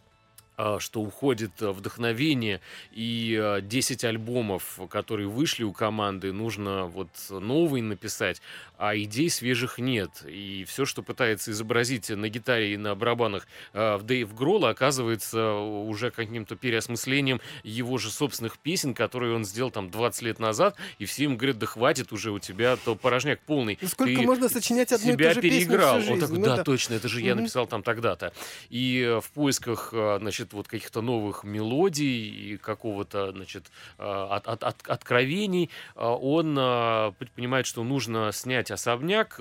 что 0.79 1.01
уходит 1.01 1.61
э, 1.61 1.71
вдохновение, 1.71 2.61
и 2.91 3.59
10 3.63 4.03
э, 4.03 4.07
альбомов, 4.07 4.79
которые 4.89 5.27
вышли 5.27 5.63
у 5.63 5.73
команды, 5.73 6.31
нужно 6.31 6.85
вот 6.85 7.09
новый 7.29 7.81
написать, 7.81 8.41
а 8.77 8.97
идей 8.97 9.29
свежих 9.29 9.77
нет. 9.79 10.09
И 10.27 10.65
все, 10.67 10.85
что 10.85 11.03
пытается 11.03 11.51
изобразить 11.51 12.09
на 12.09 12.27
гитаре 12.27 12.73
и 12.73 12.77
на 12.77 12.95
барабанах 12.95 13.47
э, 13.73 13.95
в 13.95 14.03
Дэйв 14.03 14.33
Гролла, 14.35 14.69
оказывается 14.69 15.53
уже 15.53 16.11
каким-то 16.11 16.55
переосмыслением 16.55 17.39
его 17.63 17.97
же 17.97 18.11
собственных 18.11 18.57
песен, 18.57 18.93
которые 18.93 19.35
он 19.35 19.45
сделал 19.45 19.71
там 19.71 19.89
20 19.89 20.21
лет 20.23 20.39
назад, 20.39 20.75
и 20.99 21.05
все 21.05 21.23
им 21.25 21.37
говорят, 21.37 21.59
да 21.59 21.65
хватит 21.65 22.11
уже 22.11 22.31
у 22.31 22.39
тебя, 22.39 22.75
то 22.75 22.95
порожняк 22.95 23.39
полный. 23.41 23.77
Ну, 23.81 23.87
сколько 23.87 24.13
Ты 24.13 24.21
можно 24.21 24.49
сочинять 24.49 24.91
одну 24.91 25.13
себя 25.13 25.31
и 25.31 25.33
ту 25.33 25.35
же 25.35 25.41
переиграл. 25.41 25.99
всю 25.99 26.01
жизнь? 26.01 26.13
Он 26.13 26.19
такой, 26.19 26.37
Ну 26.39 26.45
да, 26.45 26.55
да. 26.57 26.63
точно, 26.63 26.93
это 26.95 27.07
же 27.07 27.21
я 27.21 27.35
написал 27.35 27.67
там 27.67 27.83
тогда-то. 27.83 28.33
И 28.69 29.19
в 29.21 29.31
поисках, 29.31 29.89
э, 29.93 30.19
значит, 30.53 30.67
вот 30.67 30.67
каких-то 30.67 31.01
новых 31.01 31.43
мелодий 31.43 32.53
и 32.53 32.57
какого-то, 32.57 33.31
значит, 33.31 33.65
э, 33.97 34.03
от, 34.03 34.47
от- 34.47 34.63
от- 34.63 34.87
откровений, 34.87 35.69
э, 35.95 35.99
он 36.05 36.55
п- 36.55 37.27
понимает, 37.35 37.65
что 37.65 37.83
нужно 37.83 38.31
снять 38.31 38.71
особняк, 38.71 39.39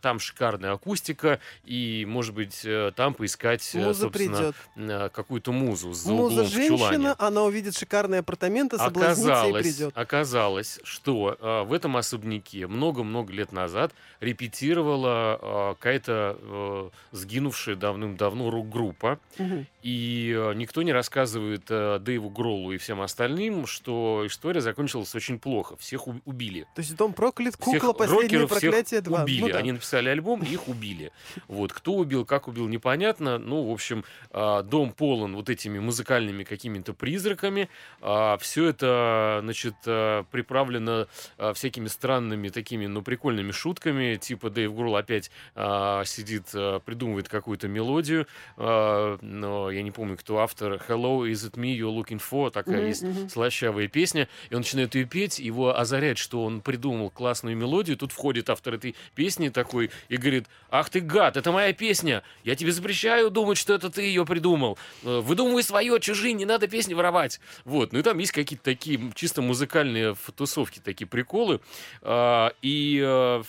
там 0.00 0.18
шикарная 0.18 0.72
акустика, 0.72 1.38
и, 1.64 2.04
может 2.08 2.34
быть, 2.34 2.62
э, 2.64 2.92
там 2.96 3.14
поискать, 3.14 3.74
э, 3.74 3.78
Муза 3.86 4.00
собственно, 4.02 4.36
придет. 4.36 4.54
э, 4.76 5.08
какую-то 5.10 5.52
музу 5.52 5.92
за 5.92 6.12
Муза 6.12 6.34
углом 6.42 6.46
в 6.46 6.52
чулане. 6.52 6.68
женщина, 6.78 7.14
она 7.18 7.42
увидит 7.42 7.76
шикарные 7.76 8.20
апартаменты, 8.20 8.78
соблазнится 8.78 9.20
и 9.20 9.32
Оказалось, 9.32 9.62
придет. 9.62 9.92
оказалось, 9.96 10.80
что 10.84 11.64
в 11.68 11.72
этом 11.72 11.96
особняке 11.96 12.66
много-много 12.66 13.32
лет 13.32 13.52
назад 13.52 13.92
репетировала 14.20 15.74
какая-то 15.78 16.90
сгинувшая 17.12 17.76
давным-давно 17.76 18.50
рок-группа. 18.50 19.18
Мгм. 19.38 19.66
И 19.82 20.13
э, 20.34 20.54
никто 20.54 20.82
не 20.82 20.92
рассказывает 20.92 21.64
э, 21.70 21.98
Дэйву 21.98 22.28
Гроллу 22.30 22.72
и 22.72 22.78
всем 22.78 23.00
остальным, 23.00 23.66
что 23.66 24.24
история 24.26 24.60
закончилась 24.60 25.14
очень 25.14 25.38
плохо. 25.38 25.76
Всех 25.76 26.06
убили. 26.06 26.66
То 26.74 26.80
есть 26.82 26.94
дом 26.96 27.12
проклят, 27.12 27.54
Всех 27.54 27.80
кукла, 27.80 27.92
последнее 27.92 28.40
рокеров 28.40 28.50
всех 28.50 28.70
проклятие 28.70 29.00
2. 29.00 29.22
убили. 29.22 29.52
Они 29.52 29.72
написали 29.72 30.08
альбом, 30.08 30.42
и 30.42 30.52
их 30.52 30.68
убили. 30.68 31.12
Вот. 31.48 31.72
Кто 31.72 31.94
убил, 31.94 32.26
как 32.26 32.48
убил, 32.48 32.68
непонятно. 32.68 33.38
Ну, 33.38 33.62
в 33.62 33.72
общем, 33.72 34.04
а, 34.30 34.62
дом 34.62 34.92
полон 34.92 35.36
вот 35.36 35.48
этими 35.48 35.78
музыкальными 35.78 36.44
какими-то 36.44 36.92
призраками. 36.92 37.68
Все 38.00 38.68
это, 38.68 39.40
значит, 39.42 39.74
приправлено 39.84 41.08
всякими 41.54 41.88
странными 41.88 42.48
такими, 42.48 42.86
ну, 42.86 43.02
прикольными 43.02 43.52
шутками. 43.52 44.16
Типа 44.16 44.50
Дэйв 44.50 44.74
Гролл 44.74 44.96
опять 44.96 45.30
сидит, 45.54 46.46
придумывает 46.84 47.28
какую-то 47.28 47.68
мелодию. 47.68 48.26
Но 48.56 49.70
я 49.70 49.82
не 49.82 49.90
помню, 49.90 50.03
кто 50.16 50.38
автор. 50.38 50.80
Hello, 50.88 51.30
is 51.30 51.44
it 51.44 51.56
me 51.56 51.76
you're 51.76 51.94
looking 51.94 52.20
for? 52.20 52.50
Такая 52.50 52.78
Мгм, 52.78 52.88
есть 52.88 53.32
слащавая 53.32 53.88
песня, 53.88 54.28
и 54.50 54.54
он 54.54 54.60
начинает 54.60 54.94
ее 54.94 55.04
петь, 55.04 55.38
его 55.38 55.76
озаряет, 55.76 56.18
что 56.18 56.44
он 56.44 56.60
придумал 56.60 57.10
классную 57.10 57.56
мелодию, 57.56 57.96
тут 57.96 58.12
входит 58.12 58.50
автор 58.50 58.74
этой 58.74 58.94
песни 59.14 59.48
такой 59.48 59.90
и 60.08 60.16
говорит, 60.16 60.46
ах 60.70 60.90
ты 60.90 61.00
гад, 61.00 61.36
это 61.36 61.50
моя 61.52 61.72
песня, 61.72 62.22
я 62.44 62.54
тебе 62.54 62.72
запрещаю 62.72 63.30
думать, 63.30 63.58
что 63.58 63.74
это 63.74 63.90
ты 63.90 64.02
ее 64.02 64.24
придумал, 64.24 64.78
Э, 65.02 65.20
выдумывай 65.20 65.62
свое, 65.62 65.98
чужие, 66.00 66.32
не 66.34 66.44
надо 66.44 66.66
песни 66.68 66.94
воровать. 66.94 67.40
Вот, 67.64 67.92
ну 67.92 67.98
и 67.98 68.02
там 68.02 68.18
есть 68.18 68.32
какие-то 68.32 68.64
такие 68.64 69.00
чисто 69.14 69.42
музыкальные 69.42 70.14
тусовки, 70.36 70.80
такие 70.82 71.06
приколы, 71.06 71.60
А, 72.02 72.52
и 72.62 73.00
э, 73.04 73.42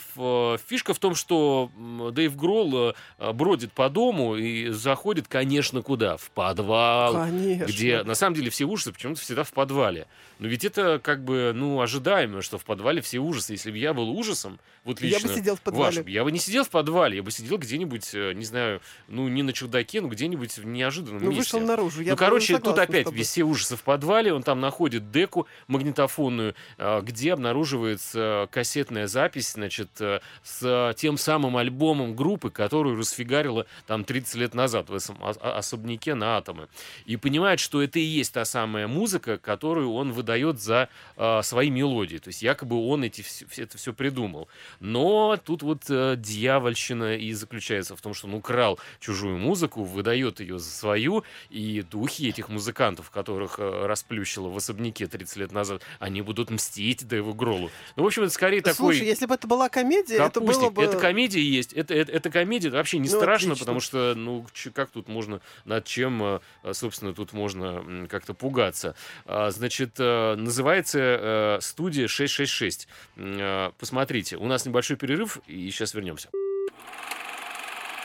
фишка 0.67 0.93
в 0.93 0.99
том, 0.99 1.15
что 1.15 1.69
Дэйв 2.13 2.35
Гролл 2.35 2.93
э, 3.19 3.31
бродит 3.33 3.71
по 3.73 3.89
дому 3.89 4.35
и 4.35 4.69
заходит, 4.69 5.27
конечно, 5.27 5.81
куда? 5.81 6.17
В 6.17 6.29
подвал, 6.49 7.13
Конечно. 7.13 7.65
где 7.65 8.03
на 8.03 8.13
самом 8.13 8.35
деле 8.35 8.49
все 8.51 8.65
ужасы 8.65 8.91
почему-то 8.91 9.19
всегда 9.21 9.43
в 9.43 9.51
подвале. 9.51 10.07
Но 10.37 10.47
ведь 10.47 10.63
это 10.65 10.99
как 11.01 11.23
бы, 11.23 11.53
ну, 11.55 11.79
ожидаемо, 11.81 12.41
что 12.41 12.57
в 12.57 12.65
подвале 12.65 13.01
все 13.01 13.19
ужасы. 13.19 13.53
Если 13.53 13.71
бы 13.71 13.77
я 13.77 13.93
был 13.93 14.09
ужасом, 14.09 14.59
вот 14.83 15.01
Я 15.01 15.07
лично... 15.17 15.29
бы 15.29 15.35
сидел 15.35 15.55
в 15.55 15.59
ваш, 15.65 15.95
подвале. 15.95 16.03
я 16.13 16.23
бы 16.23 16.31
не 16.31 16.39
сидел 16.39 16.63
в 16.63 16.69
подвале, 16.69 17.17
я 17.17 17.23
бы 17.23 17.31
сидел 17.31 17.57
где-нибудь, 17.57 18.13
э, 18.13 18.33
не 18.33 18.45
знаю, 18.45 18.81
ну, 19.07 19.27
не 19.29 19.41
на 19.43 19.53
чердаке, 19.53 20.01
но 20.01 20.07
где-нибудь 20.09 20.57
в 20.57 20.65
неожиданном 20.65 21.23
Ну, 21.23 21.29
месте. 21.31 21.55
вышел 21.55 21.59
наружу. 21.61 22.01
Я 22.01 22.11
ну, 22.11 22.17
короче, 22.17 22.59
тут 22.59 22.77
опять 22.77 23.07
все 23.23 23.43
ужасы 23.43 23.75
в 23.77 23.81
подвале, 23.83 24.33
он 24.33 24.43
там 24.43 24.59
находит 24.59 25.09
деку 25.09 25.47
магнитофонную, 25.67 26.53
э, 26.77 27.01
где 27.01 27.33
обнаруживается 27.33 28.47
кассетная 28.51 29.07
запись, 29.07 29.53
значит, 29.53 29.89
э, 29.99 30.19
с 30.43 30.93
тем 30.97 31.17
самым 31.17 31.57
альбомом 31.57 32.15
группы, 32.15 32.49
которую 32.51 32.97
расфигарила 32.99 33.65
там 33.87 34.03
30 34.03 34.35
лет 34.35 34.53
назад 34.53 34.89
в 34.89 34.95
о- 34.95 35.29
о- 35.29 35.57
особняке 35.57 36.13
на 36.13 36.34
атомы. 36.37 36.67
И 37.05 37.17
понимает, 37.17 37.59
что 37.59 37.81
это 37.81 37.99
и 37.99 38.03
есть 38.03 38.33
та 38.33 38.45
самая 38.45 38.87
музыка, 38.87 39.37
которую 39.37 39.91
он 39.93 40.11
выдает 40.11 40.61
за 40.61 40.89
э, 41.17 41.41
свои 41.43 41.69
мелодии. 41.69 42.17
То 42.17 42.29
есть 42.29 42.41
якобы 42.41 42.75
он 42.87 43.03
эти, 43.03 43.23
это 43.57 43.77
все 43.77 43.93
придумал. 43.93 44.47
Но 44.79 45.37
тут 45.43 45.63
вот 45.63 45.83
э, 45.89 46.15
дьявольщина 46.17 47.15
и 47.15 47.33
заключается 47.33 47.95
в 47.95 48.01
том, 48.01 48.13
что 48.13 48.27
он 48.27 48.33
украл 48.35 48.79
чужую 48.99 49.37
музыку, 49.37 49.83
выдает 49.83 50.39
ее 50.39 50.59
за 50.59 50.69
свою, 50.69 51.23
и 51.49 51.81
духи 51.81 52.29
этих 52.29 52.49
музыкантов, 52.49 53.09
которых 53.09 53.59
э, 53.59 53.85
расплющило 53.85 54.49
в 54.49 54.57
особняке 54.57 55.07
30 55.07 55.37
лет 55.37 55.51
назад, 55.51 55.81
они 55.99 56.21
будут 56.21 56.49
мстить 56.49 57.07
Дэйву 57.07 57.33
Гролу. 57.33 57.69
Ну, 57.95 58.03
в 58.03 58.05
общем, 58.05 58.23
это 58.23 58.33
скорее 58.33 58.61
такой... 58.61 58.95
Слушай, 58.95 59.07
если 59.07 59.25
бы 59.25 59.35
это 59.35 59.47
была 59.47 59.69
комедия, 59.69 60.15
это 60.15 60.39
было 60.39 60.49
Капустик. 60.49 60.73
бы... 60.73 60.83
Это 60.83 60.97
комедия 60.97 61.41
есть. 61.41 61.73
Это, 61.73 61.93
это, 61.93 62.11
это 62.11 62.29
комедия. 62.29 62.67
Это 62.69 62.77
вообще 62.77 62.97
не 62.97 63.09
Ну, 63.09 63.17
страшно, 63.17 63.53
отлично. 63.53 63.65
потому 63.65 63.79
что, 63.79 64.13
ну, 64.15 64.45
как 64.73 64.89
тут 64.89 65.07
можно, 65.07 65.41
над 65.65 65.85
чем, 65.85 66.21
э, 66.63 66.73
собственно, 66.73 67.13
тут 67.13 67.33
можно 67.33 68.07
как-то 68.09 68.33
пугаться. 68.33 68.95
А, 69.25 69.51
Значит, 69.51 69.95
э, 69.99 70.35
называется 70.35 70.99
э, 70.99 71.57
студия 71.61 72.07
666. 72.07 72.87
М, 73.17 73.37
э, 73.39 73.71
Посмотрите, 73.79 74.37
у 74.37 74.45
нас 74.47 74.65
небольшой 74.65 74.97
перерыв, 74.97 75.39
и 75.47 75.69
сейчас 75.71 75.93
вернемся. 75.93 76.29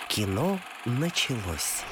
Кино 0.08 0.58
началось. 0.84 1.84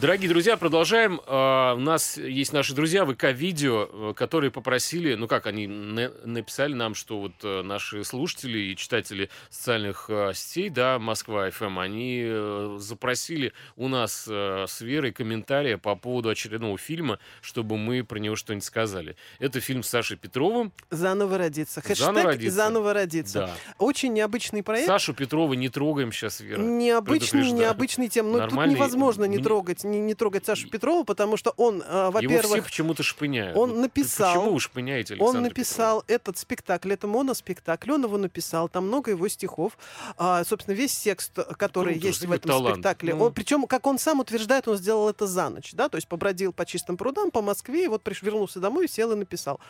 Дорогие 0.00 0.30
друзья, 0.30 0.56
продолжаем. 0.56 1.20
А, 1.26 1.74
У 1.74 1.78
нас 1.78 2.16
есть 2.16 2.54
наши 2.54 2.72
друзья 2.74 3.04
ВК-видео, 3.04 4.10
э, 4.10 4.14
которые 4.16 4.50
попросили, 4.50 5.14
ну 5.14 5.28
как, 5.28 5.46
они 5.46 5.66
на- 5.66 6.10
написали 6.24 6.72
нам, 6.72 6.94
что 6.94 7.20
вот 7.20 7.32
э, 7.42 7.60
наши 7.62 8.02
слушатели 8.04 8.58
и 8.58 8.76
читатели 8.76 9.28
социальных 9.50 10.06
э, 10.08 10.32
сетей, 10.34 10.70
да, 10.70 10.98
Москва 10.98 11.50
ФМ, 11.50 11.78
они 11.78 12.22
э, 12.24 12.76
запросили 12.80 13.52
у 13.76 13.88
нас 13.88 14.26
с 14.26 14.80
Верой 14.80 15.12
комментария 15.12 15.76
по 15.76 15.94
поводу 15.96 16.30
очередного 16.30 16.78
фильма, 16.78 17.18
чтобы 17.42 17.76
мы 17.76 18.02
про 18.02 18.18
него 18.18 18.36
что-нибудь 18.36 18.64
сказали. 18.64 19.16
Это 19.38 19.60
фильм 19.60 19.82
с 19.82 19.88
Сашей 19.90 20.16
Петровым. 20.16 20.72
Заново 20.88 21.36
родиться. 21.36 21.82
Хэштег 21.82 21.98
Заново 22.06 22.24
родиться. 22.30 22.56
«Заново 22.56 22.94
родиться». 22.94 23.38
Да. 23.40 23.54
Очень 23.78 24.14
необычный 24.14 24.62
проект. 24.62 24.86
Сашу 24.86 25.12
Петрова 25.12 25.52
не 25.52 25.68
трогаем 25.68 26.10
сейчас, 26.10 26.40
Вера. 26.40 26.60
Необычный, 26.62 27.50
необычный 27.50 28.08
тем. 28.08 28.26
Но 28.32 28.38
тут 28.38 28.48
Нормальный, 28.48 28.76
невозможно 28.76 29.24
не 29.26 29.36
мне- 29.36 29.44
трогать, 29.60 29.84
не, 29.84 30.00
не 30.00 30.14
трогать 30.14 30.46
Сашу 30.46 30.68
Петрова, 30.68 31.04
потому 31.04 31.36
что 31.36 31.52
он, 31.56 31.82
э, 31.82 31.84
Его 31.84 32.10
все 32.18 32.28
во-первых, 32.28 32.64
почему-то 32.64 33.02
шпыняют. 33.02 33.56
он 33.56 33.80
написал- 33.80 34.34
Почему 34.34 34.54
вы 34.54 34.60
шпыняете 34.60 35.14
он 35.14 35.20
Александра 35.20 35.48
написал 35.50 36.04
этот 36.06 36.38
спектакль, 36.38 36.92
это 36.92 37.06
моноспектакль, 37.06 37.92
он 37.92 38.04
его 38.04 38.16
написал, 38.16 38.68
там 38.68 38.86
много 38.86 39.10
его 39.10 39.28
стихов. 39.28 39.76
А, 40.16 40.44
собственно, 40.44 40.74
весь 40.74 40.96
текст, 40.98 41.32
который 41.58 41.94
Круто, 41.94 42.06
есть 42.06 42.24
в 42.24 42.32
этом 42.32 42.50
талант. 42.50 42.74
спектакле, 42.76 43.14
Ну. 43.14 43.24
он, 43.26 43.32
причем, 43.34 43.66
как 43.66 43.86
он 43.86 43.98
сам 43.98 44.20
утверждает, 44.20 44.66
он 44.68 44.76
сделал 44.76 45.08
это 45.10 45.26
за 45.26 45.50
ночь, 45.50 45.72
да, 45.74 45.88
то 45.88 45.96
есть 45.96 46.08
побродил 46.08 46.52
по 46.52 46.64
чистым 46.64 46.96
прудам, 46.96 47.30
по 47.30 47.42
Москве, 47.42 47.84
и 47.84 47.88
вот 47.88 48.02
приш, 48.02 48.22
вернулся 48.22 48.60
домой, 48.60 48.88
сел 48.88 49.12
и 49.12 49.16
написал. 49.16 49.60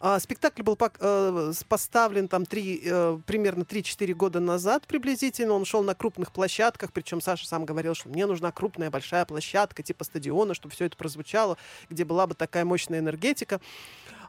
А, 0.00 0.20
спектакль 0.20 0.62
был 0.62 0.76
э, 0.80 1.52
поставлен 1.68 2.28
там 2.28 2.44
три, 2.46 2.82
э, 2.84 3.18
примерно 3.26 3.64
3-4 3.64 4.12
года 4.14 4.40
назад 4.40 4.86
приблизительно, 4.86 5.54
он 5.54 5.64
шел 5.64 5.82
на 5.82 5.94
крупных 5.94 6.32
площадках, 6.32 6.92
причем 6.92 7.20
Саша 7.20 7.46
сам 7.46 7.64
говорил, 7.64 7.94
что 7.94 8.08
мне 8.08 8.26
нужна 8.26 8.52
крупная 8.52 8.90
большая 8.90 9.24
площадка, 9.30 9.84
типа 9.84 10.02
стадиона, 10.02 10.54
чтобы 10.54 10.74
все 10.74 10.86
это 10.86 10.96
прозвучало, 10.96 11.56
где 11.88 12.04
была 12.04 12.26
бы 12.26 12.34
такая 12.34 12.64
мощная 12.64 12.98
энергетика. 12.98 13.60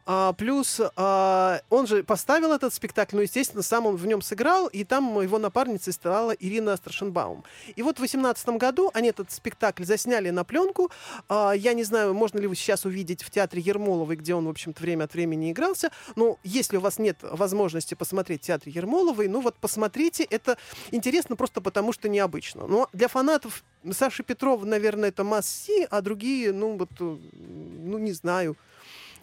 А, 0.05 0.33
плюс 0.33 0.81
а, 0.95 1.61
он 1.69 1.87
же 1.87 2.03
поставил 2.03 2.53
этот 2.53 2.73
спектакль, 2.73 3.17
ну, 3.17 3.21
естественно, 3.21 3.63
сам 3.63 3.85
он 3.85 3.95
в 3.95 4.05
нем 4.05 4.21
сыграл, 4.21 4.67
и 4.67 4.83
там 4.83 5.21
его 5.21 5.37
напарницей 5.37 5.93
стала 5.93 6.31
Ирина 6.31 6.75
Страшенбаум. 6.75 7.43
И 7.75 7.83
вот 7.83 7.95
в 7.95 7.99
2018 7.99 8.49
году 8.49 8.89
они 8.93 9.09
этот 9.09 9.31
спектакль 9.31 9.83
засняли 9.83 10.29
на 10.29 10.43
пленку. 10.43 10.91
А, 11.29 11.53
я 11.53 11.73
не 11.73 11.83
знаю, 11.83 12.13
можно 12.13 12.39
ли 12.39 12.47
вы 12.47 12.55
сейчас 12.55 12.85
увидеть 12.85 13.23
в 13.23 13.29
театре 13.29 13.61
Ермоловой, 13.61 14.15
где 14.15 14.35
он, 14.35 14.45
в 14.45 14.49
общем-то, 14.49 14.81
время 14.81 15.05
от 15.05 15.13
времени 15.13 15.51
игрался. 15.51 15.91
Но 16.15 16.39
если 16.43 16.77
у 16.77 16.81
вас 16.81 16.99
нет 16.99 17.17
возможности 17.21 17.93
посмотреть 17.93 18.43
в 18.43 18.45
театре 18.47 18.71
Ермоловой, 18.71 19.27
ну 19.27 19.41
вот 19.41 19.55
посмотрите. 19.55 20.23
Это 20.23 20.57
интересно 20.91 21.35
просто 21.35 21.61
потому, 21.61 21.93
что 21.93 22.09
необычно. 22.09 22.67
Но 22.67 22.89
для 22.93 23.07
фанатов 23.07 23.63
Саши 23.91 24.23
Петрова, 24.23 24.65
наверное, 24.65 25.09
это 25.09 25.23
масси, 25.23 25.87
а 25.89 26.01
другие, 26.01 26.53
ну 26.53 26.77
вот, 26.77 26.91
э, 26.99 27.17
ну 27.33 27.97
не 27.97 28.13
знаю. 28.13 28.55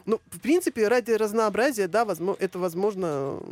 Ну, 0.09 0.23
в 0.31 0.41
принципе, 0.41 0.89
ради 0.89 1.11
разнообразия, 1.11 1.87
да, 1.87 2.07
возможно, 2.07 2.43
это, 2.43 2.59
возможно, 2.59 3.43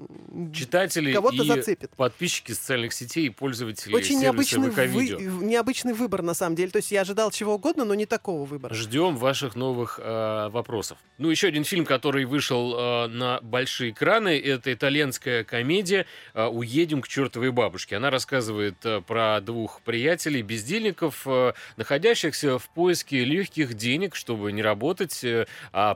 Читатели 0.55 1.13
кого-то 1.13 1.43
и 1.43 1.47
зацепит. 1.47 1.91
подписчики 1.97 2.53
социальных 2.53 2.95
сетей 2.95 3.27
и 3.27 3.29
пользователи 3.29 3.95
Очень 3.95 4.21
необычный, 4.21 4.71
вы- 4.71 5.45
необычный 5.45 5.93
выбор, 5.93 6.23
на 6.23 6.33
самом 6.33 6.57
деле. 6.57 6.71
То 6.71 6.79
есть 6.79 6.91
я 6.91 7.03
ожидал 7.03 7.31
чего 7.31 7.57
угодно, 7.57 7.85
но 7.85 7.95
не 7.95 8.07
такого 8.07 8.47
выбора. 8.47 8.73
Ждем 8.75 9.19
ваших 9.19 9.55
новых 9.55 10.01
э, 10.03 10.49
вопросов. 10.49 10.97
Ну, 11.19 11.29
еще 11.29 11.49
один 11.49 11.65
фильм, 11.65 11.85
который 11.85 12.25
вышел 12.25 12.75
э, 12.75 13.07
на 13.09 13.39
большие 13.43 13.91
экраны, 13.91 14.39
это 14.39 14.73
итальянская 14.73 15.45
комедия 15.45 16.07
э, 16.33 16.47
«Уедем 16.47 17.03
к 17.03 17.09
чертовой 17.09 17.53
бабушке». 17.53 17.97
Она 17.97 18.09
рассказывает 18.09 18.77
э, 18.85 19.03
про 19.03 19.43
двух 19.43 19.83
приятелей, 19.83 20.41
бездельников, 20.41 21.27
э, 21.27 21.53
находящихся 21.77 22.59
в 22.59 22.67
поиске 22.71 23.25
легких 23.25 23.75
денег, 23.75 24.15
чтобы 24.15 24.53
не 24.53 24.63
работать, 24.63 25.23
э, 25.23 25.47
а 25.73 25.95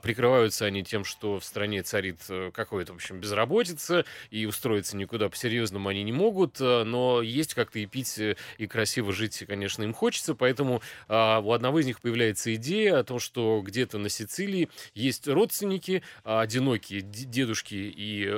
прикрываются 0.51 0.65
они 0.67 0.83
тем, 0.83 1.05
что 1.05 1.39
в 1.39 1.45
стране 1.45 1.83
царит 1.83 2.19
э, 2.29 2.51
какое-то, 2.53 2.93
в 2.93 2.97
общем, 2.97 3.21
безработица, 3.21 4.05
и 4.31 4.47
устроиться 4.47 4.97
никуда 4.97 5.29
по-серьезному 5.29 5.89
они 5.89 6.03
не 6.03 6.13
могут, 6.13 6.61
э, 6.61 6.85
но 6.85 7.23
есть 7.23 7.55
как-то 7.55 7.79
и 7.79 7.87
пить, 7.87 8.19
э, 8.19 8.37
и 8.59 8.67
красиво 8.67 9.13
жить, 9.13 9.45
конечно, 9.47 9.83
им 9.85 9.95
хочется, 9.95 10.35
поэтому 10.35 10.83
а, 11.09 11.41
у 11.41 11.53
одного 11.53 11.81
из 11.81 11.87
них 11.87 12.01
появляется 12.01 12.55
идея 12.55 12.99
о 12.99 13.05
том, 13.05 13.19
что 13.19 13.63
где-то 13.65 13.99
на 13.99 14.09
Сицилии 14.09 14.69
есть 14.95 15.29
родственники, 15.29 16.03
а, 16.25 16.41
одинокие 16.41 17.01
дедушки 17.03 17.75
и 17.75 18.29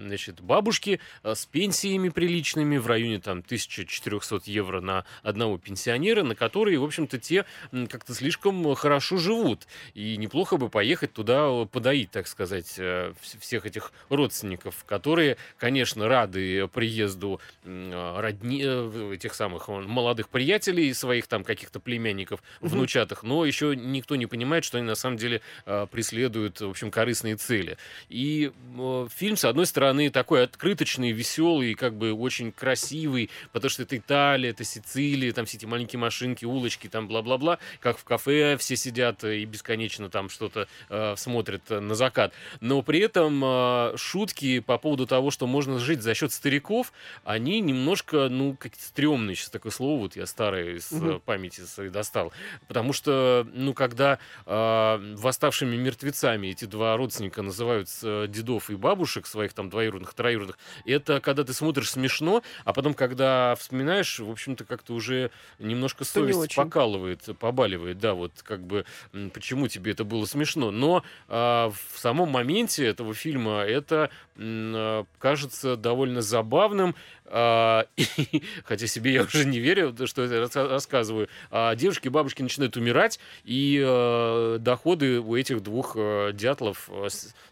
значит, 0.00 0.40
бабушки 0.40 1.00
с 1.22 1.46
пенсиями 1.46 2.08
приличными 2.08 2.78
в 2.78 2.86
районе 2.86 3.20
там 3.20 3.38
1400 3.38 4.42
евро 4.46 4.80
на 4.80 5.04
одного 5.22 5.58
пенсионера, 5.58 6.22
на 6.22 6.34
которые, 6.34 6.78
в 6.78 6.84
общем-то, 6.84 7.18
те 7.18 7.44
как-то 7.88 8.14
слишком 8.14 8.74
хорошо 8.74 9.16
живут. 9.16 9.66
И 9.94 10.16
неплохо 10.16 10.56
бы 10.56 10.68
поехать 10.68 11.12
туда 11.12 11.49
подоить, 11.70 12.10
так 12.10 12.26
сказать, 12.26 12.74
э, 12.78 13.12
вс- 13.22 13.38
всех 13.40 13.66
этих 13.66 13.92
родственников, 14.08 14.84
которые, 14.84 15.36
конечно, 15.58 16.08
рады 16.08 16.68
приезду 16.68 17.40
а, 17.64 18.20
родни, 18.20 18.62
э, 18.64 19.12
этих 19.14 19.34
самых 19.34 19.68
э, 19.68 19.72
молодых 19.80 20.28
приятелей, 20.28 20.92
своих 20.94 21.26
там 21.26 21.44
каких-то 21.44 21.80
племянников, 21.80 22.42
внучатых, 22.60 23.22
но 23.22 23.44
еще 23.44 23.74
никто 23.76 24.16
не 24.16 24.26
понимает, 24.26 24.64
что 24.64 24.78
они 24.78 24.86
на 24.86 24.94
самом 24.94 25.16
деле 25.16 25.40
э, 25.66 25.86
преследуют, 25.90 26.60
в 26.60 26.70
общем, 26.70 26.90
корыстные 26.90 27.36
цели. 27.36 27.76
И 28.08 28.52
э, 28.78 29.08
фильм, 29.14 29.36
с 29.36 29.44
одной 29.44 29.66
стороны, 29.66 30.10
такой 30.10 30.44
открыточный, 30.44 31.12
веселый, 31.12 31.74
как 31.74 31.94
бы 31.94 32.12
очень 32.12 32.52
красивый, 32.52 33.30
потому 33.52 33.70
что 33.70 33.82
это 33.82 33.96
Италия, 33.96 34.50
это 34.50 34.64
Сицилия, 34.64 35.32
там 35.32 35.46
все 35.46 35.56
эти 35.56 35.66
маленькие 35.66 35.98
машинки, 35.98 36.44
улочки, 36.44 36.88
там 36.88 37.08
бла-бла-бла, 37.08 37.58
как 37.80 37.98
в 37.98 38.04
кафе 38.04 38.56
все 38.58 38.76
сидят 38.76 39.24
и 39.24 39.44
бесконечно 39.44 40.08
там 40.08 40.28
что-то 40.28 40.68
э, 40.88 41.14
смотрят 41.16 41.39
э, 41.48 41.80
на 41.80 41.94
закат. 41.94 42.32
Но 42.60 42.82
при 42.82 43.00
этом 43.00 43.42
э, 43.44 43.96
шутки 43.96 44.60
по 44.60 44.78
поводу 44.78 45.06
того, 45.06 45.30
что 45.30 45.46
можно 45.46 45.78
жить 45.78 46.02
за 46.02 46.14
счет 46.14 46.32
стариков, 46.32 46.92
они 47.24 47.60
немножко, 47.60 48.28
ну, 48.28 48.56
как 48.58 48.72
стрёмные, 48.76 49.36
сейчас 49.36 49.50
такое 49.50 49.72
слово, 49.72 50.00
вот 50.00 50.16
я 50.16 50.26
старое 50.26 50.76
из 50.76 50.92
э, 50.92 51.20
памяти 51.24 51.62
достал. 51.88 52.32
Потому 52.68 52.92
что, 52.92 53.46
ну, 53.52 53.74
когда 53.74 54.18
э, 54.46 55.14
восставшими 55.16 55.76
мертвецами 55.76 56.48
эти 56.48 56.64
два 56.64 56.96
родственника 56.96 57.42
называют 57.42 57.88
дедов 58.02 58.70
и 58.70 58.74
бабушек 58.74 59.26
своих 59.26 59.52
там 59.52 59.70
двоюродных, 59.70 60.14
троюродных, 60.14 60.58
это 60.84 61.20
когда 61.20 61.44
ты 61.44 61.52
смотришь 61.52 61.90
смешно, 61.90 62.42
а 62.64 62.72
потом, 62.72 62.94
когда 62.94 63.54
вспоминаешь, 63.56 64.18
в 64.18 64.30
общем-то, 64.30 64.64
как-то 64.64 64.94
уже 64.94 65.30
немножко 65.58 66.04
не 66.04 66.06
совесть 66.06 66.38
очень. 66.38 66.62
покалывает, 66.62 67.28
побаливает, 67.38 67.98
да, 67.98 68.14
вот 68.14 68.32
как 68.42 68.66
бы, 68.66 68.84
почему 69.32 69.68
тебе 69.68 69.92
это 69.92 70.04
было 70.04 70.24
смешно. 70.24 70.70
Но 70.70 71.02
в 71.30 71.98
самом 71.98 72.30
моменте 72.30 72.84
этого 72.84 73.14
фильма 73.14 73.60
это 73.60 74.10
а, 74.36 75.04
кажется 75.18 75.76
довольно 75.76 76.22
забавным, 76.22 76.96
а, 77.32 77.86
хотя 78.64 78.86
себе 78.86 79.12
я 79.12 79.22
уже 79.22 79.44
не 79.44 79.60
верю, 79.60 79.92
то, 79.92 80.06
что 80.06 80.22
это 80.22 80.68
рассказываю. 80.68 81.28
А 81.50 81.76
девушки 81.76 82.08
и 82.08 82.10
бабушки 82.10 82.42
начинают 82.42 82.76
умирать, 82.76 83.20
и 83.44 83.80
э, 83.82 84.58
доходы 84.60 85.20
у 85.20 85.36
этих 85.36 85.62
двух 85.62 85.96
дятлов 86.32 86.90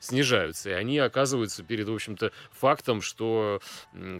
снижаются. 0.00 0.70
И 0.70 0.72
они 0.72 0.98
оказываются 0.98 1.62
перед, 1.62 1.88
в 1.88 1.94
общем-то, 1.94 2.32
фактом, 2.50 3.00
что 3.00 3.60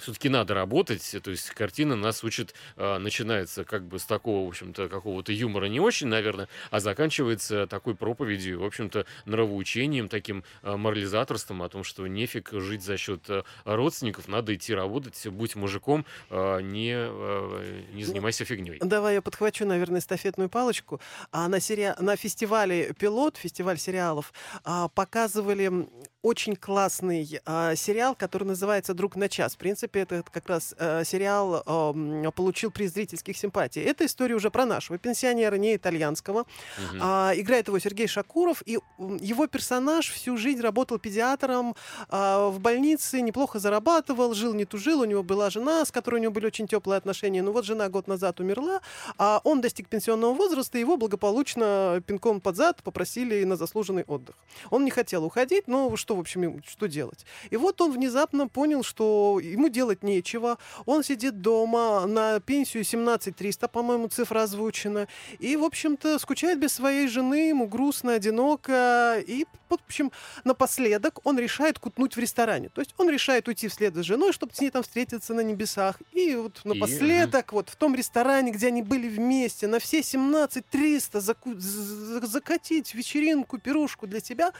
все-таки 0.00 0.28
надо 0.28 0.54
работать. 0.54 1.16
То 1.22 1.30
есть 1.30 1.50
картина 1.50 1.96
нас 1.96 2.22
учит, 2.22 2.54
начинается 2.76 3.64
как 3.64 3.86
бы 3.86 3.98
с 3.98 4.04
такого, 4.04 4.46
в 4.46 4.48
общем-то, 4.48 4.88
какого-то 4.88 5.32
юмора 5.32 5.66
не 5.66 5.80
очень, 5.80 6.06
наверное, 6.06 6.48
а 6.70 6.80
заканчивается 6.80 7.66
такой 7.66 7.96
проповедью, 7.96 8.60
в 8.60 8.64
общем-то, 8.64 9.06
нравоучением, 9.24 10.08
таким 10.08 10.44
морализаторством 10.62 11.62
о 11.62 11.68
том, 11.68 11.82
что 11.82 12.06
нефиг 12.06 12.50
жить 12.52 12.82
за 12.82 12.96
счет 12.96 13.22
родственников, 13.64 14.28
надо 14.28 14.54
идти 14.54 14.74
работать, 14.74 15.26
будь 15.48 15.56
мужиком, 15.56 16.04
э, 16.30 16.60
не, 16.62 16.94
э, 16.94 17.82
не 17.92 18.04
занимайся 18.04 18.44
фигней. 18.44 18.78
Давай 18.80 19.14
я 19.14 19.22
подхвачу, 19.22 19.66
наверное, 19.66 20.00
эстафетную 20.00 20.48
палочку. 20.48 21.00
А 21.32 21.48
на, 21.48 21.60
сери... 21.60 21.94
на 21.98 22.16
фестивале 22.16 22.92
«Пилот», 22.98 23.36
фестиваль 23.36 23.78
сериалов, 23.78 24.32
а, 24.64 24.88
показывали 24.88 25.88
очень 26.22 26.56
классный 26.56 27.40
а, 27.46 27.74
сериал, 27.76 28.14
который 28.14 28.44
называется 28.44 28.92
«Друг 28.92 29.16
на 29.16 29.28
час». 29.28 29.54
В 29.54 29.58
принципе, 29.58 30.00
это 30.00 30.22
как 30.22 30.48
раз 30.48 30.74
а, 30.78 31.04
сериал 31.04 31.62
а, 31.64 31.92
м, 31.92 32.30
получил 32.32 32.70
приз 32.70 32.92
зрительских 32.92 33.36
симпатий. 33.36 33.82
Это 33.82 34.04
история 34.04 34.34
уже 34.34 34.50
про 34.50 34.66
нашего 34.66 34.98
пенсионера, 34.98 35.54
не 35.56 35.76
итальянского. 35.76 36.44
Мгм. 36.78 37.00
А, 37.00 37.32
играет 37.34 37.68
его 37.68 37.78
Сергей 37.78 38.08
Шакуров, 38.08 38.62
и 38.66 38.78
его 38.98 39.46
персонаж 39.46 40.10
всю 40.10 40.36
жизнь 40.36 40.60
работал 40.60 40.98
педиатром 40.98 41.76
а, 42.08 42.48
в 42.48 42.60
больнице, 42.60 43.20
неплохо 43.20 43.58
зарабатывал, 43.58 44.34
жил 44.34 44.54
не 44.54 44.64
тужил, 44.64 45.00
у 45.00 45.04
него 45.04 45.22
была 45.38 45.50
жена, 45.50 45.84
с 45.84 45.92
которой 45.92 46.16
у 46.16 46.18
него 46.18 46.32
были 46.32 46.46
очень 46.46 46.66
теплые 46.66 46.98
отношения. 46.98 47.42
Ну 47.42 47.52
вот 47.52 47.64
жена 47.64 47.88
год 47.88 48.08
назад 48.08 48.40
умерла, 48.40 48.80
а 49.18 49.40
он 49.44 49.60
достиг 49.60 49.88
пенсионного 49.88 50.34
возраста, 50.34 50.78
и 50.78 50.80
его 50.80 50.96
благополучно 50.96 52.02
пинком 52.04 52.40
под 52.40 52.56
зад 52.56 52.82
попросили 52.82 53.44
на 53.44 53.56
заслуженный 53.56 54.02
отдых. 54.02 54.34
Он 54.70 54.84
не 54.84 54.90
хотел 54.90 55.24
уходить, 55.24 55.68
но 55.68 55.94
что, 55.96 56.16
в 56.16 56.20
общем, 56.20 56.60
что 56.66 56.86
делать? 56.86 57.24
И 57.50 57.56
вот 57.56 57.80
он 57.80 57.92
внезапно 57.92 58.48
понял, 58.48 58.82
что 58.82 59.38
ему 59.40 59.68
делать 59.68 60.02
нечего. 60.02 60.58
Он 60.86 61.04
сидит 61.04 61.40
дома 61.40 62.04
на 62.06 62.40
пенсию 62.40 62.82
17 62.82 63.36
300, 63.36 63.68
по-моему, 63.68 64.08
цифра 64.08 64.42
озвучена. 64.42 65.06
И, 65.38 65.56
в 65.56 65.62
общем-то, 65.62 66.18
скучает 66.18 66.58
без 66.58 66.72
своей 66.72 67.06
жены, 67.06 67.50
ему 67.50 67.68
грустно, 67.68 68.14
одиноко. 68.14 69.22
И, 69.24 69.46
в 69.68 69.74
общем, 69.74 70.10
напоследок 70.42 71.20
он 71.24 71.38
решает 71.38 71.78
кутнуть 71.78 72.16
в 72.16 72.18
ресторане. 72.18 72.70
То 72.70 72.80
есть 72.80 72.92
он 72.98 73.08
решает 73.08 73.46
уйти 73.46 73.68
вслед 73.68 73.94
за 73.94 74.02
женой, 74.02 74.32
чтобы 74.32 74.52
с 74.52 74.60
ней 74.60 74.70
там 74.70 74.82
встретиться 74.82 75.27
на 75.34 75.40
небесах. 75.40 75.96
И 76.12 76.34
вот 76.34 76.60
напоследок, 76.64 77.52
вот 77.52 77.68
в 77.68 77.76
том 77.76 77.94
ресторане, 77.94 78.50
где 78.52 78.68
они 78.68 78.82
были 78.82 79.08
вместе, 79.08 79.66
на 79.66 79.78
все 79.78 80.02
17 80.02 80.66
300 80.68 81.18
заку- 81.18 81.54
закатить 81.58 82.94
вечеринку, 82.94 83.58
пирушку 83.58 84.06
для 84.06 84.20
тебя. 84.20 84.52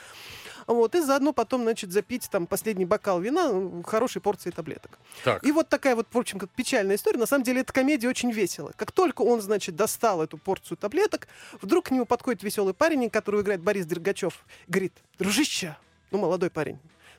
Вот, 0.66 0.94
и 0.94 1.00
заодно 1.00 1.32
потом, 1.32 1.62
значит, 1.62 1.92
запить 1.92 2.28
там 2.30 2.46
последний 2.46 2.84
бокал 2.84 3.20
вина 3.20 3.48
э, 3.50 3.82
хорошей 3.86 4.20
порцией 4.20 4.52
таблеток. 4.52 4.98
Так, 5.24 5.42
И 5.44 5.50
вот 5.50 5.68
такая 5.70 5.96
вот, 5.96 6.06
в 6.12 6.18
общем, 6.18 6.38
как 6.38 6.50
печальная 6.50 6.96
история. 6.96 7.18
На 7.18 7.26
самом 7.26 7.44
деле, 7.44 7.62
эта 7.62 7.72
комедия 7.72 8.08
очень 8.08 8.30
веселая. 8.30 8.74
Как 8.76 8.92
только 8.92 9.22
он, 9.22 9.40
значит, 9.40 9.76
достал 9.76 10.22
эту 10.22 10.36
порцию 10.36 10.76
таблеток, 10.76 11.28
вдруг 11.62 11.86
к 11.86 11.90
нему 11.90 12.04
подходит 12.04 12.42
веселый 12.42 12.74
парень, 12.74 13.08
которого 13.08 13.40
играет 13.40 13.62
Борис 13.62 13.86
Дергачев. 13.86 14.44
Говорит, 14.66 14.92
дружище, 15.18 15.76
ну, 16.10 16.18
молодой 16.18 16.50
парень, 16.50 16.78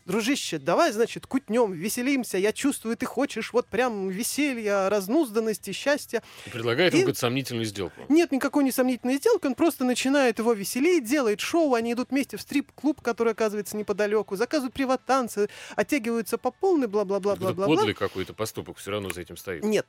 дружище, 0.09 0.57
давай, 0.57 0.91
значит, 0.91 1.27
кутнем, 1.27 1.71
веселимся. 1.71 2.37
Я 2.39 2.51
чувствую, 2.51 2.97
ты 2.97 3.05
хочешь 3.05 3.53
вот 3.53 3.67
прям 3.67 4.09
веселья, 4.09 4.89
разнузданности, 4.89 5.71
счастья. 5.71 6.23
предлагает 6.51 6.93
ему 6.93 7.01
и- 7.01 7.03
какую-то 7.03 7.19
сомнительную 7.19 7.65
сделку. 7.65 8.01
Нет 8.09 8.31
никакой 8.31 8.63
несомнительной 8.63 9.17
сделки, 9.17 9.45
он 9.45 9.53
просто 9.53 9.83
начинает 9.85 10.39
его 10.39 10.53
веселить, 10.53 11.05
делает 11.05 11.39
шоу, 11.39 11.75
они 11.75 11.93
идут 11.93 12.09
вместе 12.09 12.37
в 12.37 12.41
стрип-клуб, 12.41 13.01
который 13.01 13.33
оказывается 13.33 13.77
неподалеку, 13.77 14.35
заказывают 14.35 14.73
приват-танцы, 14.73 15.47
оттягиваются 15.75 16.39
по 16.39 16.49
полной, 16.49 16.85
Это 16.87 16.91
бла-бла-бла-бла-бла. 16.93 17.67
подлый 17.67 17.93
какой-то 17.93 18.33
поступок 18.33 18.77
все 18.77 18.89
равно 18.91 19.11
за 19.11 19.21
этим 19.21 19.37
стоит. 19.37 19.63
Нет. 19.63 19.85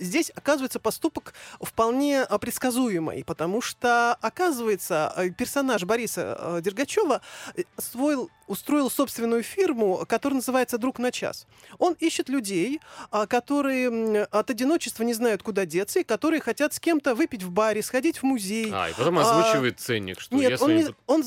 Здесь 0.00 0.32
оказывается 0.34 0.80
поступок 0.80 1.34
вполне 1.60 2.22
а, 2.22 2.38
предсказуемый, 2.38 3.22
потому 3.24 3.60
что, 3.60 4.14
оказывается, 4.14 5.12
э, 5.16 5.30
персонаж 5.30 5.84
Бориса 5.84 6.36
э, 6.40 6.60
Дергачева 6.62 7.20
э, 7.54 7.62
освоил 7.76 8.28
устроил 8.46 8.90
собственную 8.90 9.42
фирму, 9.42 10.04
которая 10.08 10.36
называется 10.36 10.78
«Друг 10.78 10.98
на 10.98 11.12
час». 11.12 11.46
Он 11.78 11.94
ищет 12.00 12.28
людей, 12.28 12.80
а, 13.10 13.26
которые 13.26 14.24
от 14.24 14.50
одиночества 14.50 15.02
не 15.02 15.14
знают, 15.14 15.42
куда 15.42 15.66
деться, 15.66 16.00
и 16.00 16.04
которые 16.04 16.40
хотят 16.40 16.74
с 16.74 16.80
кем-то 16.80 17.14
выпить 17.14 17.42
в 17.42 17.50
баре, 17.50 17.82
сходить 17.82 18.18
в 18.18 18.22
музей. 18.22 18.70
А, 18.72 18.90
и 18.90 18.94
потом 18.94 19.18
озвучивает 19.18 19.76
а, 19.78 19.82
ценник, 19.82 20.20
что 20.20 20.36
Нет, 20.36 20.50
я 20.50 20.64
он, 20.64 20.76
не, 20.76 20.86
он 21.06 21.24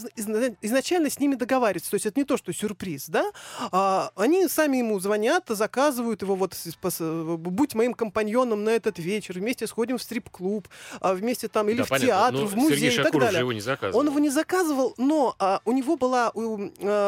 изначально 0.61 1.09
с 1.09 1.20
ними 1.20 1.36
договаривается, 1.36 1.91
то 1.91 1.95
есть 1.95 2.05
это 2.05 2.20
не 2.20 2.26
то, 2.26 2.38
что 2.38 2.53
сюрприз, 2.53 3.09
да? 3.09 3.32
А, 3.72 4.11
они 4.15 4.47
сами 4.47 4.78
ему 4.78 4.99
звонят, 4.99 5.45
заказывают 5.47 6.22
его, 6.22 6.36
вот, 6.36 6.55
будь 7.38 7.76
моим 7.76 7.93
компаньоном 7.93 8.63
на 8.63 8.70
этот 8.70 8.99
вечер, 8.99 9.36
вместе 9.36 9.68
сходим 9.68 9.97
в 9.97 10.01
стрип-клуб, 10.01 10.68
а, 10.99 11.13
вместе 11.13 11.47
там, 11.47 11.70
или 11.70 11.78
да, 11.78 11.84
в 11.86 11.89
понятно. 11.89 12.07
театр, 12.07 12.39
но 12.41 12.45
в 12.45 12.55
музей 12.55 12.91
Сергей 12.91 12.99
и 12.99 13.03
так 13.03 13.20
далее. 13.20 13.39
его 13.39 13.53
не 13.53 13.61
заказывал. 13.61 13.99
Он 13.99 14.07
его 14.07 14.20
не 14.20 14.30
заказывал, 14.30 14.93
но 14.97 15.36
а, 15.39 15.61
у 15.65 15.72
него 15.72 15.97
была, 15.97 16.32
у 16.34 16.70
а, 16.82 17.07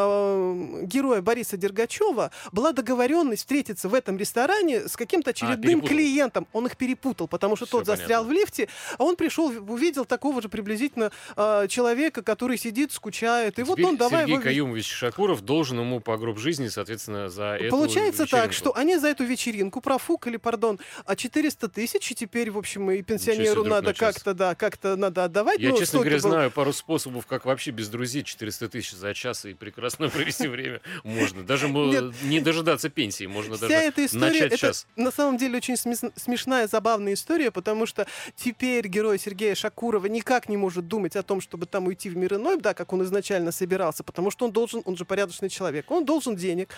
героя 0.83 1.21
Бориса 1.21 1.57
Дергачева, 1.57 2.31
была 2.51 2.71
договоренность 2.71 3.41
встретиться 3.41 3.89
в 3.89 3.93
этом 3.93 4.17
ресторане 4.17 4.87
с 4.87 4.95
каким-то 4.95 5.29
а, 5.29 5.31
очередным 5.31 5.81
а, 5.83 5.87
клиентом. 5.87 6.47
Он 6.53 6.65
их 6.65 6.77
перепутал, 6.77 7.27
потому 7.27 7.55
что 7.55 7.65
Все 7.65 7.71
тот 7.71 7.85
понятно. 7.85 7.97
застрял 7.97 8.23
в 8.25 8.31
лифте, 8.31 8.69
а 8.97 9.03
он 9.03 9.15
пришел, 9.15 9.47
увидел 9.47 10.05
такого 10.05 10.41
же 10.41 10.49
приблизительно 10.49 11.11
а, 11.35 11.67
человека, 11.67 12.21
который 12.21 12.57
сидит, 12.57 12.91
скучает. 12.91 13.59
И 13.59 13.63
Теперь 13.63 13.65
вот 13.65 13.79
он 13.79 13.97
давай... 13.97 14.21
Сергей 14.21 14.33
его... 14.33 14.43
Каюмович 14.43 14.87
Шакуров 14.87 15.41
должен 15.41 15.79
ему 15.79 15.99
по 15.99 16.17
гроб 16.17 16.37
жизни, 16.37 16.67
соответственно, 16.67 17.29
за 17.29 17.55
эту 17.55 17.69
Получается 17.69 18.23
вечеринку. 18.23 18.47
так, 18.47 18.53
что 18.53 18.75
они 18.75 18.97
за 18.97 19.07
эту 19.09 19.23
вечеринку 19.23 19.81
профукали, 19.81 20.37
пардон, 20.37 20.79
400 21.15 21.69
тысяч, 21.69 22.11
и 22.11 22.15
теперь, 22.15 22.51
в 22.51 22.57
общем, 22.57 22.91
и 22.91 23.01
пенсионеру 23.01 23.63
надо 23.63 23.93
как-то, 23.93 24.33
да, 24.33 24.55
как-то 24.55 24.95
надо 24.95 25.23
отдавать. 25.25 25.59
Я, 25.59 25.69
ну, 25.69 25.77
честно 25.77 25.99
говоря, 25.99 26.17
был... 26.17 26.29
знаю 26.29 26.51
пару 26.51 26.73
способов, 26.73 27.25
как 27.25 27.45
вообще 27.45 27.71
без 27.71 27.89
друзей 27.89 28.23
400 28.23 28.69
тысяч 28.69 28.91
за 28.91 29.13
час 29.13 29.45
и 29.45 29.53
прекрасно 29.53 29.88
провести 30.09 30.47
время 30.47 30.81
можно. 31.03 31.43
Даже 31.43 31.67
не 31.67 32.39
дожидаться 32.39 32.89
пенсии, 32.89 33.25
можно 33.25 33.57
даже 33.57 33.73
эта 33.73 34.05
история, 34.05 34.25
начать 34.25 34.53
сейчас. 34.53 34.87
На 34.95 35.11
самом 35.11 35.37
деле 35.37 35.57
очень 35.57 35.75
смешная, 35.77 36.67
забавная 36.67 37.13
история, 37.13 37.51
потому 37.51 37.85
что 37.85 38.07
теперь 38.35 38.87
герой 38.87 39.19
Сергея 39.19 39.55
Шакурова 39.55 40.05
никак 40.07 40.49
не 40.49 40.57
может 40.57 40.87
думать 40.87 41.15
о 41.15 41.23
том, 41.23 41.41
чтобы 41.41 41.65
там 41.65 41.87
уйти 41.87 42.09
в 42.09 42.17
мир 42.17 42.35
иной, 42.35 42.59
да, 42.59 42.73
как 42.73 42.93
он 42.93 43.03
изначально 43.03 43.51
собирался, 43.51 44.03
потому 44.03 44.31
что 44.31 44.45
он 44.45 44.51
должен, 44.51 44.81
он 44.85 44.97
же 44.97 45.05
порядочный 45.05 45.49
человек, 45.49 45.89
он 45.91 46.05
должен 46.05 46.35
денег. 46.35 46.69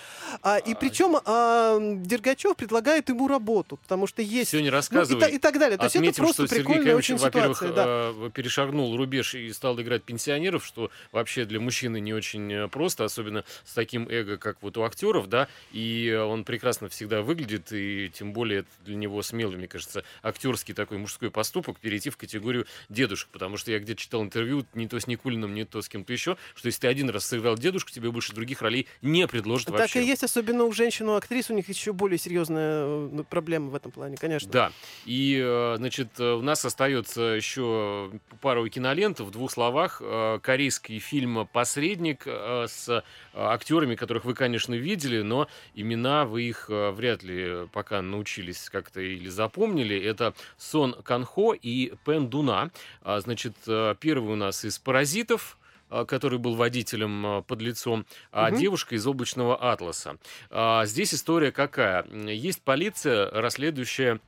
А, 0.42 0.58
и 0.58 0.74
причем 0.74 1.18
а, 1.26 1.78
Дергачев 1.80 2.56
предлагает 2.56 3.10
ему 3.10 3.28
работу, 3.28 3.78
потому 3.78 4.08
что 4.08 4.22
есть... 4.22 4.50
Все 4.50 4.62
не 4.62 4.70
рассказывай. 4.70 5.22
Ну, 5.22 5.28
и, 5.28 5.36
и 5.36 5.38
так 5.40 5.60
далее. 5.60 5.78
То 5.78 5.86
есть 5.86 5.96
это 5.96 6.14
просто 6.14 6.48
что 6.48 6.56
прикольная 6.56 6.82
Сергей 6.82 6.96
очень 6.96 7.20
ситуация. 7.20 7.72
Да. 7.72 8.14
Перешагнул 8.34 8.96
рубеж 8.96 9.36
и 9.36 9.52
стал 9.54 9.80
играть 9.82 10.04
пенсионеров, 10.04 10.66
что 10.66 10.92
вообще 11.12 11.46
для 11.46 11.60
мужчины 11.60 12.00
не 12.00 12.14
очень 12.14 12.52
э, 12.52 12.68
просто, 13.02 13.06
особенно 13.06 13.44
с 13.64 13.74
таким 13.74 14.08
эго, 14.10 14.38
как 14.38 14.62
вот 14.62 14.78
у 14.78 14.84
актеров, 14.84 15.28
да, 15.28 15.48
и 15.72 16.12
он 16.12 16.44
прекрасно 16.44 16.90
всегда 16.90 17.22
выглядит, 17.22 17.72
и 17.72 18.12
тем 18.14 18.34
более 18.34 18.60
это 18.60 18.70
для 18.86 18.96
него 18.96 19.22
смелый, 19.22 19.58
мне 19.58 19.68
кажется, 19.68 20.04
актерский 20.24 20.74
такой 20.74 20.98
мужской 20.98 21.32
поступок 21.32 21.80
перейти 21.80 22.10
в 22.10 22.18
категорию 22.18 22.66
дедушек, 22.90 23.30
потому 23.32 23.58
что 23.58 23.72
я 23.72 23.80
где-то 23.80 24.00
читал 24.00 24.24
интервью 24.24 24.66
не 24.74 24.88
то 24.88 25.00
с 25.00 25.08
Никулиным, 25.08 25.54
не 25.54 25.66
то 25.66 25.82
с 25.82 25.90
кем-то 25.90 26.14
еще, 26.14 26.38
что 26.56 26.68
если 26.68 26.82
ты 26.82 26.88
один 26.88 27.10
раз 27.10 27.26
сыграл 27.26 27.58
дедушку, 27.58 27.92
тебе 27.92 28.12
больше 28.12 28.34
других 28.34 28.62
ролей 28.62 28.88
не 29.02 29.28
предложат 29.28 29.68
так 29.68 29.80
вообще. 29.80 30.00
Так 30.00 30.04
и 30.04 30.08
есть, 30.08 30.24
особенно 30.24 30.64
у 30.66 30.72
женщин, 30.72 31.10
у 31.10 31.16
актрис, 31.16 31.50
у 31.50 31.54
них 31.54 31.70
еще 31.70 31.94
более 31.94 32.18
серьезная 32.18 32.84
э, 32.86 33.24
проблема 33.30 33.70
в 33.70 33.76
этом 33.76 33.92
плане, 33.92 34.18
конечно. 34.18 34.52
Да, 34.52 34.72
и, 35.06 35.40
э, 35.44 35.76
значит, 35.78 36.20
у 36.20 36.42
нас 36.42 36.64
остается 36.66 37.22
еще 37.22 38.12
пару 38.42 38.68
кинолент 38.70 39.20
в 39.20 39.32
двух 39.32 39.52
словах. 39.52 40.02
Корейский 40.42 41.00
фильм 41.00 41.48
«Посредник» 41.52 42.26
с 42.26 42.91
актерами, 43.34 43.96
которых 43.96 44.26
вы, 44.26 44.34
конечно, 44.34 44.74
видели, 44.74 45.22
но 45.22 45.48
имена 45.76 46.26
вы 46.26 46.44
их 46.44 46.66
вряд 46.70 47.24
ли 47.24 47.68
пока 47.72 48.02
научились 48.02 48.70
как-то 48.70 49.02
или 49.02 49.30
запомнили. 49.30 50.00
Это 50.02 50.34
Сон 50.58 50.94
Канхо 51.04 51.54
и 51.54 51.94
Пен 52.06 52.30
Дуна. 52.30 52.72
А, 53.02 53.20
значит, 53.20 53.56
э, 53.68 53.96
первый 54.00 54.34
у 54.34 54.36
нас 54.36 54.64
из 54.66 54.80
«Паразитов», 54.80 55.58
э, 55.90 56.06
который 56.06 56.40
был 56.40 56.56
водителем 56.56 57.26
э, 57.26 57.42
под 57.44 57.62
лицом, 57.62 58.06
а 58.32 58.50
угу. 58.50 58.58
девушка 58.58 58.96
из 58.96 59.06
облачного 59.06 59.72
атласа. 59.72 60.18
А, 60.50 60.86
здесь 60.86 61.14
история 61.14 61.52
какая? 61.52 62.06
Есть 62.06 62.62
полиция, 62.62 63.30
расследующая 63.30 64.20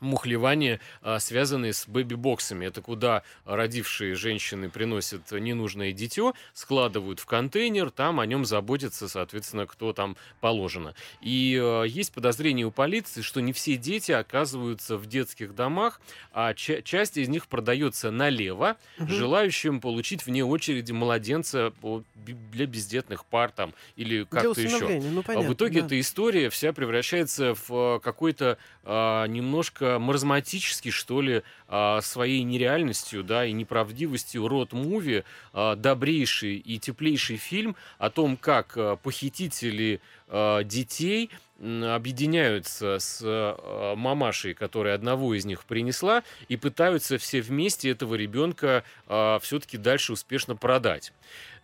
мухлевания, 0.00 0.80
а, 1.02 1.18
связанные 1.18 1.72
с 1.72 1.86
бэби-боксами. 1.86 2.66
Это 2.66 2.82
куда 2.82 3.22
родившие 3.44 4.14
женщины 4.14 4.68
приносят 4.68 5.30
ненужное 5.32 5.92
дитё, 5.92 6.34
складывают 6.54 7.20
в 7.20 7.26
контейнер, 7.26 7.90
там 7.90 8.20
о 8.20 8.26
нем 8.26 8.44
заботятся, 8.44 9.08
соответственно, 9.08 9.66
кто 9.66 9.92
там 9.92 10.16
положено. 10.40 10.94
И 11.20 11.58
э, 11.60 11.84
есть 11.86 12.12
подозрение 12.12 12.66
у 12.66 12.70
полиции, 12.70 13.22
что 13.22 13.40
не 13.40 13.52
все 13.52 13.76
дети 13.76 14.12
оказываются 14.12 14.96
в 14.96 15.06
детских 15.06 15.54
домах, 15.54 16.00
а 16.32 16.54
ча- 16.54 16.82
часть 16.82 17.16
из 17.16 17.28
них 17.28 17.46
продается 17.46 18.10
налево, 18.10 18.76
угу. 18.98 19.08
желающим 19.08 19.80
получить 19.80 20.26
вне 20.26 20.44
очереди 20.44 20.92
младенца 20.92 21.72
для 22.52 22.66
бездетных 22.66 23.24
пар 23.24 23.50
там 23.50 23.74
или 23.96 24.24
как-то 24.24 24.60
еще. 24.60 25.00
Ну, 25.00 25.22
понятно, 25.22 25.48
в 25.48 25.54
итоге 25.54 25.80
да. 25.80 25.86
эта 25.86 26.00
история 26.00 26.50
вся 26.50 26.72
превращается 26.72 27.54
в 27.68 28.00
какой-то 28.00 28.58
а, 28.84 29.26
немножко 29.26 29.89
маразматический, 29.98 30.90
что 30.90 31.20
ли, 31.20 31.42
а, 31.68 32.00
своей 32.00 32.42
нереальностью, 32.42 33.22
да, 33.22 33.44
и 33.44 33.52
неправдивостью 33.52 34.48
род-муви, 34.48 35.24
а, 35.52 35.76
добрейший 35.76 36.56
и 36.56 36.78
теплейший 36.78 37.36
фильм 37.36 37.76
о 37.98 38.10
том, 38.10 38.36
как 38.36 38.74
а, 38.76 38.96
похитители 38.96 40.00
детей 40.64 41.28
объединяются 41.58 43.00
с 43.00 43.56
мамашей, 43.96 44.54
которая 44.54 44.94
одного 44.94 45.34
из 45.34 45.44
них 45.44 45.64
принесла, 45.64 46.22
и 46.46 46.56
пытаются 46.56 47.18
все 47.18 47.40
вместе 47.40 47.90
этого 47.90 48.14
ребенка 48.14 48.84
все-таки 49.42 49.76
дальше 49.76 50.12
успешно 50.12 50.54
продать. 50.54 51.12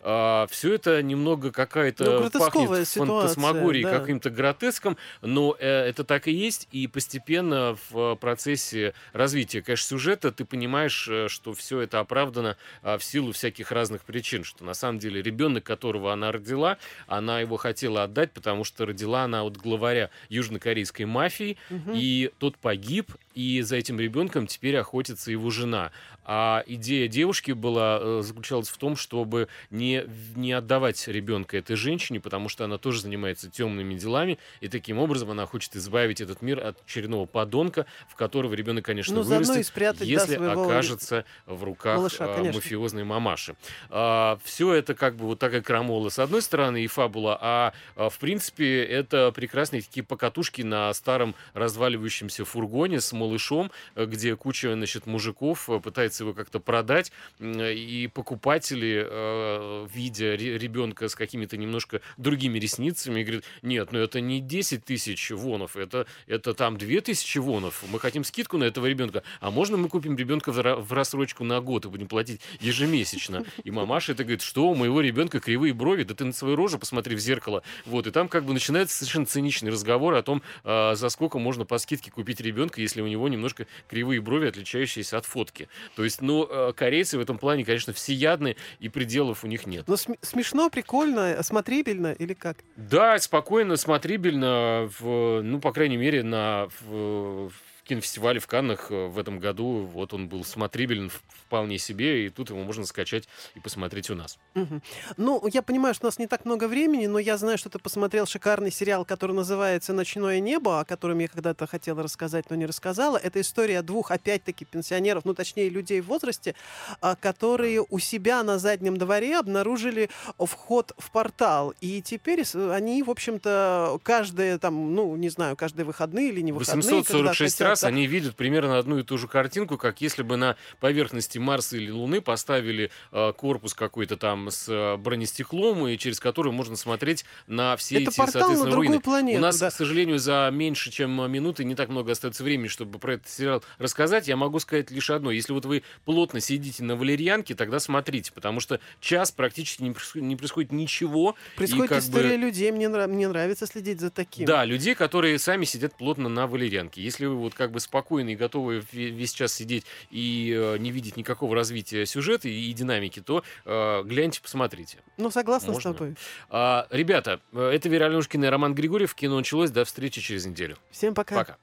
А, 0.09 0.47
все 0.49 0.75
это 0.75 1.03
немного 1.03 1.51
какая-то 1.51 2.21
ну, 2.21 2.39
пахнет 2.39 2.87
фантасмагорией, 2.87 3.83
да. 3.83 3.99
каким-то 3.99 4.29
гротеском, 4.29 4.95
но 5.21 5.53
э, 5.59 5.67
это 5.67 6.05
так 6.05 6.29
и 6.29 6.31
есть, 6.31 6.69
и 6.71 6.87
постепенно 6.87 7.77
в 7.89 8.15
процессе 8.15 8.93
развития, 9.11 9.61
конечно, 9.61 9.85
сюжета 9.85 10.31
ты 10.31 10.45
понимаешь, 10.45 11.09
э, 11.11 11.27
что 11.27 11.53
все 11.53 11.81
это 11.81 11.99
оправдано 11.99 12.55
а, 12.83 12.97
в 12.97 13.03
силу 13.03 13.33
всяких 13.33 13.73
разных 13.73 14.03
причин, 14.03 14.45
что 14.45 14.63
на 14.63 14.73
самом 14.73 14.99
деле 14.99 15.21
ребенок, 15.21 15.65
которого 15.65 16.13
она 16.13 16.31
родила, 16.31 16.77
она 17.07 17.41
его 17.41 17.57
хотела 17.57 18.03
отдать, 18.03 18.31
потому 18.31 18.63
что 18.63 18.85
родила 18.85 19.23
она 19.23 19.43
от 19.43 19.57
главаря 19.57 20.09
южнокорейской 20.29 21.05
мафии, 21.05 21.57
угу. 21.69 21.91
и 21.93 22.31
тот 22.39 22.57
погиб, 22.57 23.11
и 23.35 23.61
за 23.61 23.75
этим 23.75 23.99
ребенком 23.99 24.47
теперь 24.47 24.77
охотится 24.77 25.31
его 25.31 25.49
жена. 25.49 25.91
А 26.29 26.63
идея 26.65 27.07
девушки 27.07 27.51
была 27.51 27.99
э, 28.01 28.21
заключалась 28.23 28.67
в 28.67 28.77
том, 28.77 28.95
чтобы 28.95 29.47
не 29.69 29.96
не, 30.05 30.39
не 30.39 30.53
отдавать 30.53 31.07
ребенка 31.07 31.57
этой 31.57 31.75
женщине, 31.75 32.19
потому 32.19 32.49
что 32.49 32.65
она 32.65 32.77
тоже 32.77 33.01
занимается 33.01 33.49
темными 33.49 33.95
делами, 33.95 34.37
и 34.61 34.67
таким 34.67 34.99
образом 34.99 35.31
она 35.31 35.45
хочет 35.45 35.75
избавить 35.75 36.21
этот 36.21 36.41
мир 36.41 36.65
от 36.65 36.81
очередного 36.83 37.25
подонка, 37.25 37.85
в 38.09 38.15
которого 38.15 38.53
ребенок, 38.53 38.85
конечно, 38.85 39.15
ну, 39.15 39.21
вырастет, 39.23 39.65
спрятать, 39.65 40.07
если 40.07 40.37
да, 40.37 40.53
окажется 40.53 41.25
в 41.45 41.63
руках 41.63 41.97
малыша, 41.97 42.25
а, 42.25 42.43
мафиозной 42.43 43.03
мамаши. 43.03 43.55
А, 43.89 44.39
все 44.43 44.73
это 44.73 44.93
как 44.95 45.15
бы 45.15 45.25
вот 45.25 45.39
такая 45.39 45.61
крамола 45.61 46.09
с 46.09 46.19
одной 46.19 46.41
стороны 46.41 46.83
и 46.83 46.87
фабула, 46.87 47.37
а, 47.41 47.73
а 47.95 48.09
в 48.09 48.17
принципе 48.19 48.83
это 48.83 49.31
прекрасные 49.31 49.81
такие 49.81 50.03
покатушки 50.03 50.61
на 50.61 50.93
старом 50.93 51.35
разваливающемся 51.53 52.45
фургоне 52.45 53.01
с 53.01 53.13
малышом, 53.13 53.71
где 53.95 54.35
куча, 54.35 54.73
значит, 54.73 55.05
мужиков 55.05 55.69
э, 55.69 55.79
пытается 55.79 56.23
его 56.23 56.33
как-то 56.33 56.59
продать, 56.59 57.11
и 57.39 58.09
покупатели 58.13 59.05
э, 59.07 59.86
видя 59.93 60.35
ребенка 60.35 61.09
с 61.09 61.15
какими-то 61.15 61.57
немножко 61.57 62.01
другими 62.17 62.59
ресницами, 62.59 63.21
и 63.21 63.23
говорит, 63.23 63.45
нет, 63.61 63.91
ну 63.91 63.99
это 63.99 64.21
не 64.21 64.41
10 64.41 64.85
тысяч 64.85 65.31
вонов, 65.31 65.77
это, 65.77 66.07
это 66.27 66.53
там 66.53 66.77
2 66.77 67.01
тысячи 67.01 67.37
вонов, 67.37 67.83
мы 67.89 67.99
хотим 67.99 68.23
скидку 68.23 68.57
на 68.57 68.65
этого 68.65 68.85
ребенка, 68.85 69.23
а 69.39 69.51
можно 69.51 69.77
мы 69.77 69.89
купим 69.89 70.15
ребенка 70.17 70.51
в 70.51 70.93
рассрочку 70.93 71.43
на 71.43 71.61
год 71.61 71.85
и 71.85 71.89
будем 71.89 72.07
платить 72.07 72.41
ежемесячно? 72.59 73.45
И 73.63 73.71
мамаша 73.71 74.13
это 74.13 74.23
говорит, 74.23 74.41
что 74.41 74.69
у 74.69 74.75
моего 74.75 75.01
ребенка 75.01 75.39
кривые 75.39 75.73
брови, 75.73 76.03
да 76.03 76.15
ты 76.15 76.25
на 76.25 76.33
свою 76.33 76.55
рожу 76.55 76.79
посмотри 76.79 77.15
в 77.15 77.19
зеркало. 77.19 77.63
Вот, 77.85 78.07
и 78.07 78.11
там 78.11 78.27
как 78.27 78.45
бы 78.45 78.53
начинается 78.53 78.97
совершенно 78.97 79.25
циничный 79.25 79.71
разговор 79.71 80.13
о 80.15 80.23
том, 80.23 80.41
а, 80.63 80.95
за 80.95 81.09
сколько 81.09 81.39
можно 81.39 81.65
по 81.65 81.77
скидке 81.77 82.11
купить 82.11 82.41
ребенка, 82.41 82.81
если 82.81 83.01
у 83.01 83.07
него 83.07 83.27
немножко 83.27 83.67
кривые 83.87 84.21
брови, 84.21 84.47
отличающиеся 84.47 85.17
от 85.17 85.25
фотки. 85.25 85.69
То 85.95 86.03
есть, 86.03 86.21
ну, 86.21 86.49
корейцы 86.75 87.17
в 87.17 87.21
этом 87.21 87.37
плане, 87.37 87.65
конечно, 87.65 87.93
всеядны, 87.93 88.55
и 88.79 88.89
пределов 88.89 89.43
у 89.43 89.47
них 89.47 89.66
нет. 89.67 89.85
Ну, 89.87 89.97
см- 89.97 90.17
смешно, 90.21 90.69
прикольно, 90.69 91.41
смотрибельно 91.43 92.13
или 92.13 92.33
как? 92.33 92.57
Да, 92.75 93.17
спокойно, 93.19 93.75
смотрибельно, 93.75 94.89
в, 94.99 95.41
ну, 95.41 95.59
по 95.59 95.71
крайней 95.71 95.97
мере, 95.97 96.23
на 96.23 96.67
в, 96.81 97.49
в 97.49 97.53
кинофестивале 97.87 98.39
в 98.39 98.47
Каннах 98.47 98.91
э, 98.91 99.07
в 99.07 99.17
этом 99.17 99.39
году. 99.39 99.89
Вот 99.91 100.13
он 100.13 100.27
был 100.27 100.43
смотрибелен 100.43 101.09
вполне 101.27 101.77
себе, 101.77 102.25
и 102.25 102.29
тут 102.29 102.49
его 102.49 102.59
можно 102.63 102.85
скачать 102.85 103.27
и 103.55 103.59
посмотреть 103.59 104.09
у 104.09 104.15
нас. 104.15 104.37
Мгм. 104.53 104.81
Ну, 105.17 105.47
я 105.51 105.61
понимаю, 105.61 105.93
что 105.93 106.05
у 106.05 106.07
нас 106.07 106.19
не 106.19 106.27
так 106.27 106.45
много 106.45 106.67
времени, 106.67 107.07
но 107.07 107.19
я 107.19 107.37
знаю, 107.37 107.57
что 107.57 107.69
ты 107.69 107.79
посмотрел 107.79 108.25
шикарный 108.25 108.71
сериал, 108.71 109.05
который 109.05 109.33
называется 109.33 109.93
«Ночное 109.93 110.39
небо», 110.39 110.79
о 110.79 110.85
котором 110.85 111.19
я 111.19 111.27
когда-то 111.27 111.67
хотела 111.67 112.03
рассказать, 112.03 112.49
но 112.49 112.55
не 112.55 112.65
рассказала. 112.65 113.17
Это 113.17 113.41
история 113.41 113.81
двух, 113.81 114.11
опять-таки, 114.11 114.65
пенсионеров, 114.65 115.25
ну, 115.25 115.33
точнее, 115.33 115.69
людей 115.69 116.01
в 116.01 116.07
возрасте, 116.07 116.55
а, 117.01 117.15
которые 117.15 117.85
у 117.89 117.99
себя 117.99 118.43
на 118.43 118.59
заднем 118.59 118.97
дворе 118.97 119.37
обнаружили 119.37 120.09
вход 120.37 120.93
в 120.97 121.11
портал. 121.11 121.73
И 121.81 122.01
теперь 122.01 122.43
они, 122.71 123.03
в 123.03 123.09
общем-то, 123.09 123.99
каждые, 124.03 124.57
там, 124.57 124.93
ну, 124.93 125.15
не 125.15 125.29
знаю, 125.29 125.55
каждые 125.55 125.85
выходные 125.85 126.29
или 126.29 126.41
не 126.41 126.51
выходные, 126.51 126.83
когда 126.83 126.97
846 126.97 127.57
хотят, 127.57 127.76
раз 127.83 127.89
они 127.89 128.07
видят 128.07 128.35
примерно 128.35 128.77
одну 128.77 128.99
и 128.99 129.03
ту 129.03 129.17
же 129.17 129.27
картинку, 129.27 129.77
как 129.77 130.01
если 130.01 130.23
бы 130.23 130.37
на 130.37 130.55
поверхности 130.79 131.37
Марса 131.37 131.77
или 131.77 131.91
Луны 131.91 132.21
поставили 132.21 132.89
э, 133.11 133.33
корпус 133.35 133.73
какой-то 133.73 134.17
там 134.17 134.49
с 134.51 134.67
э, 134.69 134.97
бронестеклом, 134.97 135.87
и 135.87 135.97
через 135.97 136.19
который 136.19 136.51
можно 136.51 136.75
смотреть 136.75 137.25
на 137.47 137.75
все 137.77 138.01
Это 138.01 138.11
эти, 138.11 138.19
на 138.19 138.25
соответственно, 138.27 138.71
другую 138.71 138.87
руины. 138.89 138.99
планету, 139.01 139.37
У 139.39 139.41
нас, 139.41 139.59
да. 139.59 139.69
к 139.69 139.73
сожалению, 139.73 140.19
за 140.19 140.49
меньше, 140.51 140.91
чем 140.91 141.11
минуты 141.31 141.63
не 141.63 141.75
так 141.75 141.89
много 141.89 142.11
остается 142.11 142.43
времени, 142.43 142.67
чтобы 142.67 142.99
про 142.99 143.13
этот 143.15 143.27
сериал 143.29 143.63
рассказать. 143.77 144.27
Я 144.27 144.35
могу 144.37 144.59
сказать 144.59 144.91
лишь 144.91 145.09
одно. 145.09 145.31
Если 145.31 145.53
вот 145.53 145.65
вы 145.65 145.83
плотно 146.05 146.39
сидите 146.39 146.83
на 146.83 146.95
валерьянке, 146.95 147.55
тогда 147.55 147.79
смотрите, 147.79 148.31
потому 148.33 148.59
что 148.59 148.79
час 148.99 149.31
практически 149.31 149.83
не 149.83 149.91
происходит, 149.91 150.27
не 150.27 150.35
происходит 150.35 150.71
ничего. 150.71 151.35
и 151.53 151.57
Происходит 151.57 151.89
как 151.89 152.03
бы- 152.03 152.09
история 152.09 152.37
людей, 152.37 152.71
мне, 152.71 152.87
нрав- 152.89 153.09
мне 153.09 153.27
нравится 153.27 153.65
следить 153.67 153.99
за 153.99 154.09
таким. 154.09 154.45
да, 154.45 154.63
людей, 154.65 154.95
которые 154.95 155.37
сами 155.39 155.65
сидят 155.65 155.95
плотно 155.97 156.29
на 156.29 156.47
валерьянке. 156.47 157.01
Если 157.01 157.25
вы 157.25 157.35
вот 157.35 157.53
как 157.53 157.66
бы 157.71 157.79
спокойны 157.79 158.33
и 158.33 158.35
готовы 158.35 158.79
ве- 158.79 159.09
весь 159.09 159.33
час 159.33 159.53
сидеть 159.53 159.85
и 160.09 160.53
э, 160.55 160.77
не 160.77 160.91
видеть 160.91 161.17
никакого 161.17 161.55
развития 161.55 162.05
сюжета 162.05 162.49
и, 162.49 162.69
и 162.69 162.73
динамики, 162.73 163.19
то 163.21 163.43
э, 163.65 164.03
гляньте, 164.03 164.41
посмотрите. 164.41 164.97
Ну, 165.17 165.31
согласна 165.31 165.73
Можно? 165.73 165.91
с 165.91 165.95
тобой. 165.95 166.15
А, 166.49 166.87
ребята, 166.89 167.39
э, 167.53 167.71
это 167.73 167.89
Вера 167.89 168.05
Аленушкина 168.05 168.45
и 168.45 168.47
Роман 168.49 168.73
Григорьев. 168.73 169.13
Кино 169.15 169.37
началось. 169.37 169.71
До 169.71 169.85
встречи 169.85 170.21
через 170.21 170.45
неделю. 170.45 170.77
Всем 170.91 171.13
пока. 171.13 171.35
Пока. 171.35 171.57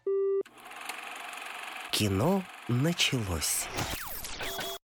Кино 1.90 2.42
началось. 2.68 3.66